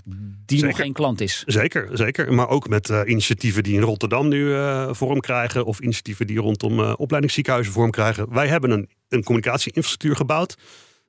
Die 0.47 0.65
nog 0.65 0.77
geen 0.77 0.93
klant 0.93 1.21
is. 1.21 1.43
Zeker, 1.47 1.89
zeker. 1.93 2.35
Maar 2.35 2.49
ook 2.49 2.69
met 2.69 2.91
eh, 2.91 3.01
initiatieven 3.07 3.63
die 3.63 3.75
in 3.75 3.81
Rotterdam 3.83 4.29
nu 4.29 4.55
eh, 4.55 4.89
vorm 4.93 5.21
krijgen. 5.21 5.65
Of 5.65 5.81
initiatieven 5.81 6.27
die 6.27 6.39
rondom 6.39 6.81
eh, 6.81 6.93
opleidingsziekenhuizen 6.97 7.73
vorm 7.73 7.91
krijgen. 7.91 8.33
Wij 8.35 8.49
hebben 8.49 8.71
een, 8.71 8.89
een 9.09 9.25
communicatieinfrastructuur 9.25 10.17
gebouwd. 10.17 10.57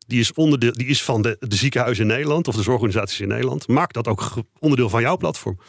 Die 0.08 0.20
is, 0.20 0.34
onderdeel, 0.34 0.74
die 0.74 0.88
is 0.88 1.04
van 1.04 1.22
de, 1.22 1.36
de 1.40 1.56
ziekenhuizen 1.56 2.04
in 2.04 2.12
Nederland 2.12 2.48
of 2.48 2.56
de 2.56 2.64
zorgorganisaties 2.64 3.20
in 3.20 3.28
Nederland. 3.28 3.68
Maak 3.68 3.94
dat 3.94 4.08
ook 4.08 4.34
onderdeel 4.60 4.90
van 4.90 5.02
jouw 5.02 5.18
platform. 5.18 5.60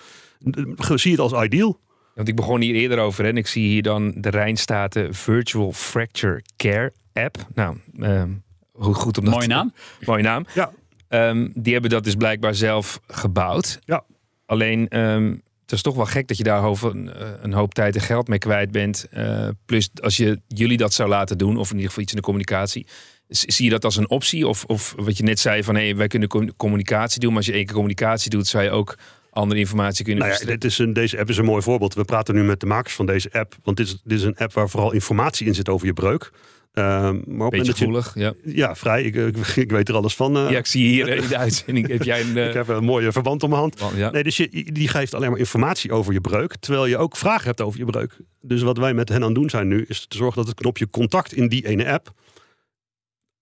Zie 0.94 1.10
het 1.10 1.20
als 1.20 1.44
ideal. 1.44 1.80
Want 2.14 2.28
ik 2.28 2.36
begon 2.36 2.60
hier 2.60 2.74
eerder 2.74 2.98
over 2.98 3.24
en 3.24 3.36
ik 3.36 3.46
zie 3.46 3.68
hier 3.68 3.82
dan 3.82 4.12
de 4.16 4.30
Rijnstaten 4.30 5.14
Virtual 5.14 5.72
Fracture 5.72 6.42
Care 6.56 6.92
App. 7.12 7.36
Nou, 7.54 7.76
ehm, 7.98 8.30
hoe 8.72 8.94
goed 8.94 9.18
om 9.18 9.24
dat 9.24 9.34
Mooie 9.34 9.46
naam. 9.46 9.72
Mooie 10.06 10.22
naam. 10.22 10.46
Ja, 10.54 10.72
Ehm, 11.08 11.48
die 11.54 11.72
hebben 11.72 11.90
dat 11.90 12.04
dus 12.04 12.14
blijkbaar 12.14 12.54
zelf 12.54 13.00
gebouwd. 13.06 13.78
Ja. 13.84 14.04
Alleen, 14.46 14.88
ehm, 14.88 15.30
het 15.62 15.72
is 15.72 15.82
toch 15.82 15.94
wel 15.94 16.06
gek 16.06 16.28
dat 16.28 16.36
je 16.36 16.42
daar 16.42 16.64
over 16.64 16.90
een, 16.90 17.12
eh, 17.12 17.28
een 17.40 17.52
hoop 17.52 17.74
tijd 17.74 17.94
en 17.94 18.00
geld 18.00 18.28
mee 18.28 18.38
kwijt 18.38 18.70
bent. 18.70 19.06
Eh, 19.10 19.48
plus, 19.66 19.90
als 20.02 20.16
je 20.16 20.40
jullie 20.46 20.76
dat 20.76 20.92
zou 20.92 21.08
laten 21.08 21.38
doen, 21.38 21.56
of 21.56 21.68
in 21.68 21.74
ieder 21.74 21.88
geval 21.88 22.02
iets 22.02 22.12
in 22.12 22.18
de 22.18 22.24
communicatie. 22.24 22.86
Zie 23.28 23.64
je 23.64 23.70
dat 23.70 23.84
als 23.84 23.96
een 23.96 24.08
optie? 24.10 24.46
Of, 24.46 24.64
of 24.64 24.94
wat 24.96 25.16
je 25.16 25.22
net 25.22 25.38
zei 25.38 25.62
van 25.62 25.74
hé, 25.76 25.94
wij 25.94 26.06
kunnen 26.06 26.28
com- 26.28 26.56
communicatie 26.56 27.20
doen. 27.20 27.28
Maar 27.28 27.38
als 27.38 27.46
je 27.46 27.52
één 27.52 27.64
keer 27.64 27.74
communicatie 27.74 28.30
doet, 28.30 28.46
zou 28.46 28.64
je 28.64 28.70
ook 28.70 28.94
andere 29.30 29.60
informatie 29.60 30.04
kunnen 30.04 30.26
nou 30.28 30.38
ja, 30.40 30.46
dit 30.46 30.64
is 30.64 30.78
een, 30.78 30.92
deze 30.92 31.18
app 31.18 31.28
is 31.28 31.36
een 31.36 31.44
mooi 31.44 31.62
voorbeeld. 31.62 31.94
We 31.94 32.04
praten 32.04 32.34
nu 32.34 32.42
met 32.42 32.60
de 32.60 32.66
makers 32.66 32.94
van 32.94 33.06
deze 33.06 33.32
app. 33.32 33.56
Want 33.62 33.76
dit 33.76 33.86
is, 33.86 34.00
dit 34.04 34.18
is 34.18 34.24
een 34.24 34.36
app 34.36 34.52
waar 34.52 34.68
vooral 34.68 34.92
informatie 34.92 35.46
in 35.46 35.54
zit 35.54 35.68
over 35.68 35.86
je 35.86 35.92
breuk. 35.92 36.30
Ehm, 36.72 37.18
maar 37.26 37.46
op 37.46 37.50
Beetje 37.52 37.66
je- 37.66 37.72
gevoelig, 37.78 38.12
ja. 38.14 38.32
Ja, 38.44 38.76
vrij. 38.76 39.02
Ik, 39.02 39.14
ik, 39.14 39.36
ik 39.64 39.70
weet 39.70 39.88
er 39.88 39.94
alles 39.94 40.14
van. 40.16 40.36
eh. 40.36 40.50
Ja, 40.50 40.58
ik 40.58 40.66
zie 40.66 40.86
hier 40.88 41.08
in 41.08 41.28
de 41.28 41.36
uitzending, 41.36 41.88
heb 41.88 42.02
jij 42.02 42.20
een... 42.20 42.36
eh, 42.38 42.46
Ik 42.48 42.54
heb 42.54 42.68
een 42.68 42.84
mooie 42.84 43.12
verband 43.12 43.42
om 43.42 43.48
mijn 43.50 43.60
hand. 43.60 43.82
ja. 43.96 44.10
Nee, 44.10 44.22
dus 44.22 44.36
je, 44.36 44.48
die 44.72 44.88
geeft 44.88 45.14
alleen 45.14 45.30
maar 45.30 45.38
informatie 45.38 45.92
over 45.92 46.12
je 46.12 46.20
breuk, 46.20 46.56
terwijl 46.60 46.86
je 46.86 46.96
ook 46.96 47.16
vragen 47.16 47.44
hebt 47.46 47.60
over 47.60 47.78
je 47.78 47.84
breuk. 47.84 48.16
Dus 48.40 48.62
wat 48.62 48.78
wij 48.78 48.94
met 48.94 49.08
hen 49.08 49.18
aan 49.20 49.24
het 49.24 49.34
doen 49.34 49.50
zijn 49.50 49.68
nu, 49.68 49.84
is 49.88 50.06
te 50.08 50.16
zorgen 50.16 50.36
dat 50.38 50.46
het 50.46 50.60
knopje 50.60 50.90
contact 50.90 51.32
in 51.32 51.48
die 51.48 51.66
ene 51.66 51.90
app 51.92 52.12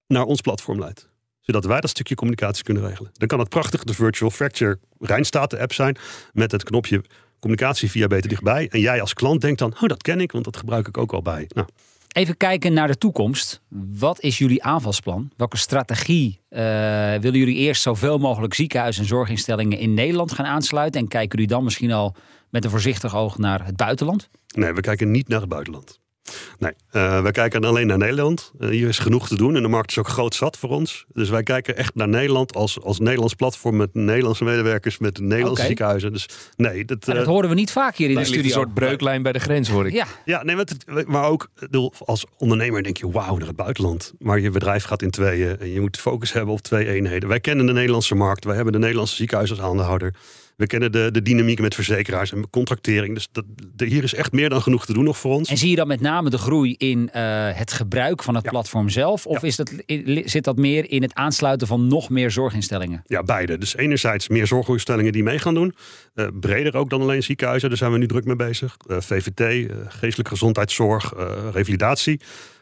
naar 0.07 0.25
ons 0.25 0.40
platform 0.40 0.79
leidt. 0.79 1.09
Zodat 1.40 1.64
wij 1.64 1.81
dat 1.81 1.90
stukje 1.90 2.14
communicatie 2.14 2.64
kunnen 2.64 2.88
regelen. 2.88 3.11
Dan 3.12 3.29
kan 3.29 3.38
het 3.38 3.49
prachtig 3.49 3.85
de 3.85 3.95
Virtual 3.95 4.31
Fracture 4.31 4.79
Rijnstaten 4.99 5.59
app 5.59 5.73
zijn 5.73 5.97
met 6.33 6.53
het 6.53 6.64
knopje 6.64 7.05
communicatie 7.38 7.90
via 7.90 8.07
Beter 8.07 8.29
Dichtbij. 8.29 8.69
En 8.69 8.81
jij 8.81 9.01
als 9.01 9.14
klant 9.14 9.40
denkt 9.40 9.59
dan, 9.59 9.75
oh 9.75 9.88
dat 9.88 10.03
ken 10.03 10.21
ik, 10.21 10.33
want 10.33 10.45
dat 10.45 10.57
gebruik 10.57 10.88
ik 10.88 10.99
ook 10.99 11.12
al 11.12 11.23
bij. 11.23 11.45
Nou, 11.55 11.69
Even 12.16 12.37
kijken 12.37 12.73
naar 12.73 12.87
de 12.87 12.99
toekomst. 12.99 13.61
Wat 13.99 14.21
is 14.21 14.38
jullie 14.38 14.62
aanvalsplan? 14.62 15.31
Welke 15.37 15.57
strategie 15.57 16.40
eh, 16.49 16.61
willen 17.14 17.38
jullie 17.38 17.57
eerst 17.57 17.83
zoveel 17.83 18.19
mogelijk 18.19 18.55
ziekenhuizen 18.55 19.03
en 19.03 19.09
zorginstellingen 19.09 19.79
in 19.79 19.95
Nederland 19.95 20.33
gaan 20.33 20.47
aansluiten? 20.47 21.01
En 21.01 21.09
kijken 21.09 21.38
jullie 21.38 21.55
dan 21.55 21.64
misschien 21.64 21.92
al 21.92 22.16
met 22.51 22.64
een 22.64 22.71
voorzichtig 22.71 23.16
oog 23.16 23.38
naar 23.38 23.64
het 23.64 23.77
buitenland? 23.77 24.29
Nee, 24.55 24.73
we 24.73 24.81
kijken 24.81 25.11
niet 25.11 25.29
naar 25.29 25.40
het 25.40 25.49
buitenland. 25.49 26.01
Nee, 26.59 26.73
eh, 26.91 27.23
wij 27.23 27.31
kijken 27.31 27.65
alleen 27.65 27.87
naar 27.87 27.99
Nederland. 27.99 28.53
Eh, 28.59 28.69
hier 28.69 28.89
is 28.89 28.99
genoeg 28.99 29.29
te 29.29 29.37
doen 29.37 29.57
en 29.57 29.62
de 29.62 29.69
markt 29.69 29.91
is 29.91 29.99
ook 29.99 30.09
groot 30.09 30.35
zat 30.35 30.57
voor 30.59 30.71
ons. 30.71 31.05
Dus 31.12 31.29
wij 31.29 31.43
kijken 31.43 31.77
echt 31.77 31.95
naar 31.95 32.09
Nederland 32.09 32.55
als, 32.55 32.81
als 32.83 32.99
Nederlands 32.99 33.35
platform 33.35 33.77
met 33.77 33.95
Nederlandse 33.95 34.45
medewerkers, 34.45 34.99
met 34.99 35.19
Nederlandse 35.21 35.65
ziekenhuizen. 35.67 36.12
Dus 36.12 36.29
nee, 36.57 36.85
dat, 36.85 37.07
Maar 37.07 37.15
dat 37.15 37.25
eh, 37.25 37.31
horen 37.31 37.49
we 37.49 37.55
niet 37.55 37.71
vaak 37.71 37.97
hier 37.97 38.09
in 38.09 38.15
de 38.15 38.21
ligt 38.31 38.45
een 38.45 38.51
soort 38.51 38.75
breuklijn 38.75 39.23
bij 39.23 39.33
de 39.33 39.39
grens, 39.39 39.69
hoor 39.69 39.87
ik. 39.87 39.93
Ja, 39.93 40.07
ja, 40.25 40.43
nee, 40.43 40.57
maar, 40.57 40.65
het- 40.87 41.07
maar 41.09 41.25
ook 41.25 41.49
als 42.05 42.25
ondernemer 42.39 42.83
denk 42.83 42.97
je, 42.97 43.11
wauw, 43.11 43.37
naar 43.37 43.47
het 43.47 43.57
buitenland. 43.57 44.12
Maar 44.19 44.41
je 44.41 44.51
bedrijf 44.51 44.85
gaat 44.85 45.03
in 45.03 45.11
tweeën 45.11 45.59
en 45.61 45.73
je 45.73 45.81
moet 45.81 45.97
focus 45.99 46.33
hebben 46.33 46.55
op 46.55 46.61
twee 46.61 46.89
eenheden. 46.89 47.29
Wij 47.29 47.41
kennen 47.41 47.67
de 47.67 47.73
Nederlandse 47.73 48.15
markt, 48.15 48.45
wij 48.45 48.55
hebben 48.55 48.73
de 48.73 48.79
Nederlandse 48.79 49.15
ziekenhuizen 49.17 49.57
als 49.57 49.67
aandeelhouder. 49.67 50.15
We 50.57 50.66
kennen 50.66 50.92
de, 50.92 51.09
de 51.12 51.23
dynamiek 51.23 51.61
met 51.61 51.75
verzekeraars 51.75 52.33
en 52.33 52.51
contractering. 52.51 53.14
Dus 53.14 53.29
dat, 53.33 53.45
de- 53.75 53.85
hier 53.87 54.03
is 54.03 54.14
echt 54.14 54.33
meer 54.33 54.49
dan 54.49 54.62
genoeg 54.62 54.87
te 54.87 54.92
doen 54.92 55.05
nog 55.05 55.19
voor 55.19 55.35
ons. 55.35 55.49
en 55.49 55.57
zie 55.57 55.71
je 55.71 55.77
dan 55.77 55.87
met 55.88 56.01
name 56.01 56.31
de 56.31 56.38
groei 56.38 56.75
in 56.79 57.11
eh, 57.11 57.23
het 57.53 57.73
gebruik 57.73 58.23
van 58.23 58.35
het 58.35 58.45
Ja. 58.45 58.51
platform 58.51 58.88
zelf? 58.88 59.27
Of 59.27 59.40
Ja. 59.40 59.47
is 59.49 59.57
dat, 59.57 59.73
zit 60.25 60.45
dat 60.45 60.57
meer 60.57 60.90
in 60.90 61.03
het 61.03 61.14
aansluiten 61.14 61.66
van 61.66 61.87
nog 61.87 62.09
meer 62.11 62.31
zorginstellingen? 62.31 63.03
Ja, 63.07 63.23
beide. 63.23 63.59
Dus 63.59 63.77
enerzijds 63.77 64.29
meer 64.29 64.47
zorginstellingen 64.47 65.12
die 65.12 65.23
mee 65.23 65.38
gaan 65.38 65.55
doen. 65.55 65.75
Eh, 66.14 66.27
breder 66.40 66.77
ook 66.77 66.90
dan 66.90 67.01
alleen 67.01 67.23
ziekenhuizen. 67.23 67.69
Daar 67.69 67.79
zijn 67.79 67.92
we 67.92 67.99
nu 67.99 68.07
druk 68.07 68.25
mee 68.25 68.37
bezig. 68.37 68.77
Eh, 68.87 68.97
VVT, 69.01 69.71
geestelijke 69.88 70.31
gezondheidszorg, 70.33 71.12
revalidatie. 71.53 72.21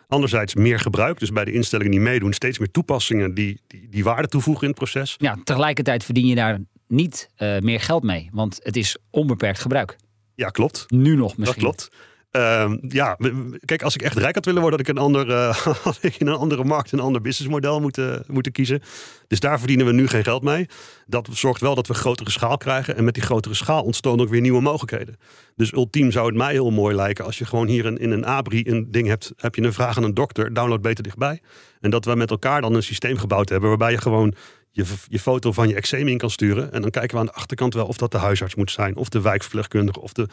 Anderzijds 0.08 0.54
meer 0.54 0.78
gebruik. 0.78 1.18
Dus 1.18 1.30
bij 1.32 1.44
de 1.44 1.52
instellingen 1.52 1.90
die 1.92 2.00
meedoen 2.00 2.32
steeds 2.32 2.58
meer 2.58 2.70
toepassingen 2.70 3.34
die, 3.34 3.60
die, 3.66 3.86
die 3.90 4.04
waarde 4.04 4.28
toevoegen 4.28 4.62
in 4.62 4.68
het 4.68 4.78
proces. 4.78 5.14
Ja, 5.18 5.36
tegelijkertijd 5.44 6.04
verdien 6.04 6.26
je 6.26 6.34
daar 6.34 6.58
niet 6.94 7.30
eh, 7.36 7.58
meer 7.58 7.80
geld 7.80 8.02
mee, 8.02 8.28
want 8.32 8.60
het 8.62 8.76
is 8.76 8.96
onbeperkt 9.10 9.60
gebruik. 9.60 9.96
Ja, 10.34 10.48
klopt. 10.48 10.84
Nu 10.88 11.16
nog 11.16 11.36
misschien. 11.36 11.62
Dat 11.62 11.74
klopt. 11.76 11.90
Ehm, 12.34 12.76
ja, 12.88 13.16
kijk, 13.64 13.82
als 13.82 13.94
ik 13.94 14.02
echt 14.02 14.16
rijk 14.16 14.34
had 14.34 14.44
willen 14.44 14.60
worden, 14.60 14.80
had 14.80 14.88
ik, 14.88 14.96
een 14.96 15.02
ander, 15.02 15.30
eh, 15.30 15.56
had 15.84 15.98
ik 16.00 16.16
in 16.16 16.26
een 16.26 16.34
andere 16.34 16.64
markt 16.64 16.92
een 16.92 17.00
ander 17.00 17.20
businessmodel 17.20 17.80
moeten, 17.80 18.24
moeten 18.26 18.52
kiezen. 18.52 18.82
Dus 19.26 19.40
daar 19.40 19.58
verdienen 19.58 19.86
we 19.86 19.92
nu 19.92 20.06
geen 20.06 20.24
geld 20.24 20.42
mee. 20.42 20.66
Dat 21.06 21.28
zorgt 21.32 21.60
wel 21.60 21.74
dat 21.74 21.86
we 21.86 21.94
grotere 21.94 22.30
schaal 22.30 22.56
krijgen. 22.56 22.96
En 22.96 23.04
met 23.04 23.14
die 23.14 23.22
grotere 23.22 23.54
schaal 23.54 23.82
ontstaan 23.82 24.20
ook 24.20 24.28
weer 24.28 24.40
nieuwe 24.40 24.60
mogelijkheden. 24.60 25.16
Dus 25.56 25.72
ultiem 25.72 26.10
zou 26.10 26.26
het 26.26 26.36
mij 26.36 26.52
heel 26.52 26.70
mooi 26.70 26.94
lijken 26.94 27.24
als 27.24 27.38
je 27.38 27.44
gewoon 27.44 27.66
hier 27.66 27.84
in, 27.84 27.98
in 27.98 28.10
een 28.10 28.26
ABRI 28.26 28.62
een 28.66 28.90
ding 28.90 29.08
hebt. 29.08 29.32
Heb 29.36 29.54
je 29.54 29.62
een 29.62 29.72
vraag 29.72 29.96
aan 29.96 30.04
een 30.04 30.14
dokter, 30.14 30.54
download 30.54 30.82
beter 30.82 31.04
dichtbij. 31.04 31.40
En 31.80 31.90
dat 31.90 32.04
we 32.04 32.14
met 32.14 32.30
elkaar 32.30 32.60
dan 32.60 32.74
een 32.74 32.82
systeem 32.82 33.16
gebouwd 33.16 33.48
hebben 33.48 33.68
waarbij 33.68 33.90
je 33.90 34.00
gewoon 34.00 34.34
je, 34.74 34.84
je 35.08 35.18
foto 35.18 35.52
van 35.52 35.68
je 35.68 35.74
eczeem 35.74 36.08
in 36.08 36.18
kan 36.18 36.30
sturen. 36.30 36.72
En 36.72 36.82
dan 36.82 36.90
kijken 36.90 37.14
we 37.14 37.20
aan 37.20 37.26
de 37.26 37.32
achterkant 37.32 37.74
wel 37.74 37.86
of 37.86 37.96
dat 37.96 38.10
de 38.10 38.18
huisarts 38.18 38.54
moet 38.54 38.70
zijn, 38.70 38.96
of 38.96 39.08
de 39.08 39.20
wijkverpleegkundige, 39.20 40.00
of 40.00 40.12
de 40.12 40.28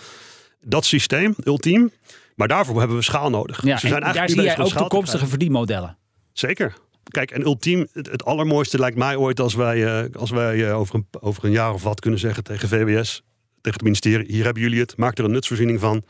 dat 0.63 0.85
systeem, 0.85 1.35
ultiem. 1.43 1.91
Maar 2.35 2.47
daarvoor 2.47 2.79
hebben 2.79 2.97
we 2.97 3.03
schaal 3.03 3.29
nodig. 3.29 3.63
Ja, 3.63 3.73
en 3.73 3.79
zijn 3.79 3.91
daar 3.91 4.01
eigenlijk 4.01 4.29
zie 4.29 4.41
nu 4.41 4.47
jij 4.47 4.57
ook 4.57 4.81
toekomstige 4.81 5.27
verdienmodellen. 5.27 5.97
Zeker. 6.33 6.73
Kijk, 7.03 7.31
en 7.31 7.41
ultiem, 7.41 7.87
het, 7.93 8.11
het 8.11 8.25
allermooiste 8.25 8.79
lijkt 8.79 8.97
mij 8.97 9.15
ooit 9.15 9.39
als 9.39 9.53
wij, 9.53 10.03
eh, 10.03 10.15
als 10.15 10.29
wij 10.29 10.67
eh, 10.67 10.79
over, 10.79 10.95
een, 10.95 11.07
over 11.19 11.45
een 11.45 11.51
jaar 11.51 11.73
of 11.73 11.83
wat 11.83 11.99
kunnen 11.99 12.19
zeggen 12.19 12.43
tegen 12.43 12.67
VWS, 12.67 13.23
tegen 13.61 13.77
het 13.77 13.83
ministerie, 13.83 14.31
hier 14.31 14.43
hebben 14.43 14.63
jullie 14.63 14.79
het, 14.79 14.97
maak 14.97 15.17
er 15.17 15.25
een 15.25 15.31
nutsvoorziening 15.31 15.79
van. 15.79 16.03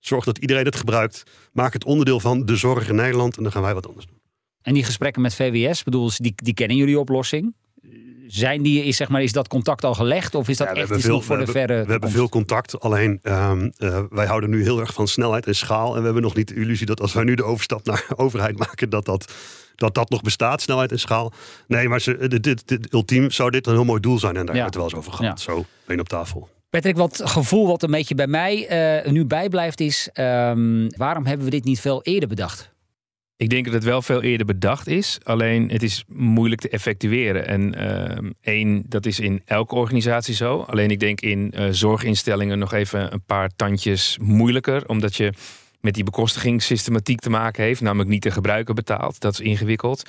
Zorg 0.00 0.24
dat 0.24 0.38
iedereen 0.38 0.64
het 0.64 0.76
gebruikt. 0.76 1.22
Maak 1.52 1.72
het 1.72 1.84
onderdeel 1.84 2.20
van 2.20 2.46
de 2.46 2.56
zorg 2.56 2.88
in 2.88 2.94
Nederland 2.94 3.36
en 3.36 3.42
dan 3.42 3.52
gaan 3.52 3.62
wij 3.62 3.74
wat 3.74 3.86
anders 3.86 4.06
doen. 4.06 4.20
En 4.62 4.74
die 4.74 4.84
gesprekken 4.84 5.22
met 5.22 5.34
VWS, 5.34 5.82
bedoel, 5.82 6.10
die, 6.16 6.32
die 6.36 6.54
kennen 6.54 6.76
jullie 6.76 6.98
oplossing. 6.98 7.54
Zijn 8.34 8.62
die, 8.62 8.84
is, 8.84 8.96
zeg 8.96 9.08
maar, 9.08 9.22
is 9.22 9.32
dat 9.32 9.48
contact 9.48 9.84
al 9.84 9.94
gelegd 9.94 10.34
of 10.34 10.48
is 10.48 10.56
dat 10.56 10.68
Ja, 10.68 10.74
echt 10.74 10.90
iets 10.90 11.04
veel- 11.04 11.14
nog 11.14 11.24
voor 11.24 11.38
de 11.38 11.46
verre 11.46 11.84
We 11.84 11.90
hebben 11.90 12.10
veel 12.10 12.28
contact, 12.28 12.80
alleen 12.80 13.18
ehm, 13.22 13.70
eh, 13.76 14.00
wij 14.10 14.26
houden 14.26 14.50
nu 14.50 14.62
heel 14.62 14.80
erg 14.80 14.92
van 14.92 15.08
snelheid 15.08 15.46
en 15.46 15.54
schaal. 15.54 15.92
En 15.94 15.98
we 15.98 16.04
hebben 16.04 16.22
nog 16.22 16.34
niet 16.34 16.48
de 16.48 16.54
illusie 16.54 16.86
dat 16.86 17.00
als 17.00 17.12
wij 17.12 17.24
nu 17.24 17.34
de 17.34 17.44
overstap 17.44 17.86
naar 17.86 18.04
overheid 18.16 18.58
maken, 18.58 18.90
dat 18.90 19.04
dat, 19.04 19.32
dat, 19.74 19.94
dat 19.94 20.10
nog 20.10 20.22
bestaat, 20.22 20.62
snelheid 20.62 20.92
en 20.92 20.98
schaal. 21.00 21.32
Nee, 21.66 21.88
maar 21.88 22.00
ze, 22.00 22.28
dit, 22.28 22.42
dit, 22.42 22.68
dit- 22.68 22.92
ultiem 22.92 23.30
zou 23.30 23.50
dit 23.50 23.66
een 23.66 23.72
heel 23.72 23.84
mooi 23.84 24.00
doel 24.00 24.18
zijn. 24.18 24.36
En 24.36 24.46
daar 24.46 24.54
Ja. 24.56 24.62
hebben 24.62 24.80
we 24.80 24.84
het 24.84 24.92
wel 24.92 25.00
eens 25.00 25.08
over 25.08 25.24
gehad. 25.24 25.40
Zo, 25.40 25.64
één 25.86 26.00
op 26.00 26.08
tafel. 26.08 26.48
Patrick, 26.70 26.96
wat 26.96 27.20
gevoel 27.24 27.66
wat 27.66 27.82
een 27.82 27.90
beetje 27.90 28.14
bij 28.14 28.26
mij 28.26 29.02
uh, 29.04 29.12
nu 29.12 29.24
bijblijft 29.24 29.80
is... 29.80 30.08
Ehm, 30.12 30.88
waarom 30.96 31.26
hebben 31.26 31.44
we 31.44 31.50
dit 31.50 31.64
niet 31.64 31.80
veel 31.80 32.02
eerder 32.02 32.28
bedacht? 32.28 32.70
Ik 33.42 33.50
denk 33.50 33.64
dat 33.64 33.74
het 33.74 33.84
wel 33.84 34.02
veel 34.02 34.22
eerder 34.22 34.46
bedacht 34.46 34.86
is. 34.86 35.18
Alleen 35.22 35.70
het 35.70 35.82
is 35.82 36.04
moeilijk 36.08 36.60
te 36.60 36.68
effectueren. 36.68 37.46
En 37.46 37.74
uh, 37.78 38.30
één, 38.40 38.82
dat 38.86 39.06
is 39.06 39.20
in 39.20 39.42
elke 39.44 39.74
organisatie 39.74 40.34
zo. 40.34 40.58
Alleen 40.58 40.90
ik 40.90 41.00
denk 41.00 41.20
in 41.20 41.52
uh, 41.56 41.66
zorginstellingen 41.70 42.58
nog 42.58 42.72
even 42.72 43.12
een 43.12 43.24
paar 43.24 43.50
tandjes 43.56 44.18
moeilijker. 44.20 44.88
Omdat 44.88 45.16
je 45.16 45.32
met 45.80 45.94
die 45.94 46.04
bekostigingssystematiek 46.04 47.20
te 47.20 47.30
maken 47.30 47.64
heeft. 47.64 47.80
Namelijk 47.80 48.10
niet 48.10 48.22
de 48.22 48.30
gebruiker 48.30 48.74
betaalt. 48.74 49.20
Dat 49.20 49.32
is 49.32 49.40
ingewikkeld. 49.40 50.02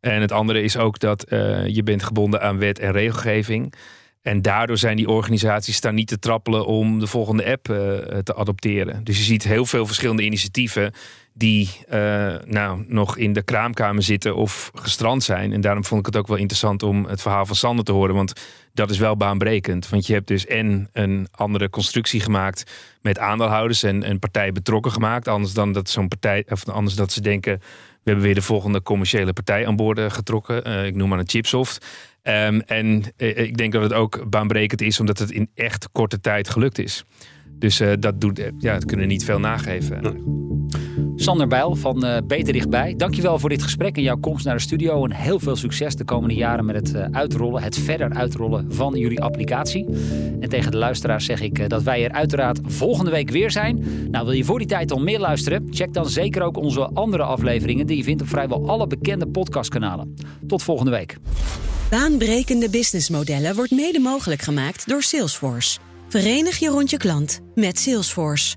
En 0.00 0.20
het 0.20 0.32
andere 0.32 0.62
is 0.62 0.76
ook 0.76 0.98
dat 0.98 1.32
uh, 1.32 1.66
je 1.66 1.82
bent 1.82 2.02
gebonden 2.02 2.42
aan 2.42 2.58
wet 2.58 2.78
en 2.78 2.92
regelgeving. 2.92 3.74
En 4.22 4.42
daardoor 4.42 4.78
zijn 4.78 4.96
die 4.96 5.08
organisaties 5.08 5.80
daar 5.80 5.92
niet 5.92 6.08
te 6.08 6.18
trappelen 6.18 6.66
om 6.66 6.98
de 6.98 7.06
volgende 7.06 7.46
app 7.46 7.68
uh, 7.68 7.76
te 8.18 8.34
adopteren. 8.34 9.04
Dus 9.04 9.18
je 9.18 9.24
ziet 9.24 9.44
heel 9.44 9.66
veel 9.66 9.86
verschillende 9.86 10.24
initiatieven 10.24 10.92
die 11.38 11.70
uh, 11.92 12.34
nou, 12.44 12.84
nog 12.86 13.16
in 13.16 13.32
de 13.32 13.42
kraamkamer 13.42 14.02
zitten 14.02 14.36
of 14.36 14.70
gestrand 14.74 15.22
zijn. 15.22 15.52
En 15.52 15.60
daarom 15.60 15.84
vond 15.84 16.00
ik 16.00 16.06
het 16.06 16.16
ook 16.16 16.26
wel 16.26 16.36
interessant 16.36 16.82
om 16.82 17.04
het 17.04 17.22
verhaal 17.22 17.46
van 17.46 17.56
Sander 17.56 17.84
te 17.84 17.92
horen. 17.92 18.14
Want 18.14 18.32
dat 18.72 18.90
is 18.90 18.98
wel 18.98 19.16
baanbrekend. 19.16 19.88
Want 19.88 20.06
je 20.06 20.12
hebt 20.12 20.26
dus 20.26 20.46
en 20.46 20.88
een 20.92 21.28
andere 21.30 21.70
constructie 21.70 22.20
gemaakt 22.20 22.72
met 23.02 23.18
aandeelhouders 23.18 23.82
en 23.82 24.10
een 24.10 24.18
partij 24.18 24.52
betrokken 24.52 24.92
gemaakt. 24.92 25.28
Anders 25.28 25.52
dan 25.52 25.72
dat 25.72 25.90
zo'n 25.90 26.08
partij, 26.08 26.44
of 26.48 26.68
anders 26.68 26.96
dat 26.96 27.12
ze 27.12 27.20
denken. 27.20 27.58
We 28.02 28.14
hebben 28.14 28.24
weer 28.24 28.34
de 28.34 28.42
volgende 28.42 28.82
commerciële 28.82 29.32
partij 29.32 29.66
aan 29.66 29.76
boord 29.76 30.12
getrokken. 30.12 30.68
Uh, 30.68 30.86
ik 30.86 30.94
noem 30.94 31.08
maar 31.08 31.18
een 31.18 31.28
Chipsoft. 31.28 31.86
Um, 32.22 32.60
en 32.60 33.02
ik 33.16 33.56
denk 33.56 33.72
dat 33.72 33.82
het 33.82 33.92
ook 33.92 34.30
baanbrekend 34.30 34.80
is, 34.80 35.00
omdat 35.00 35.18
het 35.18 35.30
in 35.30 35.50
echt 35.54 35.88
korte 35.92 36.20
tijd 36.20 36.48
gelukt 36.48 36.78
is. 36.78 37.04
Dus 37.58 37.82
dat, 37.98 38.20
doet, 38.20 38.40
ja, 38.58 38.72
dat 38.72 38.84
kunnen 38.84 39.08
niet 39.08 39.24
veel 39.24 39.40
nageven. 39.40 40.02
Sander 41.20 41.46
Bijl 41.46 41.74
van 41.74 42.04
uh, 42.04 42.16
Beter 42.26 42.52
Dichtbij, 42.52 42.94
dankjewel 42.96 43.38
voor 43.38 43.48
dit 43.48 43.62
gesprek 43.62 43.96
en 43.96 44.02
jouw 44.02 44.16
komst 44.16 44.44
naar 44.44 44.54
de 44.54 44.60
studio. 44.60 45.04
En 45.04 45.12
heel 45.12 45.40
veel 45.40 45.56
succes 45.56 45.96
de 45.96 46.04
komende 46.04 46.34
jaren 46.34 46.64
met 46.64 46.76
het 46.76 46.94
uh, 46.94 47.04
uitrollen, 47.12 47.62
het 47.62 47.78
verder 47.78 48.12
uitrollen 48.12 48.72
van 48.72 48.94
jullie 48.94 49.20
applicatie. 49.20 49.86
En 50.40 50.48
tegen 50.48 50.70
de 50.70 50.76
luisteraars 50.76 51.24
zeg 51.24 51.40
ik 51.40 51.58
uh, 51.58 51.66
dat 51.66 51.82
wij 51.82 52.04
er 52.04 52.12
uiteraard 52.12 52.60
volgende 52.62 53.10
week 53.10 53.30
weer 53.30 53.50
zijn. 53.50 53.84
Nou, 54.10 54.24
wil 54.24 54.34
je 54.34 54.44
voor 54.44 54.58
die 54.58 54.68
tijd 54.68 54.92
al 54.92 55.00
meer 55.00 55.18
luisteren? 55.18 55.66
Check 55.70 55.92
dan 55.92 56.08
zeker 56.08 56.42
ook 56.42 56.56
onze 56.56 56.90
andere 56.94 57.22
afleveringen 57.22 57.86
die 57.86 57.96
je 57.96 58.04
vindt 58.04 58.22
op 58.22 58.28
vrijwel 58.28 58.68
alle 58.68 58.86
bekende 58.86 59.26
podcastkanalen. 59.26 60.14
Tot 60.46 60.62
volgende 60.62 60.90
week. 60.90 61.16
Baanbrekende 61.90 62.70
businessmodellen 62.70 63.54
wordt 63.54 63.70
mede 63.70 63.98
mogelijk 63.98 64.42
gemaakt 64.42 64.88
door 64.88 65.02
Salesforce. 65.02 65.78
Verenig 66.08 66.58
je 66.58 66.68
rond 66.68 66.90
je 66.90 66.96
klant 66.96 67.40
met 67.54 67.78
Salesforce. 67.78 68.56